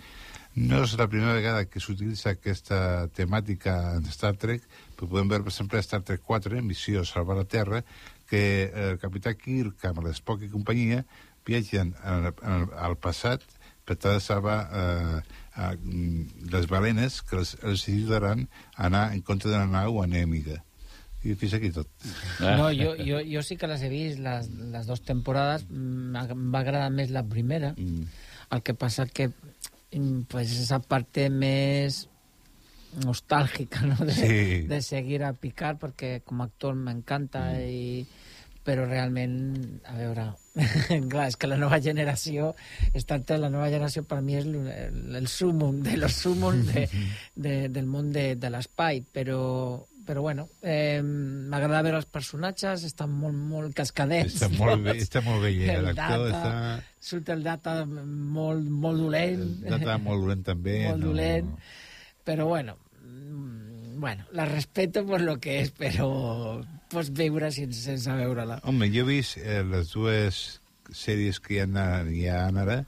No 0.56 0.82
és 0.84 0.92
la 1.00 1.08
primera 1.08 1.34
vegada 1.36 1.64
que 1.68 1.80
s'utilitza 1.80 2.34
aquesta 2.34 2.78
temàtica 3.16 3.74
en 3.96 4.04
Star 4.12 4.34
Trek, 4.40 4.68
però 4.96 5.08
podem 5.08 5.32
veure, 5.32 5.44
per 5.48 5.52
exemple, 5.54 5.82
Star 5.84 6.04
Trek 6.04 6.20
4, 6.24 6.60
Missió 6.64 7.04
Salvar 7.04 7.40
la 7.40 7.48
Terra, 7.48 7.82
que 8.28 8.44
el 8.86 9.00
capità 9.00 9.32
Kirk 9.36 9.88
amb 9.88 10.04
l'Spock 10.04 10.44
i 10.44 10.52
companyia 10.52 11.04
viatgen 11.48 11.92
al 12.04 12.96
passat 13.00 13.44
de 13.87 14.20
salvar 14.20 14.59
eh, 14.72 15.20
a, 15.55 15.72
les 16.53 16.66
balenes 16.68 17.22
que 17.22 17.39
els, 17.39 17.57
els 17.62 17.89
ajudaran 17.89 18.49
a 18.74 18.87
anar 18.87 19.12
en 19.14 19.22
contra 19.22 19.51
d'una 19.51 19.66
nau 19.66 20.03
enèmica. 20.03 20.62
I 21.26 21.34
fins 21.34 21.57
aquí 21.57 21.72
tot. 21.74 21.89
No, 22.41 22.68
jo, 22.70 22.93
jo, 23.03 23.20
jo 23.26 23.43
sí 23.43 23.57
que 23.59 23.66
les 23.66 23.82
he 23.82 23.91
vist, 23.91 24.20
les, 24.22 24.51
les 24.74 24.87
dues 24.87 25.03
temporades. 25.03 25.64
Em 25.70 26.51
va 26.55 26.61
agradar 26.61 26.91
més 26.95 27.11
la 27.11 27.24
primera. 27.26 27.72
Mm. 27.74 28.05
El 28.55 28.62
que 28.62 28.76
passa 28.78 29.07
que 29.07 29.32
pues 30.28 30.53
esa 30.53 30.78
parte 30.78 31.30
més 31.30 32.05
nostàlgica, 33.03 33.82
¿no? 33.87 33.97
De, 34.05 34.14
sí. 34.14 34.62
de 34.68 34.80
seguir 34.82 35.22
a 35.24 35.32
Picard, 35.37 35.80
perquè 35.80 36.20
com 36.24 36.41
a 36.41 36.47
actor 36.49 36.76
m'encanta 36.78 37.49
mm. 37.51 37.66
i 37.66 38.07
però 38.66 38.84
realment, 38.88 39.34
a 39.86 39.94
veure, 39.94 40.26
clar, 41.12 41.28
és 41.30 41.36
que 41.38 41.48
la 41.48 41.58
nova 41.60 41.78
generació, 41.82 42.50
Trek, 43.06 43.28
la 43.38 43.50
nova 43.52 43.68
generació 43.70 44.02
per 44.08 44.18
mi 44.26 44.38
és 44.40 44.46
el, 44.48 45.28
sumum 45.30 45.82
de 45.86 45.98
los 46.00 46.16
sumum 46.24 46.64
de, 46.66 46.86
de, 47.46 47.58
del 47.70 47.86
món 47.86 48.10
de, 48.14 48.32
de 48.40 48.50
l'espai, 48.50 49.04
però, 49.14 49.38
però 50.06 50.24
bueno, 50.24 50.48
eh, 50.62 50.98
m'agrada 51.02 51.84
veure 51.86 52.00
els 52.02 52.10
personatges, 52.10 52.86
estan 52.88 53.14
molt, 53.14 53.38
molt 53.54 53.76
cascadets. 53.78 54.40
Està 54.40 54.50
molt 54.56 54.82
bé, 54.82 54.96
està 55.04 55.22
molt 55.26 55.46
bé, 55.46 55.52
eh? 55.66 55.78
l'actor 55.86 56.26
està... 56.32 56.54
Surt 57.06 57.28
el 57.30 57.44
data 57.46 57.84
molt, 57.86 58.66
molt 58.66 58.98
dolent. 59.04 59.44
El 59.62 59.76
data 59.76 59.94
molt 60.02 60.24
dolent 60.24 60.42
també. 60.48 60.80
molt 60.88 61.04
no... 61.04 61.12
dolent, 61.12 61.52
però 62.26 62.48
bueno, 62.50 62.80
mm, 63.04 64.00
bueno, 64.02 64.26
la 64.34 64.48
respeto 64.50 65.06
per 65.06 65.22
lo 65.22 65.38
que 65.38 65.60
és, 65.62 65.70
però 65.70 66.10
pots 66.93 67.11
veure 67.11 67.51
sense, 67.55 67.80
sense 67.82 68.18
veure-la. 68.20 68.61
Home, 68.68 68.89
jo 68.93 69.05
he 69.05 69.16
vist 69.16 69.41
eh, 69.43 69.62
les 69.66 69.93
dues 69.95 70.43
sèries 70.95 71.41
que 71.43 71.57
hi 71.57 71.62
ha, 71.64 71.87
hi 72.07 72.26
ha 72.30 72.45
ara, 72.64 72.82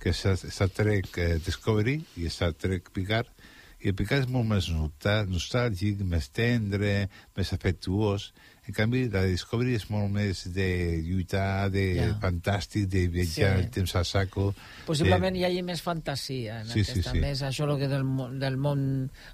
que 0.00 0.14
és 0.14 0.44
Star 0.54 0.70
Trek 0.72 1.18
eh, 1.20 1.38
Discovery 1.44 1.98
i 2.20 2.30
Star 2.32 2.52
Trek 2.56 2.92
Picard, 2.94 3.30
i 3.80 3.90
el 3.90 3.96
Picard 3.96 4.26
és 4.26 4.32
molt 4.32 4.48
més 4.48 4.68
nostàlgic, 4.70 6.02
més 6.04 6.28
tendre, 6.36 7.08
més 7.36 7.52
afectuós, 7.56 8.30
en 8.70 8.76
canvi, 8.76 9.04
la 9.12 9.24
Discovery 9.26 9.74
és 9.78 9.86
molt 9.90 10.10
més 10.14 10.44
de 10.54 10.68
lluitar, 11.04 11.68
de 11.74 11.84
yeah. 11.98 12.14
fantàstic, 12.22 12.86
de 12.90 13.06
viatjar 13.12 13.52
sí. 13.56 13.64
el 13.64 13.70
temps 13.74 13.94
a 13.98 14.04
saco. 14.06 14.50
Possiblement 14.86 15.34
de... 15.34 15.42
hi 15.42 15.46
hagi 15.48 15.64
més 15.66 15.82
fantasia 15.84 16.60
en 16.62 16.70
sí, 16.70 16.84
aquesta, 16.84 17.10
sí, 17.10 17.18
sí. 17.18 17.22
més 17.22 17.42
això 17.46 17.68
que 17.80 17.88
del, 17.90 18.06
del 18.40 18.58
món, 18.60 18.82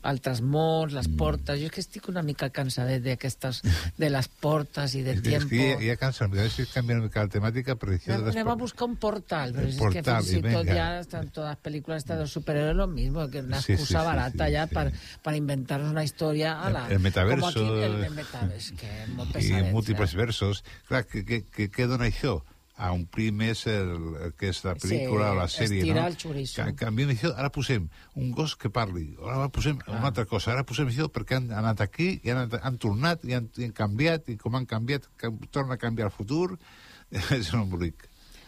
altres 0.08 0.42
mons, 0.42 0.96
les 0.96 1.08
mm. 1.08 1.18
portes. 1.20 1.60
Jo 1.60 1.68
és 1.70 1.74
que 1.74 1.84
estic 1.84 2.08
una 2.12 2.24
mica 2.26 2.48
cansadet 2.54 3.04
d'aquestes, 3.04 3.62
de 3.96 4.10
les 4.12 4.30
portes 4.42 4.96
i 4.96 5.04
de 5.06 5.16
tiempo. 5.20 5.46
És 5.46 5.50
que 5.52 5.68
ja, 5.74 5.92
ja 5.92 5.98
cansa, 6.00 6.26
a 6.26 6.48
si 6.52 6.66
canvia 6.72 6.98
una 6.98 7.06
mica 7.08 7.24
la 7.26 7.32
temàtica, 7.32 7.76
però 7.80 7.96
això 7.96 8.18
les 8.22 8.34
Anem 8.34 8.52
a 8.52 8.56
buscar 8.60 8.88
un 8.88 8.96
portal, 9.00 9.54
però 9.56 9.68
és 9.68 9.80
portal, 9.80 9.96
que 9.96 10.30
fins 10.30 10.32
i 10.36 10.54
tot 10.56 10.70
ja 10.70 10.88
estan 11.00 11.30
totes 11.30 11.52
les 11.52 11.62
pel·lícules 11.66 12.08
de 12.08 12.18
superhéroes 12.30 12.76
lo 12.76 12.86
mismo, 12.90 13.28
que 13.30 13.40
una 13.44 13.60
excusa 13.60 13.84
sí, 13.84 13.92
sí, 13.92 13.94
barata 13.94 14.44
sí, 14.44 14.50
sí, 14.50 14.56
ja 14.56 14.66
sí. 14.66 14.74
per, 14.74 14.86
per 15.24 15.36
inventar 15.36 15.80
una 15.84 16.04
història 16.04 16.56
a 16.60 16.70
la... 16.72 16.86
El, 16.88 16.98
el 16.98 17.04
metaverso... 17.06 17.52
Com 17.52 17.66
aquí 17.66 17.84
el, 17.88 17.98
el 18.04 18.14
metaverso, 18.16 18.76
que 18.80 18.92
i 19.40 19.62
múltiples 19.72 20.14
eh? 20.14 20.18
versos. 20.18 20.62
Clar, 20.88 21.06
que, 21.08 21.24
que, 21.26 21.42
que, 21.50 21.70
què 21.72 21.88
dona 21.90 22.10
això? 22.10 22.40
a 22.76 22.90
omplir 22.92 23.30
més 23.32 23.62
el, 23.72 23.92
el 24.20 24.32
que 24.36 24.50
és 24.52 24.58
la 24.66 24.74
pel·lícula 24.76 25.30
sí, 25.30 25.32
o 25.32 25.36
la 25.38 25.46
sèrie, 25.48 25.84
no? 25.96 26.02
el 26.04 26.16
xoriço. 26.20 26.66
canviem 26.76 27.14
això, 27.14 27.30
ara 27.32 27.48
posem 27.52 27.86
un 28.20 28.34
gos 28.36 28.52
que 28.60 28.68
parli, 28.68 29.06
ara 29.24 29.48
posem 29.52 29.78
ah. 29.86 29.94
una 29.94 30.10
altra 30.10 30.26
cosa, 30.28 30.52
ara 30.52 30.66
posem 30.68 30.90
això 30.92 31.08
perquè 31.12 31.38
han 31.38 31.48
anat 31.56 31.80
aquí 31.86 32.10
i 32.20 32.34
han, 32.34 32.52
han 32.60 32.76
tornat 32.82 33.24
i 33.24 33.32
han, 33.38 33.48
i 33.56 33.70
han 33.70 33.72
canviat, 33.76 34.28
i 34.28 34.36
com 34.40 34.60
han 34.60 34.68
canviat, 34.68 35.08
que 35.16 35.32
torna 35.48 35.78
a 35.78 35.80
canviar 35.80 36.10
el 36.10 36.16
futur, 36.18 36.58
és 37.38 37.48
un 37.54 37.62
embolic. 37.62 38.04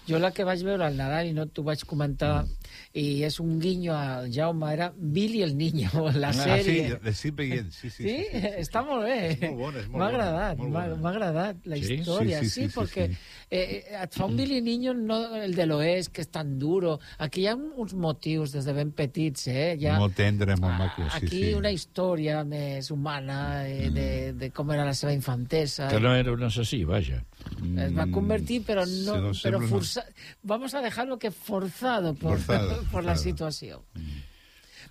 Jo 0.08 0.18
la 0.20 0.30
que 0.32 0.46
vaig 0.48 0.62
veure 0.64 0.86
al 0.86 0.96
Nadal, 0.96 1.28
i 1.28 1.34
no 1.36 1.44
t'ho 1.52 1.64
vaig 1.66 1.82
comentar, 1.88 2.44
mm. 2.44 2.70
i 3.00 3.04
és 3.28 3.38
un 3.44 3.58
guinyo 3.60 3.92
al 3.96 4.30
Jaume, 4.32 4.70
era 4.72 4.88
Billy 4.96 5.42
el 5.44 5.56
Niño, 5.58 5.90
la 6.22 6.32
sèrie. 6.36 6.86
Ah, 6.86 6.96
sí, 6.96 7.04
l'estic 7.04 7.36
veient, 7.38 7.68
sí, 7.74 7.90
sí. 7.90 8.02
Sí? 8.02 8.16
sí, 8.16 8.28
sí, 8.32 8.42
sí 8.46 8.54
Està 8.64 8.84
molt 8.86 9.04
bé. 9.04 9.18
És 9.34 9.42
molt 9.44 9.60
bona, 9.60 9.82
és 9.82 9.90
molt 9.90 10.00
M'ha 10.00 10.08
agradat, 10.12 10.64
m'ha 10.64 11.12
agradat 11.12 11.68
la 11.68 11.80
sí? 11.80 11.98
història, 11.98 12.40
sí, 12.42 12.48
sí, 12.48 12.54
sí, 12.54 12.68
sí 12.68 12.78
perquè 12.78 13.08
sí, 13.10 13.18
sí. 13.18 13.47
Eh, 13.50 13.60
eh, 13.88 14.02
et 14.02 14.12
fa 14.12 14.26
un 14.26 14.34
mm. 14.34 14.36
Billy 14.36 14.60
Niño, 14.60 14.92
no 14.92 15.18
el 15.40 15.54
de 15.56 15.64
l'oest, 15.64 16.12
que 16.12 16.20
és 16.20 16.28
tan 16.28 16.56
duro. 16.60 16.98
Aquí 17.24 17.46
hi 17.46 17.48
ha 17.48 17.54
uns 17.56 17.94
motius 17.96 18.52
des 18.52 18.68
de 18.68 18.74
ben 18.76 18.92
petits, 18.92 19.46
eh? 19.48 19.70
Ha, 19.88 19.96
molt 20.00 20.16
tendre, 20.18 20.58
molt 20.60 20.74
ah, 20.74 20.78
maco, 20.82 21.06
sí, 21.08 21.16
Aquí 21.16 21.42
sí. 21.46 21.54
una 21.56 21.72
història 21.72 22.42
més 22.44 22.90
humana 22.92 23.40
eh, 23.64 23.88
de, 23.88 24.08
mm. 24.10 24.38
de 24.42 24.52
com 24.52 24.72
era 24.76 24.84
la 24.88 24.94
seva 24.98 25.16
infantesa. 25.16 25.88
Que 25.88 26.00
no 26.04 26.12
era 26.14 26.34
un 26.36 26.44
assassí, 26.44 26.82
vaja. 26.88 27.22
Es 27.58 27.94
va 27.96 28.08
convertir, 28.12 28.60
però 28.68 28.84
no, 28.84 29.32
sí, 29.32 29.46
però 29.46 29.62
forza... 29.64 30.04
vamos 30.42 30.74
a 30.74 30.82
dejarlo 30.84 31.18
que 31.18 31.30
forzado 31.30 32.14
por, 32.14 32.38
forzado, 32.38 32.82
por 32.92 33.04
la 33.04 33.16
situació. 33.16 33.84
Mm. 33.94 34.26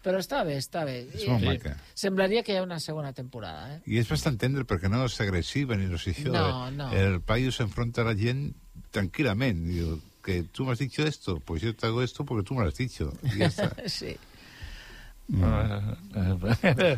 Però 0.08 0.22
està 0.24 0.46
bé, 0.48 0.56
està 0.62 0.86
bé. 0.88 1.02
És 1.12 1.26
molt 1.28 1.44
sí. 1.44 1.50
maca. 1.50 1.74
Semblaria 2.00 2.44
que 2.48 2.54
hi 2.56 2.62
ha 2.62 2.64
una 2.64 2.80
segona 2.80 3.12
temporada, 3.16 3.74
eh? 3.74 3.80
I 3.92 4.00
és 4.00 4.08
bastant 4.08 4.38
tendre 4.40 4.64
perquè 4.68 4.88
no 4.88 5.04
és 5.04 5.18
agressiva 5.20 5.76
ni 5.76 5.90
no 5.92 6.00
sé 6.00 6.14
això. 6.16 6.32
No, 6.32 6.70
no. 6.72 6.88
El 6.96 7.20
paio 7.28 7.52
s'enfronta 7.52 8.06
a 8.06 8.08
la 8.08 8.16
gent 8.16 8.46
tranquil·lament. 8.96 9.66
Diu, 9.68 9.98
que 10.24 10.44
tu 10.44 10.64
m'has 10.68 10.80
dicho 10.80 11.04
esto, 11.04 11.40
pues 11.40 11.62
yo 11.62 11.76
te 11.76 11.88
hago 11.88 12.04
esto 12.04 12.26
porque 12.26 12.48
tú 12.48 12.54
me 12.54 12.64
lo 12.64 12.70
has 12.70 12.76
dicho. 12.76 13.14
Y 13.24 13.38
ya 13.38 13.46
está. 13.48 13.76
sí. 13.86 14.18
Mm. 15.28 15.44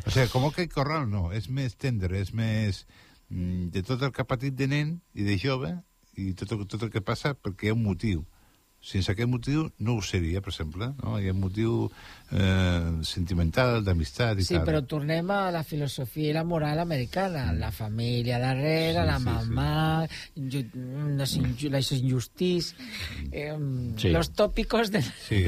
o 0.05 0.11
sea, 0.11 0.27
com 0.27 0.51
que 0.51 0.69
Corral 0.69 1.09
no, 1.09 1.31
és 1.33 1.49
més 1.49 1.73
tendre, 1.81 2.19
és 2.21 2.29
més 2.29 2.83
mm, 3.29 3.71
de 3.73 3.81
tot 3.81 4.03
el 4.05 4.11
que 4.13 4.21
ha 4.21 4.29
patit 4.29 4.53
de 4.53 4.67
nen 4.69 4.91
i 5.17 5.25
de 5.25 5.37
jove 5.41 5.71
i 6.13 6.35
tot, 6.37 6.53
tot 6.69 6.85
el 6.85 6.91
que 6.93 7.01
passa 7.01 7.33
perquè 7.33 7.67
hi 7.67 7.71
ha 7.73 7.77
un 7.77 7.81
motiu. 7.81 8.21
Sense 8.79 9.11
aquest 9.11 9.27
motiu 9.27 9.65
no 9.83 9.97
ho 9.97 10.01
seria, 10.01 10.39
per 10.39 10.53
exemple. 10.53 10.87
No? 11.01 11.17
Hi 11.19 11.27
ha 11.27 11.33
un 11.35 11.41
motiu 11.43 11.89
eh, 12.31 13.03
sentimental, 13.03 13.81
d'amistat 13.83 14.39
i 14.39 14.45
sí, 14.45 14.53
tal. 14.53 14.63
Sí, 14.63 14.67
però 14.69 14.81
tornem 14.87 15.33
a 15.35 15.39
la 15.51 15.65
filosofia 15.67 16.31
i 16.31 16.37
la 16.37 16.45
moral 16.47 16.79
americana. 16.79 17.49
Mm. 17.51 17.59
La 17.59 17.73
família 17.75 18.39
darrere, 18.39 19.01
sí, 19.01 19.07
la 19.09 19.17
sí, 19.19 19.27
mamà, 19.27 20.07
sí. 21.27 21.73
les 21.75 21.91
injustícies, 21.99 22.71
eh, 23.31 23.51
sí. 23.97 24.13
los 24.15 24.31
tópicos 24.31 24.91
de... 24.95 25.03
Sí, 25.03 25.43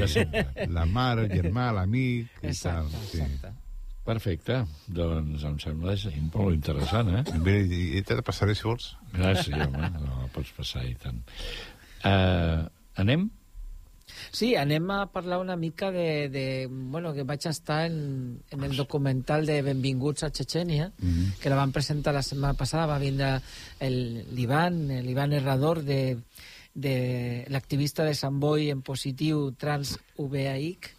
la 0.68 0.84
mare, 0.84 1.24
el 1.26 1.32
germà, 1.32 1.70
l'amic 1.72 2.44
i 2.44 2.52
exacte, 2.52 2.92
tal. 2.92 3.08
Sí. 3.08 3.24
Exacte. 3.24 3.56
Perfecte. 4.02 4.58
Doncs 4.90 5.44
em 5.46 5.58
sembla 5.62 5.94
és 5.94 6.08
molt 6.34 6.56
interessant, 6.56 7.10
eh? 7.20 7.22
Bé, 7.46 7.60
i, 7.64 8.02
te 8.06 8.16
la 8.18 8.24
passaré, 8.26 8.56
si 8.58 8.66
vols. 8.66 8.92
Gràcies, 9.14 9.54
home. 9.54 9.90
No, 10.02 10.26
pots 10.34 10.50
passar 10.56 10.82
i 10.88 10.96
tant. 10.98 11.22
Uh, 12.02 12.66
anem? 12.96 13.30
Sí, 14.30 14.54
anem 14.56 14.90
a 14.90 15.06
parlar 15.12 15.38
una 15.40 15.56
mica 15.56 15.90
de... 15.90 16.28
de 16.28 16.68
bueno, 16.70 17.12
que 17.14 17.24
vaig 17.24 17.46
estar 17.46 17.86
en, 17.86 18.42
en 18.50 18.64
el 18.64 18.76
documental 18.76 19.46
de 19.46 19.60
Benvinguts 19.62 20.24
a 20.24 20.30
Chechenia, 20.30 20.92
mm 20.98 21.08
-hmm. 21.08 21.38
que 21.40 21.50
la 21.50 21.56
van 21.56 21.72
presentar 21.72 22.14
la 22.14 22.22
setmana 22.22 22.54
passada, 22.54 22.86
va 22.86 22.98
vindre 22.98 23.40
l'Ivan, 23.80 24.88
l'Ivan 25.02 25.32
Herrador, 25.32 25.82
de, 25.82 26.18
de 26.74 27.44
l'activista 27.48 28.04
de 28.04 28.14
Sant 28.14 28.40
Boi 28.40 28.70
en 28.70 28.82
positiu 28.82 29.52
trans 29.52 29.98
VAIC, 30.16 30.90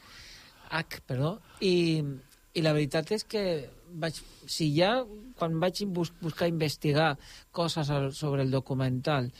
H, 0.69 1.01
perdó, 1.05 1.39
i, 1.61 2.03
i 2.53 2.61
la 2.61 2.73
veritat 2.73 3.11
és 3.11 3.23
que 3.23 3.69
vaig, 3.93 4.17
si 4.45 4.73
ja 4.75 5.03
quan 5.37 5.59
vaig 5.59 5.85
bus, 5.85 6.11
buscar 6.21 6.47
investigar 6.47 7.17
coses 7.51 7.87
sobre 8.17 8.41
el 8.41 8.51
documental 8.51 9.31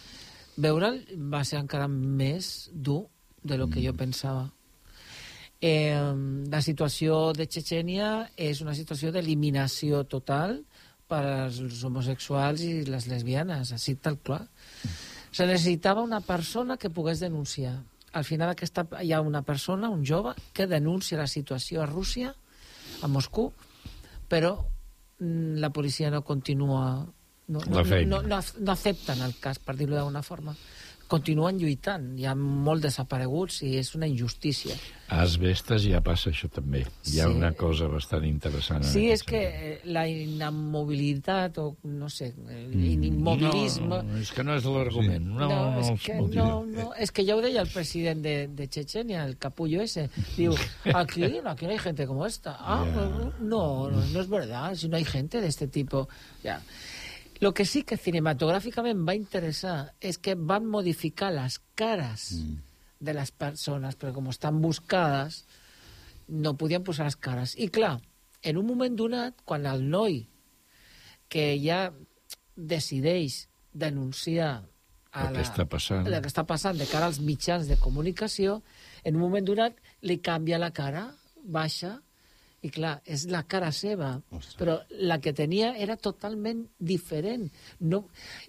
veure'l 0.58 1.02
va 1.32 1.44
ser 1.48 1.60
encara 1.62 1.88
més 1.88 2.70
dur 2.74 3.06
de 3.44 3.58
lo 3.58 3.68
que 3.70 3.84
jo 3.84 3.94
pensava. 3.98 4.50
Eh, 5.64 5.96
la 6.52 6.60
situació 6.62 7.32
de 7.32 7.48
Chechenia 7.48 8.30
és 8.36 8.60
una 8.62 8.76
situació 8.76 9.14
d'eliminació 9.16 10.04
total 10.04 10.58
per 11.08 11.24
als 11.24 11.84
homosexuals 11.88 12.64
i 12.66 12.84
les 12.88 13.08
lesbianes, 13.08 13.72
així 13.72 13.96
tal 13.96 14.18
clar. 14.20 14.42
Se 15.32 15.48
necessitava 15.48 16.04
una 16.04 16.20
persona 16.22 16.78
que 16.78 16.92
pogués 16.92 17.24
denunciar. 17.24 17.78
Al 18.14 18.26
final 18.28 18.52
aquesta, 18.52 18.86
hi 19.02 19.14
ha 19.14 19.22
una 19.22 19.42
persona, 19.42 19.90
un 19.90 20.04
jove, 20.06 20.36
que 20.54 20.68
denuncia 20.68 21.18
la 21.18 21.28
situació 21.28 21.82
a 21.82 21.88
Rússia, 21.90 22.36
a 23.02 23.08
Moscou, 23.08 23.54
però 24.30 24.58
mm, 25.20 25.60
la 25.64 25.72
policia 25.72 26.12
no 26.12 26.24
continua... 26.24 27.08
No, 27.48 27.60
no, 27.68 27.84
no, 27.84 28.22
no, 28.22 28.40
no 28.40 28.72
accepten 28.72 29.22
el 29.26 29.36
cas, 29.42 29.60
per 29.60 29.76
dir-ho 29.76 29.98
d'alguna 29.98 30.24
forma 30.24 30.56
continuen 31.14 31.60
lluitant. 31.62 32.14
Hi 32.18 32.28
ha 32.30 32.34
molt 32.38 32.84
desapareguts 32.88 33.62
i 33.68 33.76
és 33.80 33.94
una 33.98 34.10
injustícia. 34.10 34.76
A 35.14 35.20
Asbestes 35.28 35.84
ja 35.86 36.00
passa 36.02 36.32
això 36.32 36.48
també. 36.50 36.82
Hi 37.12 37.20
ha 37.22 37.28
sí. 37.28 37.36
una 37.38 37.52
cosa 37.58 37.90
bastant 37.92 38.24
interessant. 38.26 38.86
Sí, 38.88 39.04
és 39.14 39.22
que 39.28 39.42
sentit. 39.44 39.92
la 39.94 40.06
inamobilitat 40.10 41.60
o, 41.62 41.68
no 42.00 42.10
sé, 42.10 42.32
l'immobilisme... 42.72 44.00
No, 44.08 44.22
és 44.22 44.32
que 44.34 44.46
no 44.48 44.56
és 44.58 44.66
l'argument. 44.66 45.28
No, 45.28 45.50
no, 45.52 45.60
no, 45.76 45.84
és 45.84 46.08
que, 46.08 46.18
no, 46.34 46.48
no, 46.70 46.88
és 47.06 47.14
que 47.14 47.28
ja 47.28 47.38
ho 47.38 47.44
deia 47.46 47.62
el 47.62 47.70
president 47.74 48.24
de, 48.26 48.36
de 48.58 48.70
Chechenia, 48.74 49.28
el 49.28 49.38
capullo 49.38 49.84
ese. 49.84 50.08
Diu, 50.38 50.56
aquí, 50.94 51.28
aquí 51.28 51.68
no 51.68 51.76
hay 51.76 51.84
gente 51.84 52.08
como 52.10 52.26
esta. 52.26 52.58
Ah, 52.58 52.82
yeah. 52.88 53.06
no, 53.40 53.92
no, 53.92 54.02
no 54.02 54.20
es 54.22 54.30
verdad, 54.30 54.74
si 54.76 54.90
no 54.90 54.98
hay 54.98 55.06
gente 55.06 55.42
de 55.42 55.48
este 55.52 55.68
tipo. 55.68 56.08
Ya. 56.44 56.62
Lo 57.44 57.52
que 57.54 57.66
sí 57.68 57.82
que 57.84 57.98
cinematográficament 58.00 59.02
va 59.04 59.18
interessar 59.18 59.76
és 60.00 60.16
que 60.16 60.38
van 60.40 60.64
modificar 60.64 61.28
les 61.36 61.58
cares 61.76 62.30
mm. 62.38 62.54
de 63.04 63.16
les 63.18 63.34
persones, 63.36 63.98
perquè 64.00 64.16
com 64.16 64.30
estan 64.32 64.62
buscades, 64.64 65.42
no 66.32 66.54
podien 66.56 66.86
posar 66.88 67.10
les 67.10 67.18
cares. 67.20 67.58
I 67.60 67.68
clar, 67.68 67.98
en 68.48 68.60
un 68.62 68.70
moment 68.70 68.96
donat, 68.96 69.44
quan 69.44 69.68
el 69.68 69.84
noi 69.92 70.22
que 71.28 71.50
ja 71.60 71.90
decideix 72.56 73.50
denunciar 73.74 74.54
a 75.12 75.28
el 75.28 75.36
que, 75.36 75.42
la, 75.42 75.44
està 75.44 75.68
passant. 75.68 76.08
el 76.08 76.20
que 76.24 76.32
està 76.32 76.48
passant 76.48 76.80
de 76.80 76.88
cara 76.88 77.12
als 77.12 77.20
mitjans 77.20 77.68
de 77.68 77.76
comunicació, 77.76 78.62
en 79.04 79.20
un 79.20 79.26
moment 79.26 79.52
donat 79.52 79.76
li 80.08 80.22
canvia 80.24 80.62
la 80.64 80.72
cara, 80.72 81.10
baixa, 81.44 81.98
i 82.64 82.72
clar, 82.72 82.94
és 83.04 83.26
la 83.28 83.44
cara 83.50 83.72
seva, 83.76 84.14
Ostres. 84.32 84.56
però 84.60 84.78
la 85.04 85.20
que 85.20 85.34
tenia 85.36 85.74
era 85.84 85.98
totalment 86.00 86.64
diferent. 86.80 87.50
No, 87.80 88.06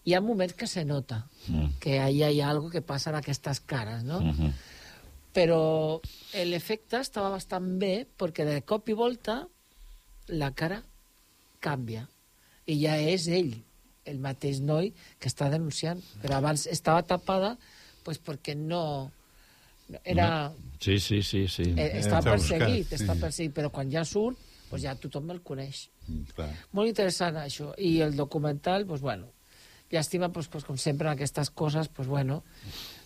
hi 0.06 0.14
ha 0.14 0.22
moments 0.22 0.54
que 0.54 0.68
se 0.70 0.84
nota 0.86 1.24
mm. 1.48 1.80
que 1.82 1.98
ahí 2.00 2.22
hi 2.22 2.40
ha 2.40 2.50
algo 2.50 2.70
que 2.70 2.82
passa 2.82 3.10
en 3.10 3.18
aquestes 3.18 3.60
cares, 3.60 4.04
no? 4.04 4.20
Mm 4.20 4.30
-hmm. 4.30 4.52
Però 5.34 6.00
l'efecte 6.46 7.00
estava 7.00 7.28
bastant 7.30 7.78
bé 7.78 8.06
perquè 8.18 8.44
de 8.44 8.62
cop 8.62 8.88
i 8.88 8.92
volta 8.92 9.48
la 10.28 10.52
cara 10.54 10.84
canvia 11.58 12.08
i 12.66 12.78
ja 12.80 12.96
és 12.96 13.26
ell, 13.26 13.52
el 14.04 14.20
mateix 14.20 14.60
noi 14.60 14.92
que 15.18 15.28
està 15.28 15.50
denunciant. 15.50 16.00
Però 16.22 16.36
abans 16.36 16.66
estava 16.66 17.02
tapada 17.02 17.58
pues, 18.04 18.20
perquè 18.20 18.54
no 18.54 19.10
era... 20.04 20.52
Sí, 20.80 20.98
sí, 21.00 21.22
sí. 21.22 21.46
sí. 21.48 21.70
Eh, 21.76 22.00
està 22.00 22.20
perseguit, 22.24 22.84
buscat, 22.84 22.98
està 23.00 23.14
sí. 23.14 23.20
perseguit, 23.20 23.54
però 23.56 23.70
quan 23.72 23.90
ja 23.92 24.04
surt, 24.08 24.40
pues 24.70 24.82
ja 24.82 24.94
tothom 25.00 25.30
el 25.32 25.40
coneix. 25.46 25.86
Mm, 26.08 26.34
clar. 26.36 26.50
Molt 26.76 26.90
interessant, 26.90 27.38
això. 27.40 27.72
I 27.78 28.00
el 28.04 28.16
documental, 28.16 28.86
pues 28.86 29.00
bueno, 29.04 29.30
llàstima, 29.92 30.30
pues, 30.32 30.48
pues, 30.48 30.64
com 30.64 30.76
sempre, 30.80 31.08
aquestes 31.08 31.50
coses, 31.50 31.88
pues 31.88 32.08
bueno, 32.08 32.42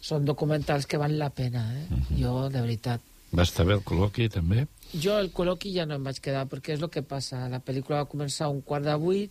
són 0.01 0.25
documentals 0.25 0.87
que 0.87 0.99
van 0.99 1.19
la 1.19 1.31
pena, 1.31 1.67
eh? 1.75 1.87
Uh 1.91 1.99
-huh. 1.99 2.21
Jo, 2.23 2.49
de 2.51 2.61
veritat. 2.61 3.01
Va 3.37 3.43
estar 3.43 3.67
bé 3.67 3.75
el 3.75 3.85
col·loqui, 3.85 4.31
també? 4.33 4.67
Jo, 4.95 5.19
el 5.19 5.33
col·loqui 5.33 5.75
ja 5.75 5.85
no 5.87 5.95
em 5.95 6.05
vaig 6.05 6.21
quedar, 6.21 6.47
perquè 6.49 6.73
és 6.73 6.81
el 6.81 6.89
que 6.89 7.03
passa. 7.03 7.49
La 7.49 7.61
pel·lícula 7.61 8.01
va 8.01 8.09
començar 8.09 8.47
a 8.47 8.49
un 8.49 8.63
quart 8.63 8.85
de 8.85 8.95
vuit, 8.95 9.31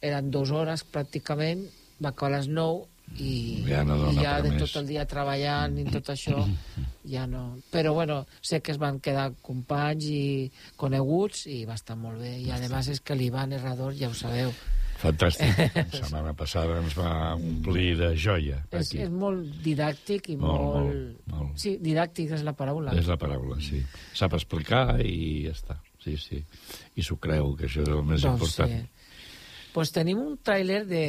eren 0.00 0.30
dues 0.30 0.50
hores 0.50 0.84
pràcticament, 0.84 1.68
va 2.02 2.08
acabar 2.08 2.34
a 2.34 2.38
les 2.38 2.48
nou, 2.48 2.88
i 3.20 3.64
ja, 3.68 3.82
no 3.84 3.96
i 4.10 4.16
ja 4.20 4.38
de 4.44 4.52
més. 4.54 4.62
tot 4.62 4.82
el 4.82 4.90
dia 4.92 5.06
treballant 5.08 5.78
i 5.78 5.86
tot 5.90 6.12
això 6.14 6.38
ja 7.08 7.26
no... 7.26 7.58
Però 7.72 7.92
bueno, 7.96 8.22
sé 8.40 8.60
que 8.64 8.72
es 8.72 8.80
van 8.80 9.00
quedar 9.04 9.32
companys 9.44 10.06
i 10.08 10.22
coneguts 10.80 11.46
i 11.52 11.64
va 11.68 11.76
estar 11.78 11.96
molt 11.98 12.22
bé. 12.22 12.38
I 12.40 12.52
a 12.54 12.60
més 12.62 12.92
és 12.94 13.02
que 13.04 13.18
l'Ivan 13.18 13.52
Herrador, 13.56 13.92
ja 13.98 14.08
ho 14.08 14.16
sabeu, 14.16 14.54
Fantàstic. 15.02 15.58
La 15.74 15.84
setmana 15.90 16.32
passada 16.38 16.78
ens 16.78 16.94
va 16.94 17.34
omplir 17.34 17.96
de 17.98 18.12
joia. 18.14 18.60
És, 18.70 18.92
és 19.02 19.10
molt 19.10 19.42
didàctic 19.64 20.30
i 20.34 20.36
molt, 20.38 20.62
molt... 20.62 20.76
molt, 20.76 21.32
molt... 21.32 21.56
Sí, 21.58 21.74
didàctic 21.82 22.36
és 22.38 22.44
la 22.46 22.54
paraula. 22.58 22.94
És 22.98 23.10
la 23.10 23.18
paraula, 23.18 23.58
sí. 23.64 23.82
Sap 24.18 24.36
explicar 24.38 25.00
i 25.02 25.48
ja 25.48 25.56
està. 25.56 25.78
Sí, 26.02 26.16
sí. 26.18 26.40
I 26.98 27.06
s'ho 27.06 27.18
creu, 27.22 27.54
que 27.58 27.68
això 27.68 27.82
és 27.84 27.90
el 27.90 28.02
més 28.06 28.22
doncs 28.22 28.38
important. 28.38 28.78
Sí. 28.78 29.68
Pues 29.72 29.92
tenim 29.94 30.20
un 30.20 30.36
tràiler 30.44 30.82
de, 30.86 31.04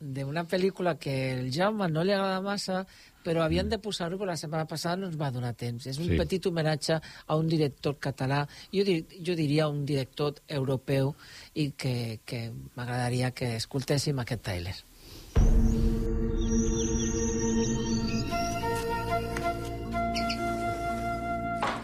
d'una 0.00 0.46
pel·lícula 0.48 0.96
que 0.98 1.14
el 1.34 1.50
Jaume 1.52 1.86
no 1.92 2.02
li 2.02 2.14
agrada 2.16 2.40
massa, 2.40 2.84
però 3.22 3.44
havien 3.44 3.68
de 3.68 3.78
posar-ho, 3.78 4.16
però 4.16 4.32
la 4.32 4.38
setmana 4.40 4.66
passada 4.66 4.96
no 4.96 5.10
ens 5.10 5.18
va 5.20 5.30
donar 5.30 5.52
temps. 5.60 5.86
És 5.86 5.98
un 6.00 6.08
sí. 6.08 6.16
petit 6.16 6.46
homenatge 6.48 6.96
a 6.96 7.36
un 7.36 7.48
director 7.48 7.98
català, 8.00 8.46
jo, 8.72 8.84
dir, 8.88 9.04
jo 9.20 9.36
diria 9.36 9.68
un 9.68 9.84
director 9.84 10.40
europeu, 10.48 11.12
i 11.54 11.70
que, 11.76 12.20
que 12.24 12.46
m'agradaria 12.78 13.34
que 13.36 13.54
escoltéssim 13.60 14.24
aquest 14.24 14.46
trailer. 14.48 14.76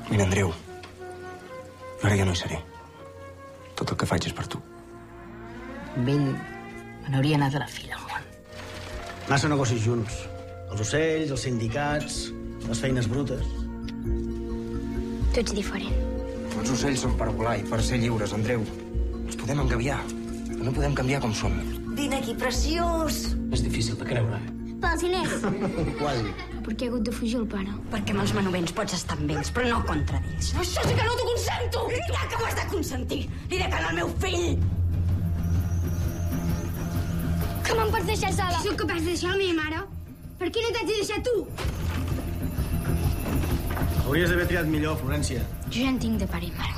Mira, 0.08 0.24
Andreu, 0.24 0.52
ara 2.00 2.16
ja 2.16 2.24
no 2.24 2.32
hi 2.32 2.40
seré. 2.40 2.62
Tot 3.76 3.92
el 3.92 4.00
que 4.00 4.08
faig 4.08 4.30
és 4.30 4.36
per 4.36 4.46
tu. 4.48 4.62
Ell 6.00 6.06
me 6.06 7.10
n'hauria 7.10 7.36
anat 7.36 7.58
a 7.58 7.64
la 7.66 7.68
fila, 7.70 8.05
Massa 9.26 9.48
negocis 9.50 9.82
junts. 9.82 10.20
Els 10.70 10.82
ocells, 10.84 11.32
els 11.34 11.44
sindicats, 11.48 12.18
les 12.62 12.82
feines 12.82 13.08
brutes. 13.10 13.48
Tu 15.32 15.42
ets 15.42 15.54
diferent. 15.56 15.96
Els 16.56 16.70
ocells 16.70 17.02
són 17.02 17.16
per 17.18 17.26
volar 17.34 17.56
i 17.58 17.64
per 17.66 17.80
ser 17.82 17.98
lliures, 17.98 18.34
Andreu. 18.36 18.62
Ens 19.24 19.34
podem 19.40 19.64
engaviar, 19.64 19.98
però 20.52 20.68
no 20.68 20.76
podem 20.78 20.94
canviar 21.00 21.20
com 21.24 21.34
som. 21.34 21.58
Vine 21.98 22.20
aquí, 22.20 22.36
preciós! 22.38 23.18
És 23.50 23.66
difícil 23.66 23.98
de 23.98 24.06
creure, 24.06 24.38
eh? 24.38 24.54
Pels 24.86 25.02
diners. 25.02 25.36
Quasi. 25.98 26.32
Per 26.62 26.78
què 26.78 26.86
ha 26.86 26.92
hagut 26.92 27.10
de 27.10 27.18
fugir 27.18 27.42
el 27.42 27.50
pare? 27.50 27.74
Perquè 27.90 28.14
amb 28.14 28.22
els 28.28 28.34
manovents 28.36 28.78
pots 28.78 28.94
estar 28.94 29.18
amb 29.18 29.34
ells, 29.34 29.50
però 29.50 29.74
no 29.74 29.82
contra 29.90 30.22
ells. 30.22 30.54
Això 30.54 30.86
sí 30.86 30.94
que 30.94 31.02
no 31.02 31.18
t'ho 31.18 31.28
consento! 31.34 31.86
Ja 32.14 32.26
que 32.30 32.38
ho 32.38 32.46
has 32.46 32.58
de 32.62 32.70
consentir! 32.78 33.22
Li 33.50 33.58
de 33.58 33.70
al 33.74 33.94
meu 33.98 34.18
fill! 34.22 34.75
Me'n 37.76 37.90
pots 37.92 38.06
deixar 38.08 38.32
sola? 38.32 38.58
Sóc 38.64 38.78
capaç 38.80 39.02
de 39.04 39.12
deixar 39.12 39.34
la 39.34 39.38
meva 39.40 39.54
mare, 39.60 39.80
per 40.40 40.48
què 40.48 40.62
no 40.64 40.70
t'haig 40.72 40.88
de 40.88 40.94
deixar 40.96 41.18
tu? 41.26 41.34
Hauries 44.06 44.30
d'haver 44.32 44.46
triat 44.48 44.70
millor, 44.70 44.96
Florència. 45.02 45.42
Jo 45.66 45.82
ja 45.82 45.90
en 45.92 45.98
tinc 46.00 46.16
de 46.22 46.28
pare 46.30 46.46
i 46.48 46.52
mare. 46.56 46.74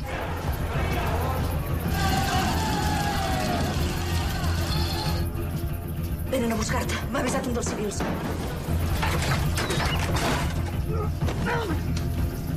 Venen 6.32 6.52
a 6.52 6.58
buscar-te. 6.60 7.02
M'ha 7.12 7.22
avisat 7.22 7.46
un 7.46 7.58
dels 7.60 7.68
civils. 7.72 8.02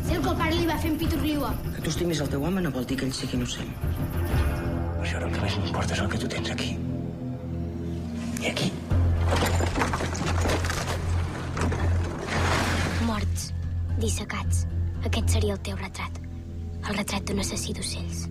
Sé 0.07 0.15
el 0.15 0.21
que 0.21 0.29
el 0.33 0.39
pare 0.41 0.55
li 0.55 0.65
va 0.71 0.79
fer 0.81 0.91
en 0.91 0.97
Pitorliua. 1.03 1.53
Que 1.75 1.85
tu 1.85 1.93
estimis 1.93 2.23
el 2.25 2.31
teu 2.33 2.47
home 2.49 2.65
no 2.65 2.73
vol 2.73 2.89
dir 2.89 2.97
que 2.99 3.05
ell 3.07 3.13
sigui 3.15 3.37
innocent. 3.39 3.69
Això 5.01 5.21
el 5.21 5.29
que 5.35 5.45
més 5.45 5.59
m'importa 5.61 5.95
és 5.95 6.03
el 6.03 6.09
que 6.15 6.25
tu 6.25 6.31
tens 6.35 6.51
aquí. 6.55 6.73
I 8.41 8.47
aquí? 8.49 8.71
Morts, 13.05 13.51
dissecats. 14.01 14.65
Aquest 15.05 15.35
seria 15.35 15.55
el 15.57 15.61
teu 15.65 15.77
retrat. 15.77 16.17
El 16.81 16.97
retrat 16.97 17.25
d'un 17.27 17.41
assassí 17.43 17.75
d'ocells. 17.77 18.23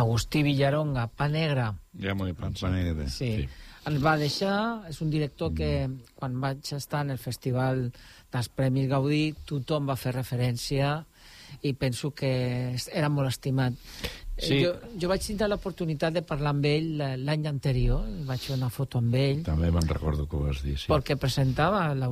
Agustí 0.00 0.44
Villaronga, 0.46 1.08
Pa 1.16 1.26
Negra, 1.28 1.72
Ja 2.00 2.14
m'ho 2.14 2.28
he 2.30 2.34
pensat. 2.38 2.70
Negra. 2.72 3.08
sí, 3.10 3.30
sí. 3.42 3.48
ens 3.90 4.02
va 4.04 4.16
deixar, 4.20 4.86
és 4.88 5.00
un 5.02 5.10
director 5.10 5.52
que 5.56 5.88
quan 6.14 6.38
vaig 6.40 6.72
estar 6.76 7.00
en 7.04 7.10
el 7.10 7.18
Festival 7.18 7.88
dels 8.32 8.48
Premis 8.54 8.88
Gaudí 8.88 9.34
tothom 9.48 9.88
va 9.90 9.96
fer 9.96 10.12
referència 10.14 11.00
i 11.66 11.72
penso 11.74 12.12
que 12.14 12.76
era 12.92 13.08
molt 13.10 13.28
estimat. 13.28 13.74
Eh, 14.40 14.46
Sí. 14.46 14.58
Jo, 14.64 14.72
jo 14.98 15.08
vaig 15.10 15.20
tindre 15.20 15.46
l'oportunitat 15.48 16.14
de 16.14 16.22
parlar 16.22 16.50
amb 16.54 16.64
ell 16.64 16.94
l- 17.00 17.16
l'any 17.26 17.46
anterior, 17.46 18.04
vaig 18.24 18.40
fer 18.40 18.56
una 18.56 18.70
foto 18.70 18.98
amb 18.98 19.14
ell, 19.14 19.42
També 19.44 19.70
me'n 19.70 19.86
recordo 19.88 20.26
que 20.26 20.36
ho 20.36 20.40
vas 20.46 20.62
dir, 20.62 20.78
sí. 20.78 20.86
perquè 20.88 21.16
presentava 21.20 21.94
la, 21.94 22.08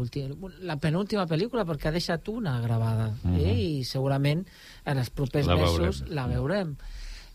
la 0.60 0.76
penúltima 0.76 1.26
pel·lícula, 1.26 1.64
perquè 1.64 1.88
ha 1.88 1.92
deixat 1.96 2.28
una 2.28 2.60
gravada, 2.60 3.14
Mhm. 3.24 3.38
eh? 3.40 3.54
i 3.54 3.84
segurament 3.84 4.44
en 4.84 4.98
els 4.98 5.10
propers 5.10 5.46
La 5.46 5.56
mesos 5.56 6.02
veurem. 6.02 6.14
la 6.14 6.26
veurem. 6.26 6.76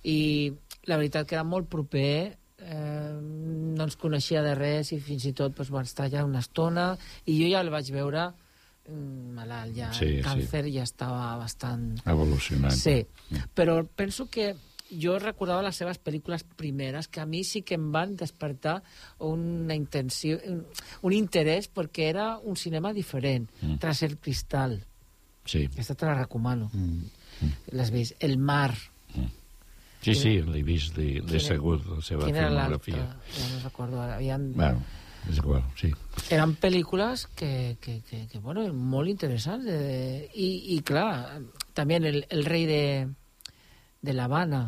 I 0.03 0.53
la 0.85 0.97
veritat 0.97 1.27
que 1.27 1.35
era 1.35 1.43
molt 1.43 1.67
proper, 1.69 2.37
eh, 2.59 3.13
no 3.21 3.83
ens 3.83 3.95
coneixia 3.97 4.41
de 4.43 4.53
res 4.55 4.91
i 4.93 4.99
fins 4.99 5.25
i 5.25 5.33
tot 5.33 5.55
doncs, 5.55 5.71
va 5.71 5.81
estar 5.81 6.05
allà 6.09 6.23
una 6.25 6.39
estona 6.39 6.97
i 7.25 7.39
jo 7.41 7.49
ja 7.49 7.61
el 7.61 7.69
vaig 7.69 7.89
veure 7.91 8.31
mm, 8.89 9.33
malalt, 9.33 9.75
ja 9.77 9.93
Sí, 9.93 10.05
el 10.05 10.23
sí. 10.23 10.27
càncer 10.27 10.65
ja 10.73 10.83
estava 10.83 11.37
bastant... 11.37 12.01
Evolucionant. 12.05 12.73
Sí, 12.75 13.05
però 13.55 13.87
penso 13.95 14.29
que 14.29 14.55
jo 14.99 15.17
recordava 15.19 15.63
les 15.65 15.75
seves 15.79 15.99
pel·lícules 15.99 16.43
primeres 16.57 17.07
que 17.07 17.21
a 17.21 17.25
mi 17.25 17.43
sí 17.43 17.61
que 17.61 17.75
em 17.75 17.91
van 17.91 18.15
despertar 18.19 18.81
una 19.19 19.75
intenció, 19.75 20.39
un, 20.47 20.63
un 21.01 21.13
interès 21.13 21.69
perquè 21.71 22.09
era 22.09 22.37
un 22.39 22.55
cinema 22.55 22.93
diferent, 22.93 23.49
Mm. 23.61 23.77
Tras 23.79 24.03
el 24.03 24.17
cristal. 24.17 24.83
Sí. 25.45 25.65
Aquesta 25.65 25.95
te 25.95 26.05
la 26.05 26.15
recomano. 26.15 26.69
L'has 27.71 27.91
vist? 27.91 28.13
El 28.23 28.37
mar. 28.37 28.73
Sí, 30.03 30.15
sí, 30.15 30.41
l'he 30.41 30.63
vist, 30.67 30.97
l'he 30.97 31.39
segut, 31.39 31.85
la 31.87 32.01
seva 32.03 32.25
filmografia. 32.27 33.05
Ja 33.37 33.47
no 33.53 33.59
recordo. 33.63 34.01
ara. 34.01 34.15
Havien... 34.17 34.49
Bueno, 34.53 34.81
és 35.29 35.37
igual, 35.39 35.63
sí. 35.79 35.93
Eren 36.29 36.57
pel·lícules 36.59 37.25
que, 37.39 37.77
que, 37.79 38.01
que, 38.09 38.25
que 38.27 38.39
bueno, 38.43 38.65
molt 38.73 39.07
interessants. 39.07 39.65
Eh, 39.71 40.29
i, 40.35 40.75
I, 40.75 40.79
clar, 40.83 41.39
també 41.73 42.01
el, 42.01 42.25
el 42.29 42.43
rei 42.43 42.65
de, 42.67 42.81
de 44.03 44.13
l'Havana. 44.13 44.65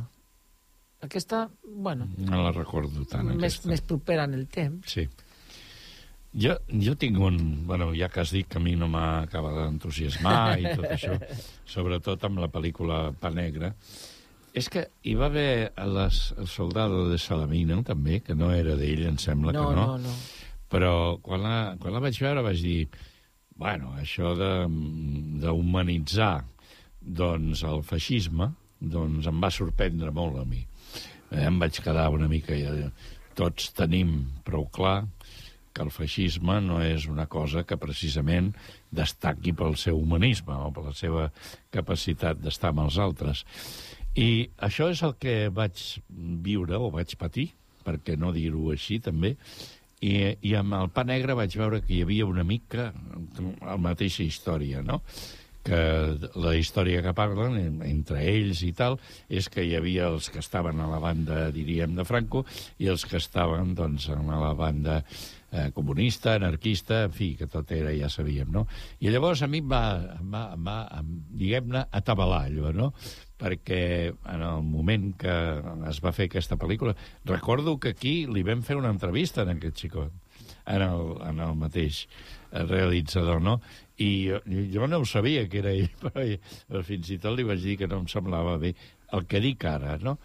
Aquesta, 1.06 1.46
bueno, 1.64 2.08
No 2.18 2.42
la 2.44 2.52
recordo 2.56 3.06
tant, 3.10 3.30
més, 3.36 3.56
aquesta. 3.58 3.70
més 3.72 3.82
propera 3.86 4.26
en 4.30 4.34
el 4.38 4.48
temps. 4.52 4.92
Sí. 4.92 5.08
Jo, 6.36 6.58
jo 6.68 6.96
tinc 7.00 7.20
un... 7.24 7.38
Bueno, 7.68 7.94
ja 7.96 8.10
que 8.12 8.20
has 8.26 8.34
dit 8.36 8.48
que 8.52 8.60
a 8.60 8.64
mi 8.64 8.74
no 8.76 8.90
m'acaba 8.92 9.54
d'entusiasmar 9.56 10.58
i 10.60 10.74
tot 10.76 10.90
això, 10.92 11.16
sobretot 11.76 12.26
amb 12.28 12.42
la 12.44 12.50
pel·lícula 12.52 13.06
Pa 13.22 13.32
Negra, 13.32 13.72
és 14.56 14.68
que 14.72 14.86
hi 15.04 15.14
va 15.20 15.28
haver 15.30 15.72
les, 15.96 16.20
el 16.40 16.48
soldado 16.48 17.06
de 17.10 17.18
Salamina, 17.20 17.82
també, 17.88 18.22
que 18.24 18.36
no 18.36 18.52
era 18.56 18.76
d'ell, 18.80 19.06
em 19.10 19.18
sembla 19.20 19.52
No, 19.56 19.70
que 19.70 19.76
no. 19.80 19.88
no, 19.96 20.10
no. 20.10 20.16
Però 20.72 20.92
quan 21.24 21.44
la, 21.44 21.56
quan 21.80 21.94
la 21.96 22.02
vaig 22.04 22.20
veure 22.24 22.44
vaig 22.44 22.62
dir, 22.64 22.86
bueno, 23.56 23.94
això 24.02 24.32
d'humanitzar 24.36 26.44
doncs, 27.00 27.62
el 27.68 27.84
feixisme 27.86 28.50
doncs, 28.80 29.28
em 29.30 29.44
va 29.44 29.52
sorprendre 29.54 30.12
molt 30.12 30.40
a 30.42 30.46
mi. 30.48 30.64
Eh, 31.32 31.46
em 31.48 31.60
vaig 31.62 31.82
quedar 31.84 32.10
una 32.14 32.30
mica... 32.32 32.58
Ja, 32.58 32.90
tots 33.36 33.74
tenim 33.76 34.14
prou 34.48 34.64
clar 34.72 35.02
que 35.76 35.84
el 35.84 35.92
feixisme 35.92 36.62
no 36.64 36.80
és 36.80 37.04
una 37.12 37.26
cosa 37.28 37.66
que 37.68 37.76
precisament 37.76 38.54
destaqui 38.96 39.52
pel 39.52 39.76
seu 39.76 40.00
humanisme 40.00 40.56
o 40.56 40.70
per 40.72 40.86
la 40.86 40.94
seva 40.96 41.26
capacitat 41.76 42.40
d'estar 42.40 42.72
amb 42.72 42.86
els 42.86 43.00
altres. 43.04 43.44
I 44.16 44.48
això 44.64 44.88
és 44.94 45.04
el 45.04 45.18
que 45.20 45.50
vaig 45.52 45.82
viure 46.46 46.80
o 46.80 46.94
vaig 46.96 47.18
patir, 47.20 47.50
perquè 47.84 48.16
no 48.16 48.32
dir-ho 48.32 48.70
així 48.72 49.02
també, 49.04 49.36
i, 50.00 50.16
i 50.48 50.56
amb 50.56 50.78
el 50.80 50.92
pa 50.96 51.04
negre 51.08 51.36
vaig 51.36 51.56
veure 51.60 51.82
que 51.84 51.98
hi 51.98 52.04
havia 52.06 52.28
una 52.28 52.48
mica 52.48 52.94
la 53.60 53.76
mateixa 53.82 54.24
història, 54.24 54.84
no? 54.84 55.02
Que 55.66 55.80
la 56.38 56.54
història 56.56 57.02
que 57.02 57.14
parlen 57.18 57.56
en- 57.58 57.82
entre 57.90 58.22
ells 58.30 58.62
i 58.64 58.72
tal 58.78 59.00
és 59.28 59.50
que 59.50 59.64
hi 59.66 59.74
havia 59.76 60.08
els 60.12 60.30
que 60.30 60.40
estaven 60.44 60.80
a 60.80 60.88
la 60.92 61.00
banda, 61.02 61.50
diríem, 61.52 61.96
de 61.98 62.06
Franco 62.06 62.46
i 62.78 62.88
els 62.92 63.06
que 63.10 63.18
estaven, 63.18 63.74
doncs, 63.76 64.10
a 64.14 64.20
la 64.22 64.54
banda 64.54 65.00
eh, 65.52 65.72
comunista, 65.74 66.36
anarquista, 66.36 67.06
en 67.08 67.14
fi, 67.16 67.30
que 67.40 67.48
tot 67.48 67.72
era, 67.72 67.94
ja 67.96 68.10
sabíem, 68.12 68.50
no? 68.52 68.66
I 69.00 69.10
llavors 69.10 69.42
a 69.42 69.48
mi 69.48 69.62
em 69.64 69.70
va, 69.72 69.84
em 70.20 70.32
va, 70.34 70.42
em 70.54 70.66
va 70.68 70.78
em, 71.00 71.14
diguem-ne, 71.32 71.86
atabalar 71.96 72.44
allò, 72.50 72.74
no? 72.76 72.90
Perquè 73.40 74.12
en 74.12 74.42
el 74.44 74.62
moment 74.68 75.14
que 75.20 75.32
es 75.90 76.02
va 76.04 76.12
fer 76.16 76.28
aquesta 76.30 76.58
pel·lícula, 76.60 76.94
recordo 77.26 77.78
que 77.80 77.96
aquí 77.96 78.26
li 78.28 78.44
vam 78.44 78.62
fer 78.68 78.76
una 78.78 78.92
entrevista 78.94 79.44
en 79.44 79.56
aquest 79.58 79.80
xicot, 79.86 80.12
en 80.66 80.86
el, 80.86 81.06
en 81.30 81.40
el 81.46 81.56
mateix 81.60 82.06
eh, 82.06 82.64
realitzador, 82.66 83.42
no? 83.42 83.60
I 84.02 84.10
jo, 84.28 84.42
jo 84.74 84.90
no 84.92 85.00
ho 85.00 85.08
sabia 85.08 85.46
que 85.50 85.62
era 85.62 85.72
ell, 85.72 85.90
però, 86.04 86.26
però 86.68 86.84
fins 86.88 87.14
i 87.14 87.20
tot 87.22 87.38
li 87.38 87.48
vaig 87.48 87.64
dir 87.64 87.78
que 87.82 87.90
no 87.92 88.02
em 88.04 88.10
semblava 88.12 88.58
bé 88.62 88.76
el 89.16 89.26
que 89.30 89.42
dic 89.44 89.66
ara, 89.70 89.98
no? 90.02 90.18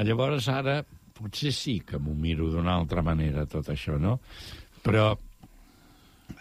Llavors 0.00 0.48
ara 0.48 0.80
potser 1.12 1.52
sí 1.54 1.80
que 1.86 2.00
m'ho 2.00 2.14
miro 2.16 2.48
d'una 2.50 2.78
altra 2.78 3.02
manera, 3.04 3.44
tot 3.46 3.68
això, 3.72 3.98
no? 4.00 4.18
Però 4.82 5.10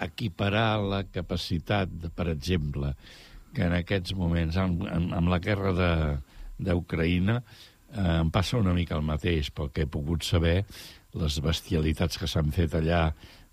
equiparar 0.01 0.79
la 0.81 1.03
capacitat, 1.11 1.91
de, 1.91 2.09
per 2.09 2.29
exemple, 2.31 2.93
que 3.51 3.65
en 3.67 3.75
aquests 3.75 4.15
moments, 4.15 4.57
amb, 4.57 4.85
amb, 4.87 5.11
amb 5.17 5.31
la 5.31 5.41
guerra 5.43 5.73
d'Ucraïna, 5.75 7.41
eh, 7.41 8.07
em 8.21 8.31
passa 8.31 8.61
una 8.61 8.75
mica 8.77 8.95
el 8.97 9.05
mateix, 9.05 9.51
pel 9.51 9.71
que 9.75 9.85
he 9.85 9.91
pogut 9.91 10.23
saber, 10.23 10.61
les 11.17 11.39
bestialitats 11.43 12.19
que 12.19 12.29
s'han 12.29 12.51
fet 12.55 12.75
allà, 12.77 13.09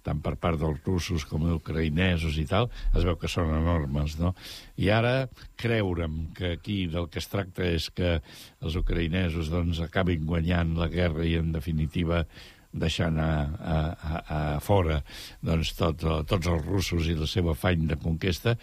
tant 0.06 0.20
per 0.24 0.34
part 0.40 0.60
dels 0.60 0.80
russos 0.86 1.24
com 1.28 1.44
ucraïnesos 1.52 2.38
i 2.40 2.46
tal, 2.48 2.68
es 2.96 3.04
veu 3.04 3.16
que 3.20 3.30
són 3.30 3.50
enormes, 3.56 4.16
no? 4.20 4.34
I 4.80 4.90
ara 4.94 5.14
creure'm 5.60 6.30
que 6.38 6.54
aquí 6.56 6.86
del 6.90 7.10
que 7.12 7.20
es 7.22 7.28
tracta 7.28 7.66
és 7.66 7.90
que 7.90 8.18
els 8.62 8.78
ucraïnesos 8.78 9.50
doncs, 9.52 9.82
acabin 9.84 10.24
guanyant 10.28 10.76
la 10.78 10.88
guerra 10.92 11.26
i, 11.26 11.36
en 11.40 11.52
definitiva, 11.52 12.24
deixant 12.72 13.16
a, 13.18 13.28
a, 13.58 13.78
a, 13.78 14.18
a 14.36 14.40
fora 14.60 15.00
doncs, 15.44 15.72
tot, 15.78 16.04
tots 16.28 16.50
els 16.50 16.66
russos 16.66 17.08
i 17.08 17.16
la 17.18 17.28
seva 17.30 17.54
afany 17.54 17.86
de 17.88 17.96
conquesta, 18.00 18.56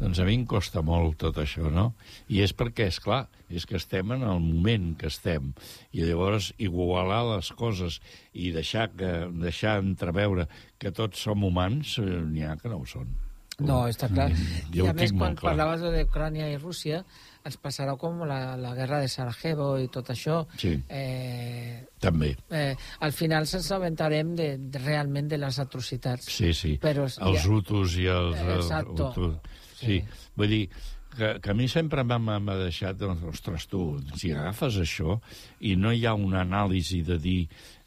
doncs 0.00 0.18
a 0.18 0.26
mi 0.26 0.36
em 0.40 0.46
costa 0.48 0.82
molt 0.82 1.20
tot 1.22 1.38
això, 1.42 1.70
no? 1.70 1.92
I 2.28 2.42
és 2.42 2.54
perquè, 2.56 2.88
és 2.90 2.98
clar, 3.02 3.26
és 3.48 3.66
que 3.68 3.78
estem 3.78 4.14
en 4.16 4.24
el 4.26 4.40
moment 4.42 4.92
que 4.98 5.10
estem. 5.12 5.52
I 5.92 6.06
llavors 6.08 6.52
igualar 6.58 7.22
les 7.36 7.52
coses 7.56 8.00
i 8.32 8.50
deixar, 8.54 8.90
que, 8.96 9.12
deixar 9.42 9.78
entreveure 9.82 10.48
que 10.82 10.92
tots 10.94 11.22
som 11.28 11.44
humans, 11.46 11.98
eh, 12.02 12.08
n'hi 12.26 12.46
ha 12.48 12.56
que 12.58 12.72
no 12.72 12.82
ho 12.82 12.88
són. 12.88 13.12
No, 13.60 13.82
està 13.86 14.08
clar. 14.08 14.30
Mm, 14.32 14.72
I 14.72 14.78
jo 14.80 14.86
a 14.88 14.92
ho 14.92 14.96
més, 14.96 15.12
quan 15.12 15.36
clar. 15.36 15.52
parlaves 15.52 15.84
d'Ucrània 15.84 16.48
i 16.50 16.56
Rússia, 16.56 17.02
ens 17.44 17.56
passarà 17.58 17.96
com 17.98 18.22
la, 18.28 18.56
la 18.56 18.74
guerra 18.78 19.00
de 19.02 19.08
Sarajevo 19.10 19.72
i 19.82 19.88
tot 19.92 20.10
això. 20.14 20.42
Sí. 20.60 20.76
Eh, 20.88 21.82
També. 22.00 22.36
eh, 22.50 22.76
al 23.00 23.12
final 23.12 23.46
se'ns 23.50 23.70
aventarem 23.74 24.34
de, 24.38 24.48
de, 24.58 24.78
realment 24.84 25.28
de 25.30 25.38
les 25.42 25.58
atrocitats. 25.62 26.30
Sí, 26.30 26.52
sí. 26.54 26.76
Però, 26.82 27.08
els 27.08 27.18
ja- 27.42 27.50
hutus 27.50 27.96
i 27.98 28.06
els... 28.06 28.36
eh, 28.38 28.56
Exacto. 28.56 29.10
hutus. 29.10 29.54
Sí. 29.74 29.86
sí. 29.86 30.02
Vull 30.38 30.48
dir, 30.54 30.62
que, 31.16 31.34
que 31.44 31.50
a 31.50 31.54
mi 31.54 31.66
sempre 31.68 32.04
m'ha 32.06 32.38
deixat, 32.62 32.96
doncs, 32.96 33.22
ostres, 33.28 33.66
tu, 33.68 33.82
si 34.16 34.30
agafes 34.32 34.78
això 34.80 35.18
i 35.60 35.74
no 35.76 35.92
hi 35.92 36.06
ha 36.06 36.14
una 36.14 36.40
anàlisi 36.46 37.02
de 37.04 37.18
dir 37.20 37.40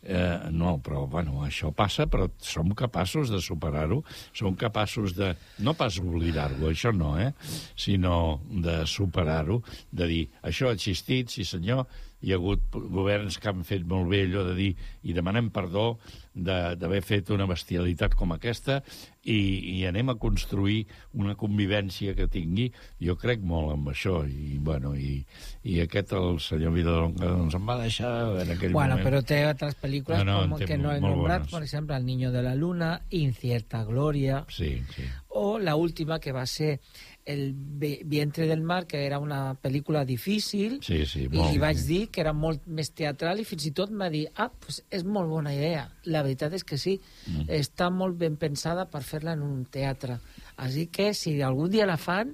eh, 0.05 0.49
no, 0.53 0.77
però, 0.85 1.05
bueno, 1.09 1.41
això 1.45 1.71
passa, 1.75 2.05
però 2.07 2.29
som 2.41 2.71
capaços 2.77 3.31
de 3.33 3.41
superar-ho, 3.41 4.01
som 4.33 4.55
capaços 4.59 5.15
de, 5.17 5.33
no 5.65 5.73
pas 5.77 5.97
oblidar-ho, 6.01 6.69
això 6.69 6.93
no, 6.95 7.15
eh, 7.19 7.31
sinó 7.75 8.39
de 8.49 8.83
superar-ho, 8.89 9.61
de 9.91 10.09
dir, 10.11 10.23
això 10.45 10.69
ha 10.69 10.77
existit, 10.77 11.33
sí 11.33 11.45
senyor, 11.47 11.85
hi 12.25 12.33
ha 12.33 12.39
hagut 12.39 12.63
governs 12.73 13.37
que 13.37 13.51
han 13.51 13.61
fet 13.67 13.83
molt 13.85 14.09
bé 14.09 14.23
allò 14.25 14.41
de 14.47 14.55
dir 14.57 14.71
i 15.05 15.13
demanem 15.13 15.51
perdó 15.53 15.99
de- 16.33 16.75
d'haver 16.75 17.03
fet 17.05 17.29
una 17.31 17.45
bestialitat 17.47 18.15
com 18.17 18.33
aquesta 18.33 18.79
i, 19.23 19.37
i 19.79 19.85
anem 19.85 20.09
a 20.09 20.15
construir 20.21 20.87
una 21.13 21.35
convivència 21.37 22.13
que 22.17 22.27
tingui. 22.27 22.67
Jo 23.01 23.15
crec 23.17 23.41
molt 23.41 23.71
en 23.73 23.85
això 23.93 24.19
i, 24.29 24.57
bueno, 24.59 24.95
i, 24.97 25.23
i 25.63 25.79
aquest, 25.81 26.11
el 26.17 26.39
senyor 26.43 26.73
Vidalonga, 26.75 27.29
doncs 27.31 27.55
em 27.57 27.65
va 27.69 27.77
deixar 27.81 28.11
en 28.41 28.51
aquell 28.57 28.73
Bueno, 28.75 28.97
moment... 28.97 29.05
però 29.07 29.21
té 29.25 29.39
altres 29.45 29.77
pel·lícules 29.81 30.25
No, 30.25 30.41
no, 30.47 30.57
com 30.57 30.65
que 30.65 30.77
no 30.77 30.91
he 30.93 30.99
nombrat, 31.01 31.45
bones. 31.45 31.51
por 31.51 31.63
ejemplo, 31.63 31.95
El 31.95 32.05
niño 32.05 32.31
de 32.31 32.41
la 32.43 32.55
luna, 32.55 33.01
Incierta 33.09 33.83
gloria, 33.85 34.45
Sí, 34.49 34.81
sí. 34.95 35.03
o 35.29 35.57
la 35.59 35.75
última 35.75 36.19
que 36.19 36.31
va 36.31 36.45
ser 36.45 36.79
El 37.25 37.55
vi- 37.55 38.01
vientre 38.05 38.45
del 38.45 38.61
mar, 38.61 38.85
que 38.85 38.99
era 39.05 39.17
una 39.17 39.55
pel·lícula 39.57 40.03
difícil, 40.05 40.79
Sí, 40.85 41.05
sí, 41.09 41.23
i 41.23 41.29
molt. 41.29 41.51
li 41.51 41.57
vaig 41.57 41.77
dir 41.87 42.09
que 42.13 42.21
era 42.21 42.33
molt 42.33 42.67
més 42.67 42.91
teatral 42.93 43.39
i 43.41 43.45
fins 43.49 43.65
i 43.65 43.71
tot 43.71 43.89
m'ha 43.89 44.11
dit, 44.13 44.27
ah, 44.35 44.51
pues 44.59 44.83
és 44.93 45.03
molt 45.03 45.27
bona 45.29 45.53
idea. 45.55 45.87
La 46.05 46.21
veritat 46.21 46.53
és 46.53 46.63
que 46.63 46.77
sí, 46.77 46.99
Mm. 47.27 47.47
està 47.49 47.89
molt 47.89 48.15
ben 48.17 48.35
pensada 48.37 48.85
per 48.91 49.01
fer-la 49.01 49.33
en 49.33 49.41
un 49.41 49.65
teatre. 49.65 50.19
Així 50.57 50.85
que, 50.87 51.13
si 51.15 51.41
algun 51.41 51.69
dia 51.71 51.85
la 51.87 51.97
fan... 51.97 52.29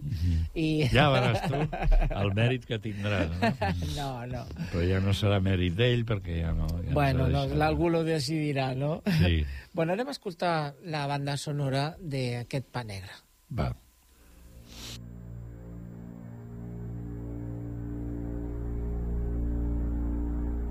i... 0.53 0.83
Ja 0.91 1.07
veuràs 1.09 1.39
tu 1.47 1.55
el 2.19 2.33
mèrit 2.35 2.65
que 2.67 2.77
tindrà, 2.77 3.23
no? 3.31 3.71
No, 3.95 4.25
no. 4.27 4.43
Però 4.73 4.83
ja 4.85 4.99
no 4.99 5.13
serà 5.15 5.39
mèrit 5.41 5.73
d'ell, 5.73 6.03
perquè 6.05 6.41
ja 6.43 6.51
no... 6.53 6.67
Ja 6.67 6.91
Bueno, 6.93 7.29
no, 7.29 7.47
algú 7.65 7.89
lo 7.89 8.03
decidirà, 8.03 8.75
no? 8.75 9.01
Sí. 9.23 9.45
Bueno, 9.73 9.93
anem 9.93 10.09
a 10.09 10.11
escoltar 10.11 10.75
la 10.83 11.07
banda 11.07 11.37
sonora 11.37 11.95
d'aquest 11.97 12.67
pa 12.75 12.83
negre. 12.83 13.15
Va. 13.57 13.69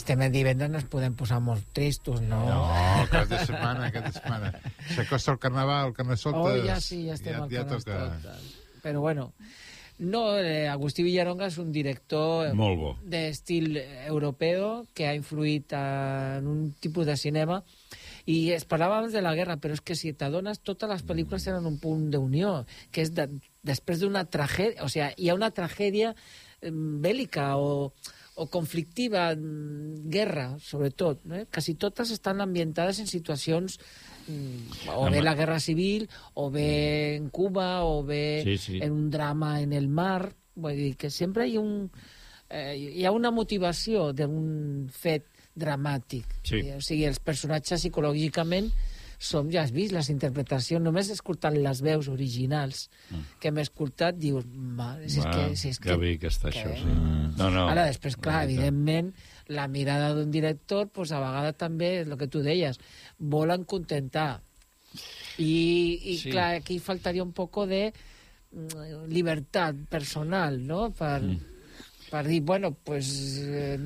estem 0.00 0.24
a 0.24 0.30
divendres, 0.32 0.72
ens 0.72 0.88
podem 0.90 1.14
posar 1.16 1.40
molt 1.44 1.70
tristos, 1.76 2.22
no? 2.24 2.40
No, 2.48 2.60
cap 3.12 3.28
de 3.30 3.40
setmana, 3.44 3.90
cap 3.94 4.08
de 4.08 4.14
setmana. 4.16 4.52
S'acosta 4.96 5.34
el 5.36 5.42
carnaval, 5.42 5.90
el 5.90 5.96
carnestoltes... 5.96 6.62
Oh, 6.62 6.66
ja 6.66 6.78
sí, 6.82 7.04
ja 7.08 7.18
estem 7.18 7.36
ja, 7.36 7.42
al 7.44 7.52
ja 7.52 7.66
toca. 7.68 8.38
Però 8.80 9.02
bueno, 9.04 9.30
no, 10.00 10.38
eh, 10.38 10.66
Agustí 10.72 11.04
Villaronga 11.04 11.50
és 11.50 11.58
un 11.60 11.72
director 11.74 12.54
d'estil 13.12 13.76
europeu 14.08 14.86
que 14.96 15.04
ha 15.04 15.12
influït 15.18 15.74
en 15.76 16.46
un 16.48 16.62
tipus 16.80 17.04
de 17.04 17.18
cinema 17.20 17.60
i 18.24 18.38
es 18.54 18.64
parlava 18.64 18.96
abans 18.96 19.12
de 19.12 19.20
la 19.20 19.34
guerra, 19.36 19.58
però 19.60 19.76
és 19.76 19.82
que 19.84 19.96
si 19.98 20.14
t'adones, 20.16 20.62
totes 20.64 20.88
les 20.88 21.04
pel·lícules 21.04 21.44
tenen 21.44 21.68
un 21.68 21.76
punt 21.82 22.08
d'unió, 22.14 22.62
que 22.92 23.04
és 23.04 23.12
de, 23.12 23.28
després 23.66 24.00
d'una 24.00 24.24
tragèdia, 24.24 24.86
o 24.86 24.88
sigui, 24.88 25.10
hi 25.20 25.28
ha 25.28 25.36
una 25.36 25.52
tragèdia 25.52 26.14
eh, 26.14 26.72
bèl·lica 26.72 27.50
o, 27.60 27.92
o 28.40 28.46
conflictiva, 28.48 29.34
mm, 29.36 30.08
guerra, 30.08 30.56
sobretot. 30.58 31.20
Eh? 31.30 31.44
Quasi 31.52 31.74
totes 31.76 32.10
estan 32.10 32.40
ambientades 32.40 32.98
en 32.98 33.06
situacions 33.06 33.76
mm, 34.28 34.88
o 34.96 35.10
bé 35.12 35.20
la 35.20 35.34
guerra 35.36 35.60
civil, 35.60 36.08
o 36.34 36.50
bé 36.50 37.16
en 37.16 37.28
Cuba, 37.28 37.84
o 37.84 38.02
bé 38.02 38.40
Sí, 38.44 38.56
sí. 38.56 38.78
en 38.80 38.92
un 38.92 39.10
drama 39.10 39.60
en 39.60 39.74
el 39.74 39.88
mar. 39.88 40.32
Vull 40.54 40.76
dir 40.76 40.96
que 40.96 41.10
sempre 41.10 41.46
hi 41.48 41.56
ha, 41.56 41.60
un, 41.60 41.90
eh, 42.48 42.76
hi 42.76 43.04
ha 43.04 43.12
una 43.12 43.30
motivació 43.30 44.12
d'un 44.16 44.88
fet 44.88 45.28
dramàtic. 45.54 46.24
Sí. 46.42 46.62
O 46.72 46.80
sigui, 46.80 47.04
els 47.04 47.20
personatges 47.20 47.82
psicològicament 47.84 48.72
som, 49.20 49.50
ja 49.52 49.60
has 49.66 49.70
vist, 49.76 49.92
les 49.92 50.08
interpretacions, 50.08 50.80
només 50.80 51.10
escoltant 51.12 51.52
les 51.60 51.82
veus 51.84 52.06
originals 52.08 52.86
que 53.38 53.50
hem 53.50 53.58
escoltat, 53.60 54.16
dius, 54.16 54.46
mare, 54.48 55.10
si 55.12 55.20
és 55.20 55.26
Va, 55.26 55.32
que... 55.34 55.56
Si 55.60 55.68
és 55.74 55.78
que 55.82 55.96
bé 56.00 56.14
que 56.22 56.30
està 56.32 56.48
això, 56.48 56.70
sí. 56.78 56.94
No, 57.36 57.50
no. 57.52 57.66
Ara, 57.68 57.84
després, 57.90 58.16
clar, 58.16 58.38
La 58.40 58.46
veritat. 58.46 58.64
evidentment, 58.64 59.12
la 59.52 59.66
mirada 59.68 60.14
d'un 60.16 60.30
director, 60.32 60.88
pues, 60.88 61.12
a 61.12 61.20
vegades 61.20 61.58
també, 61.60 62.00
és 62.00 62.08
el 62.08 62.16
que 62.16 62.30
tu 62.32 62.40
deies, 62.46 62.80
volen 63.18 63.64
contentar. 63.68 64.40
I, 65.38 66.00
i 66.02 66.16
Sí. 66.18 66.30
clar, 66.32 66.54
aquí 66.56 66.78
faltaria 66.80 67.22
un 67.22 67.32
poco 67.32 67.66
de 67.66 67.92
mm, 68.52 69.04
libertad 69.08 69.74
personal, 69.88 70.66
no?, 70.66 70.90
per, 70.96 71.20
Mm. 71.22 71.38
Per 72.10 72.26
dir, 72.26 72.40
bueno, 72.42 72.72
pues, 72.84 73.38
eh, 73.42 73.78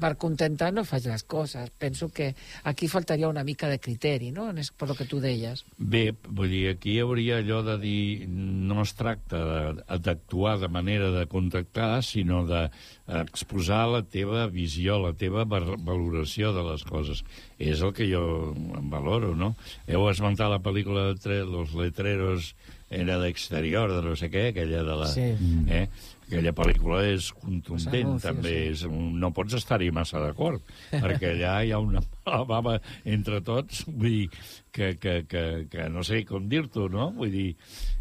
per 0.00 0.14
contentar 0.16 0.72
no 0.72 0.84
faig 0.86 1.06
les 1.10 1.24
coses. 1.24 1.70
Penso 1.76 2.08
que 2.08 2.34
aquí 2.64 2.86
faltaria 2.88 3.28
una 3.28 3.44
mica 3.44 3.68
de 3.68 3.78
criteri, 3.80 4.30
no?, 4.30 4.48
És 4.60 4.70
per 4.72 4.88
lo 4.88 4.94
que 4.94 5.04
tu 5.06 5.20
deies. 5.20 5.64
Bé, 5.78 6.14
vull 6.28 6.48
dir, 6.50 6.68
aquí 6.70 6.94
hi 6.96 7.00
hauria 7.00 7.38
allò 7.40 7.62
de 7.66 7.76
dir 7.82 8.28
no 8.28 8.82
es 8.82 8.94
tracta 8.94 9.38
de- 9.74 9.98
d'actuar 9.98 10.58
de 10.60 10.68
manera 10.68 11.10
de 11.10 11.26
contactar, 11.26 12.02
sinó 12.04 12.44
d'exposar 12.46 13.86
la 13.88 14.02
teva 14.02 14.46
visió, 14.52 14.98
la 15.02 15.12
teva 15.14 15.44
val- 15.44 15.76
valoració 15.78 16.52
de 16.56 16.62
les 16.70 16.84
coses. 16.84 17.24
És 17.58 17.80
el 17.82 17.92
que 17.96 18.06
jo 18.10 18.52
em 18.56 18.90
valoro, 18.90 19.34
no? 19.36 19.54
Heu 19.88 20.08
esmentat 20.10 20.50
la 20.50 20.60
pel·lícula 20.62 21.08
de 21.12 21.18
tre 21.20 21.40
Los 21.44 21.74
letreros 21.74 22.54
era 22.90 23.18
d'exterior, 23.20 23.92
de 23.94 24.02
no 24.02 24.16
sé 24.16 24.30
què, 24.30 24.48
aquella 24.50 24.82
de 24.82 24.96
la... 24.98 25.06
Sí. 25.08 25.28
Eh? 25.70 25.86
Aquella 26.30 26.52
pel·lícula 26.54 27.00
és 27.10 27.32
contundent, 27.34 28.06
anuncis, 28.06 28.28
també. 28.28 28.52
sí. 28.54 28.70
És, 28.76 28.84
un- 28.86 29.18
no 29.18 29.32
pots 29.34 29.56
estar-hi 29.58 29.90
massa 29.90 30.22
d'acord, 30.22 30.62
perquè 30.94 31.32
allà 31.34 31.56
hi 31.66 31.72
ha 31.74 31.80
una 31.82 32.00
mala 32.06 32.44
bava 32.54 32.76
entre 33.04 33.40
tots, 33.42 33.82
vull 33.90 34.06
dir, 34.14 34.28
que, 34.70 34.92
que, 35.02 35.16
que, 35.26 35.44
que 35.66 35.88
no 35.90 36.04
sé 36.06 36.22
com 36.28 36.46
dir-t'ho, 36.48 36.84
no? 36.88 37.08
Vull 37.18 37.32
dir, 37.34 37.48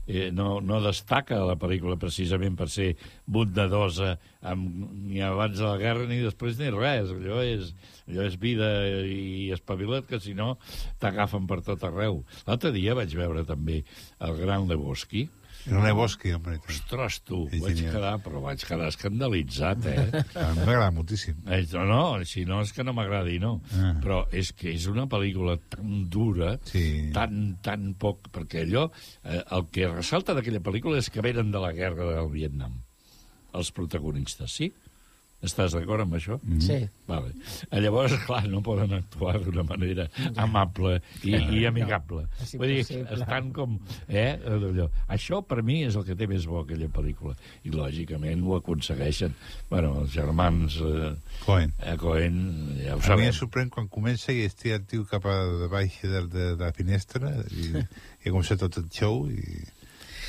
eh, 0.05 0.27
no, 0.31 0.59
no 0.61 0.77
destaca 0.85 1.39
la 1.41 1.55
pel·lícula 1.57 1.97
precisament 1.97 2.53
per 2.59 2.67
ser 2.69 2.91
bondadosa 3.25 4.11
amb, 4.45 4.85
ni 5.09 5.23
abans 5.25 5.57
de 5.57 5.65
la 5.65 5.79
guerra 5.81 6.05
ni 6.09 6.19
després 6.21 6.59
ni 6.61 6.69
res. 6.75 7.09
Allò 7.15 7.41
és, 7.41 7.73
allò 8.05 8.27
és 8.29 8.37
vida 8.41 8.69
i 9.09 9.49
espavila't, 9.55 10.05
que 10.09 10.21
si 10.21 10.35
no 10.37 10.53
t'agafen 11.01 11.49
per 11.49 11.61
tot 11.65 11.83
arreu. 11.89 12.21
L'altre 12.45 12.71
dia 12.75 12.93
vaig 12.97 13.17
veure 13.17 13.41
també 13.49 13.81
el 14.21 14.37
Gran 14.43 14.69
Lebowski, 14.69 15.25
El 15.67 15.81
Lebowski, 15.83 16.31
hombre. 16.33 16.55
Ostres, 16.71 17.19
tu, 17.27 17.41
És 17.51 17.59
vaig 17.61 17.75
genial. 17.75 17.93
quedar, 17.95 18.13
però 18.23 18.39
vaig 18.41 18.63
quedar 18.65 18.87
escandalitzat, 18.89 19.85
eh? 19.91 20.23
A 20.39 20.53
mi 20.55 20.63
m'agrada 20.63 20.91
moltíssim. 20.95 21.35
Eh, 21.51 21.65
No, 21.73 21.83
no, 21.85 22.25
si 22.25 22.45
no 22.45 22.61
és 22.61 22.71
que 22.73 22.83
no 22.83 22.93
m'agradi, 22.95 23.37
no. 23.43 23.61
Ah. 23.75 23.91
Però 24.01 24.21
és 24.31 24.53
que 24.53 24.71
és 24.73 24.87
una 24.87 25.05
pel·lícula 25.11 25.57
tan 25.69 26.07
dura, 26.09 26.57
Sí. 26.63 27.11
tan, 27.13 27.57
tan 27.61 27.93
poc... 27.99 28.29
Perquè 28.31 28.63
allò, 28.65 28.89
eh, 29.23 29.43
el 29.51 29.67
que 29.71 29.87
ressalta 29.91 30.33
d'aquella 30.33 30.61
pel·lícula 30.63 30.97
és 30.97 31.09
que 31.09 31.21
venen 31.21 31.51
de 31.51 31.59
la 31.59 31.73
guerra 31.73 32.07
del 32.15 32.29
Vietnam. 32.31 32.79
Els 33.53 33.71
protagonistes, 33.71 34.51
sí? 34.53 34.71
Estàs 35.39 35.71
d'acord 35.71 36.03
amb 36.03 36.17
això? 36.17 36.35
Mm-hmm. 36.41 36.63
Sí. 36.65 36.79
Vale. 37.07 37.29
Eh, 37.71 37.79
Llavors, 37.79 38.11
clar, 38.27 38.41
no 38.51 38.59
poden 38.65 38.91
actuar 38.97 39.37
d'una 39.39 39.63
manera 39.63 40.09
amable 40.35 40.97
i, 41.23 41.31
i 41.31 41.61
amigable. 41.69 42.25
No, 42.27 42.47
Vull 42.59 42.73
dir, 42.73 42.81
estan 43.15 43.47
com... 43.55 43.77
Eh, 44.11 44.33
allò. 44.51 44.89
Això, 45.15 45.39
per 45.47 45.61
mi, 45.63 45.79
és 45.87 45.95
el 45.95 46.03
que 46.09 46.17
té 46.19 46.27
més 46.27 46.43
bo 46.49 46.59
aquella 46.65 46.89
pel·lícula. 46.91 47.37
I, 47.63 47.71
lògicament, 47.71 48.43
ho 48.43 48.57
aconsegueixen. 48.59 49.33
Bueno, 49.71 49.93
els 50.03 50.11
germans... 50.17 50.75
Eh, 50.83 51.13
Cohen. 51.45 51.71
Eh, 51.87 51.95
Cohen, 52.03 52.37
ja 52.83 52.97
ho 52.97 52.99
A 52.99 53.01
mi 53.01 53.07
sabem. 53.07 53.25
em 53.31 53.39
sorprèn 53.39 53.71
quan 53.73 53.87
comença 53.87 54.35
i 54.35 54.43
estia 54.49 54.75
el 54.81 54.85
tio 54.91 55.07
cap 55.07 55.23
a 55.25 55.37
de 55.63 55.71
baix 55.71 56.01
de, 56.03 56.25
de, 56.27 56.49
de 56.59 56.63
la 56.67 56.73
finestra 56.75 57.31
i, 57.55 57.71
i 58.25 58.29
comença 58.29 58.59
tot 58.59 58.75
el 58.83 58.91
show 58.91 59.23
i... 59.31 59.39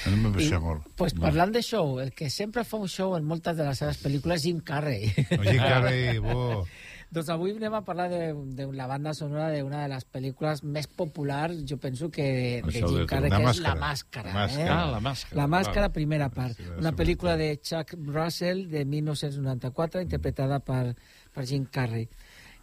A 0.07 0.11
mi 0.11 0.17
molt. 0.61 0.87
pues, 0.97 1.13
parlant 1.15 1.53
de 1.53 1.63
show, 1.63 1.99
el 2.01 2.13
que 2.13 2.31
sempre 2.31 2.65
fa 2.65 2.77
un 2.79 2.89
show 2.89 3.17
en 3.17 3.25
moltes 3.25 3.57
de 3.57 3.65
les 3.67 3.79
seves 3.79 3.99
pel·lícules, 4.03 4.43
Jim 4.43 4.61
Carrey. 4.61 5.11
O 5.39 5.43
Jim 5.43 5.59
Carrey, 5.61 6.19
bo. 6.25 6.65
doncs 7.11 7.29
avui 7.35 7.51
anem 7.51 7.75
a 7.75 7.81
parlar 7.83 8.07
de, 8.09 8.33
de 8.55 8.69
la 8.73 8.87
banda 8.87 9.13
sonora 9.19 9.49
d'una 9.51 9.83
de 9.83 9.89
les 9.91 10.05
pel·lícules 10.07 10.63
més 10.63 10.87
populars, 10.87 11.59
jo 11.67 11.77
penso 11.83 12.09
que 12.09 12.23
de, 12.23 12.51
de 12.63 12.83
Jim 12.85 13.07
Carrey, 13.11 13.33
que 13.35 13.43
és 13.51 13.61
La 13.65 13.75
Màscara. 13.75 14.33
Màscara. 14.33 14.63
Eh? 14.63 14.69
Ah, 14.71 14.87
La 14.95 15.01
Màscara, 15.03 15.37
La 15.43 15.49
Màscara, 15.51 15.89
val. 15.89 15.97
primera 15.97 16.29
part. 16.31 16.57
Sí, 16.57 16.69
Una 16.79 16.93
pel·lícula 16.97 17.37
de 17.37 17.57
Chuck 17.61 17.97
Russell 18.07 18.69
de 18.71 18.85
1994, 18.87 20.01
interpretada 20.07 20.61
per, 20.61 20.95
per 21.35 21.47
Jim 21.51 21.67
Carrey. 21.67 22.07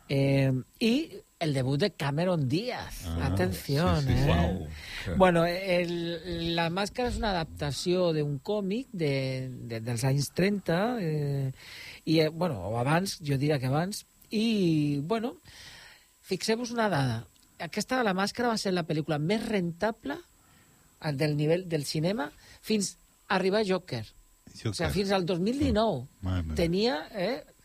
Eh, 0.09 0.51
I 0.79 0.93
el 1.39 1.53
debut 1.53 1.79
de 1.79 1.91
Cameron 1.91 2.47
Díaz. 2.49 3.05
Ah, 3.05 3.27
Atención, 3.27 4.01
sí, 4.01 4.13
sí, 4.13 4.13
eh? 4.13 4.27
uau. 4.27 5.15
Bueno, 5.17 5.45
el, 5.45 6.55
La 6.55 6.69
Màscara 6.73 7.11
és 7.11 7.19
una 7.21 7.31
adaptació 7.35 8.11
d'un 8.15 8.39
còmic 8.39 8.89
de, 8.91 9.13
de, 9.69 9.81
dels 9.85 10.05
anys 10.07 10.31
30, 10.33 10.79
eh, 10.99 11.51
i, 12.05 12.19
eh, 12.19 12.29
bueno, 12.29 12.59
o 12.71 12.77
abans, 12.81 13.19
jo 13.21 13.37
diria 13.37 13.59
que 13.61 13.69
abans, 13.69 14.05
i, 14.31 14.99
bueno, 15.03 15.35
fixeu-vos 16.25 16.73
una 16.73 16.89
dada. 16.89 17.25
Aquesta, 17.61 18.01
La 18.03 18.15
Màscara, 18.17 18.49
va 18.53 18.61
ser 18.61 18.73
la 18.73 18.87
pel·lícula 18.87 19.19
més 19.21 19.45
rentable 19.45 20.17
del 21.13 21.37
nivell 21.37 21.67
del 21.69 21.85
cinema 21.85 22.31
fins 22.65 22.95
a 23.27 23.37
arribar 23.37 23.61
a 23.61 23.67
Joker. 23.67 24.05
Joker. 24.57 24.71
O 24.71 24.73
sigui, 24.73 24.91
fins 24.95 25.13
al 25.13 25.27
2019. 25.29 26.07
Mare 26.25 26.43
meva. 26.43 26.57
Tenia, 26.57 26.97
eh? 27.13 27.56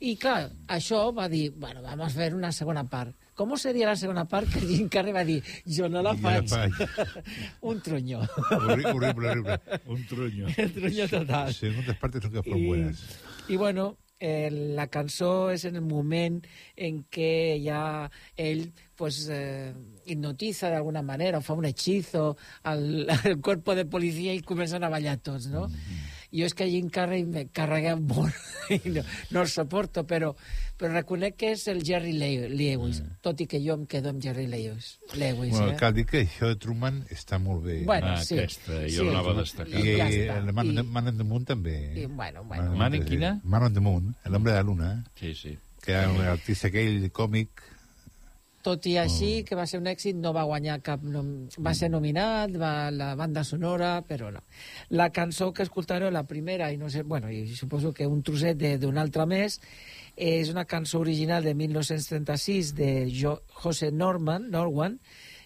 I, 0.00 0.14
clar, 0.16 0.50
això 0.66 1.10
va 1.12 1.26
dir, 1.28 1.50
bueno, 1.52 1.82
vamos 1.84 2.06
a 2.06 2.10
fer 2.16 2.30
una 2.34 2.50
segona 2.56 2.86
part. 2.88 3.12
Com 3.36 3.52
seria 3.60 3.86
la 3.88 3.96
segona 3.96 4.24
part 4.28 4.48
que 4.52 4.60
Jim 4.64 4.88
Carrey 4.92 5.12
va 5.12 5.24
dir, 5.24 5.42
jo 5.64 5.88
no 5.92 6.00
la 6.02 6.14
Jo 6.16 6.22
la 6.28 6.42
faig. 6.42 6.48
faig. 6.48 7.24
Un 7.70 7.80
truño. 7.84 8.20
Horri- 8.50 8.86
horrible, 8.94 9.28
horrible. 9.30 9.60
Un 9.86 10.06
truño. 10.06 10.46
Un 10.56 10.72
truño 10.72 11.08
total. 11.08 11.52
Segundas 11.54 11.96
partes 11.98 12.22
nunca 12.24 12.42
fueron 12.42 12.62
Y- 12.62 12.66
buenas. 12.66 13.02
I 13.48 13.56
bueno, 13.56 13.98
eh, 14.18 14.50
la 14.50 14.86
cançó 14.88 15.50
és 15.50 15.64
en 15.64 15.76
el 15.76 15.82
moment 15.82 16.42
en 16.76 17.04
què 17.08 17.56
ja 17.64 18.10
ell 18.36 18.72
pues, 18.96 19.26
eh, 19.32 19.72
hipnotiza 20.04 20.68
de 20.68 20.76
alguna 20.76 21.00
manera 21.02 21.38
o 21.38 21.40
fa 21.42 21.54
un 21.56 21.64
hechizo 21.64 22.36
al, 22.62 23.08
al 23.08 23.40
cuerpo 23.40 23.74
de 23.74 23.86
policía 23.86 24.34
i 24.34 24.42
comencen 24.44 24.84
a 24.84 24.90
ballar 24.92 25.16
tots, 25.24 25.46
no? 25.48 25.68
Jo 26.32 26.46
és 26.46 26.54
que 26.54 26.66
Jim 26.70 26.88
Carrey 26.90 27.24
me 27.26 27.48
carrega 27.48 27.96
molt 28.12 28.34
i 28.70 28.78
no, 28.94 29.02
no 29.30 29.40
el 29.42 29.48
suporto, 29.50 30.04
però, 30.06 30.28
però 30.78 30.92
reconec 30.92 31.34
que 31.36 31.52
és 31.56 31.64
el 31.68 31.80
Jerry 31.82 32.12
Le- 32.12 32.48
Lewis, 32.48 33.00
tot 33.20 33.40
i 33.42 33.46
que 33.50 33.58
jo 33.64 33.74
em 33.74 33.86
quedo 33.90 34.12
amb 34.12 34.22
Jerry 34.22 34.46
Lewis. 34.46 34.92
Lewis 35.18 35.50
Bueno, 35.56 35.72
eh? 35.72 35.76
cal 35.80 35.92
dir 35.94 36.04
que 36.06 36.20
això 36.22 36.46
de 36.52 36.54
Truman 36.56 37.00
està 37.10 37.40
molt 37.42 37.64
bé. 37.64 37.80
Bueno, 37.84 38.12
Ah, 38.14 38.22
sí. 38.22 38.38
aquesta, 38.38 38.82
jo 38.86 38.88
Sí. 38.88 39.06
l'anava 39.08 39.32
a 39.32 39.40
destacar. 39.40 39.80
I 39.80 39.96
Ja 39.98 40.08
està. 40.08 40.38
el 40.38 40.52
Man, 40.52 40.70
I- 40.78 40.82
Man 40.84 41.08
on 41.08 41.18
the 41.18 41.24
Moon 41.24 41.44
també. 41.44 41.74
I, 42.02 42.06
bueno, 42.06 42.44
bueno. 42.44 42.76
Man 42.76 42.94
in 42.94 43.04
quina? 43.04 43.40
Man 43.42 43.62
on 43.64 43.74
the 43.74 43.80
Moon, 43.80 44.14
el 44.24 44.34
hombre 44.34 44.52
de 44.52 44.58
la 44.58 44.62
luna, 44.62 45.04
Sí, 45.18 45.34
sí. 45.34 45.58
que 45.82 45.92
era 45.92 46.10
un 46.10 46.20
artista 46.20 46.68
aquell 46.68 47.10
còmic 47.10 47.50
Tot 48.62 48.84
i 48.90 48.98
així, 49.00 49.28
que 49.48 49.56
va 49.56 49.64
ser 49.64 49.78
un 49.80 49.86
èxit, 49.88 50.18
no 50.20 50.34
va 50.36 50.42
guanyar 50.44 50.74
cap... 50.84 51.00
Nom... 51.00 51.30
Va 51.64 51.72
ser 51.72 51.88
nominat, 51.88 52.52
va 52.60 52.90
la 52.92 53.14
banda 53.16 53.40
sonora, 53.44 54.02
però 54.04 54.28
no. 54.34 54.42
La 54.92 55.06
cançó 55.16 55.48
que 55.56 55.64
escoltareu, 55.64 56.10
la 56.12 56.26
primera, 56.28 56.68
i 56.72 56.76
no 56.76 56.90
sé, 56.92 57.00
bueno, 57.02 57.30
i 57.32 57.46
suposo 57.56 57.94
que 57.96 58.06
un 58.06 58.20
trosset 58.22 58.58
de- 58.60 58.76
d'un 58.82 59.00
altre 59.00 59.24
més, 59.30 59.56
és 60.16 60.52
una 60.52 60.66
cançó 60.68 61.00
original 61.00 61.42
de 61.42 61.54
1936 61.56 62.74
de 62.76 62.90
jo, 63.08 63.38
José 63.62 63.88
Norman, 63.92 64.50
Norwan, 64.52 64.98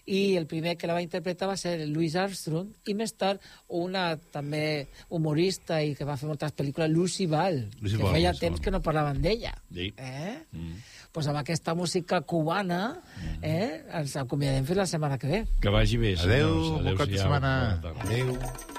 i 0.05 0.35
el 0.37 0.45
primer 0.45 0.75
que 0.77 0.87
la 0.87 0.93
va 0.93 1.01
interpretar 1.01 1.47
va 1.49 1.57
ser 1.57 1.87
Louis 1.87 2.15
Armstrong, 2.15 2.69
i 2.85 2.93
més 2.93 3.13
tard 3.17 3.41
una 3.67 4.17
també 4.31 4.87
humorista 5.09 5.81
i 5.81 5.95
que 5.95 6.05
va 6.05 6.17
fer 6.17 6.27
moltes 6.29 6.53
pel·lícules, 6.53 6.91
Lucy 6.93 7.25
Ball, 7.25 7.63
Lucy 7.81 7.97
que 7.97 8.03
Ball, 8.03 8.13
feia 8.13 8.31
Lucy 8.35 8.39
temps 8.45 8.59
Ball. 8.59 8.63
que 8.65 8.71
no 8.71 8.81
parlaven 8.81 9.21
d'ella. 9.21 9.55
Sí. 9.73 9.93
Eh? 9.97 10.35
Mm. 10.51 10.75
pues 11.15 11.27
amb 11.31 11.37
aquesta 11.39 11.71
música 11.73 12.19
cubana 12.27 13.01
eh, 13.41 13.85
ens 13.93 14.17
acomiadem 14.19 14.65
fins 14.67 14.77
la 14.77 14.85
setmana 14.85 15.17
que 15.17 15.27
ve. 15.27 15.45
Que 15.61 15.69
vagi 15.71 15.95
bé, 15.97 16.15
Adéu, 16.19 16.49
senyors. 16.51 16.83
bon 16.83 16.97
cap 16.97 17.07
de 17.07 17.15
Adéu-siau. 17.15 17.23
setmana. 17.23 17.79
Bona 17.81 17.81
tarda. 17.81 18.09
Adéu. 18.11 18.74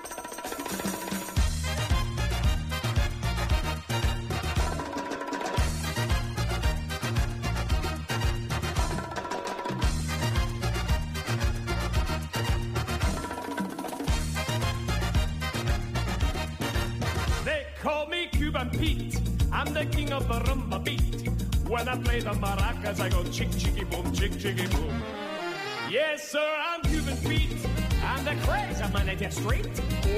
Man, 28.96 29.08
I 29.08 29.14
get 29.14 29.32
straight. 29.32 29.66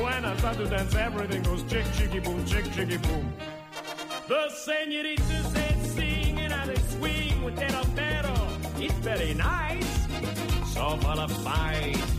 When 0.02 0.24
I 0.24 0.36
start 0.36 0.56
to 0.58 0.66
dance, 0.66 0.94
everything 0.94 1.42
goes 1.42 1.62
chick 1.64 1.86
chicky 1.96 2.20
boom, 2.20 2.44
chick 2.46 2.64
chicky 2.74 2.98
boom. 2.98 3.32
The 4.28 4.50
senoritas 4.50 5.52
they 5.52 5.74
sing 5.96 6.38
and 6.38 6.70
they 6.70 6.80
swing 6.94 7.42
with 7.42 7.56
their 7.56 7.82
pero. 7.96 8.34
It's 8.76 8.94
very 8.94 9.34
nice, 9.34 9.92
so 10.74 10.96
full 10.98 11.20
of 11.20 11.30
spice. 11.32 12.10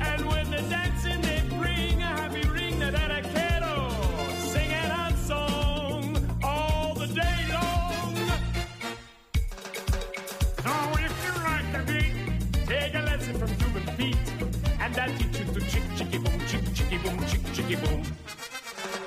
And 0.00 0.26
when 0.30 0.50
they're 0.50 0.70
dancing, 0.70 1.23
boom, 17.68 17.80
boom. 17.80 18.02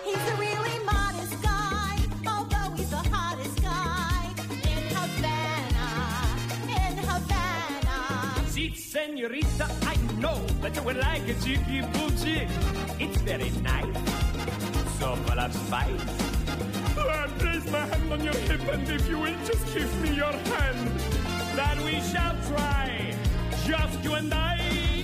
He's 0.04 0.16
a 0.16 0.36
really 0.36 0.80
modest 0.86 1.42
guy, 1.42 1.98
although 2.28 2.76
he's 2.76 2.90
the 2.90 2.98
hottest 2.98 3.62
guy 3.62 4.34
in 4.64 4.84
Havana, 4.96 5.90
in 6.68 6.98
Havana. 6.98 8.50
See, 8.50 8.74
senorita, 8.74 9.70
I 9.84 9.96
know 10.20 10.40
that 10.62 10.76
you 10.76 10.82
would 10.84 10.98
like 10.98 11.28
a 11.28 11.34
chicky 11.36 11.82
boom 11.82 12.18
chick. 12.18 12.48
It's 13.00 13.22
very 13.22 13.52
nice, 13.62 13.98
so 15.00 15.16
full 15.16 15.40
of 15.40 15.54
spice. 15.54 16.24
I 16.98 17.28
place 17.38 17.72
my 17.72 17.86
hand 17.86 18.12
on 18.12 18.24
your 18.24 18.34
hip, 18.34 18.62
and 18.72 18.90
if 18.90 19.08
you 19.08 19.20
will 19.20 19.38
just 19.46 19.66
give 19.74 20.02
me 20.02 20.16
your 20.16 20.32
hand, 20.32 21.00
that 21.56 21.78
we 21.86 22.02
shall 22.02 22.36
try, 22.48 23.14
just 23.66 24.04
you 24.04 24.14
and 24.16 24.34
I. 24.34 24.97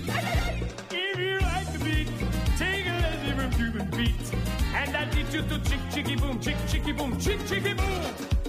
beat, 3.91 4.34
and 4.75 4.95
I'll 4.95 5.09
teach 5.11 5.34
you 5.34 5.41
to 5.41 5.59
chick 5.59 5.79
chicky 5.91 6.15
boom, 6.15 6.39
chick 6.39 6.55
chicky 6.67 6.91
boom, 6.91 7.19
chick 7.19 7.39
chicky 7.47 7.73
boom. 7.73 8.42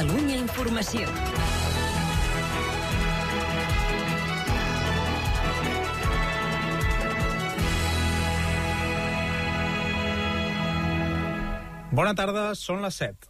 Catalunya 0.00 0.38
Informació. 0.40 1.04
Bona 11.92 12.14
tarda, 12.16 12.54
són 12.56 12.80
les 12.80 12.96
7. 13.02 13.28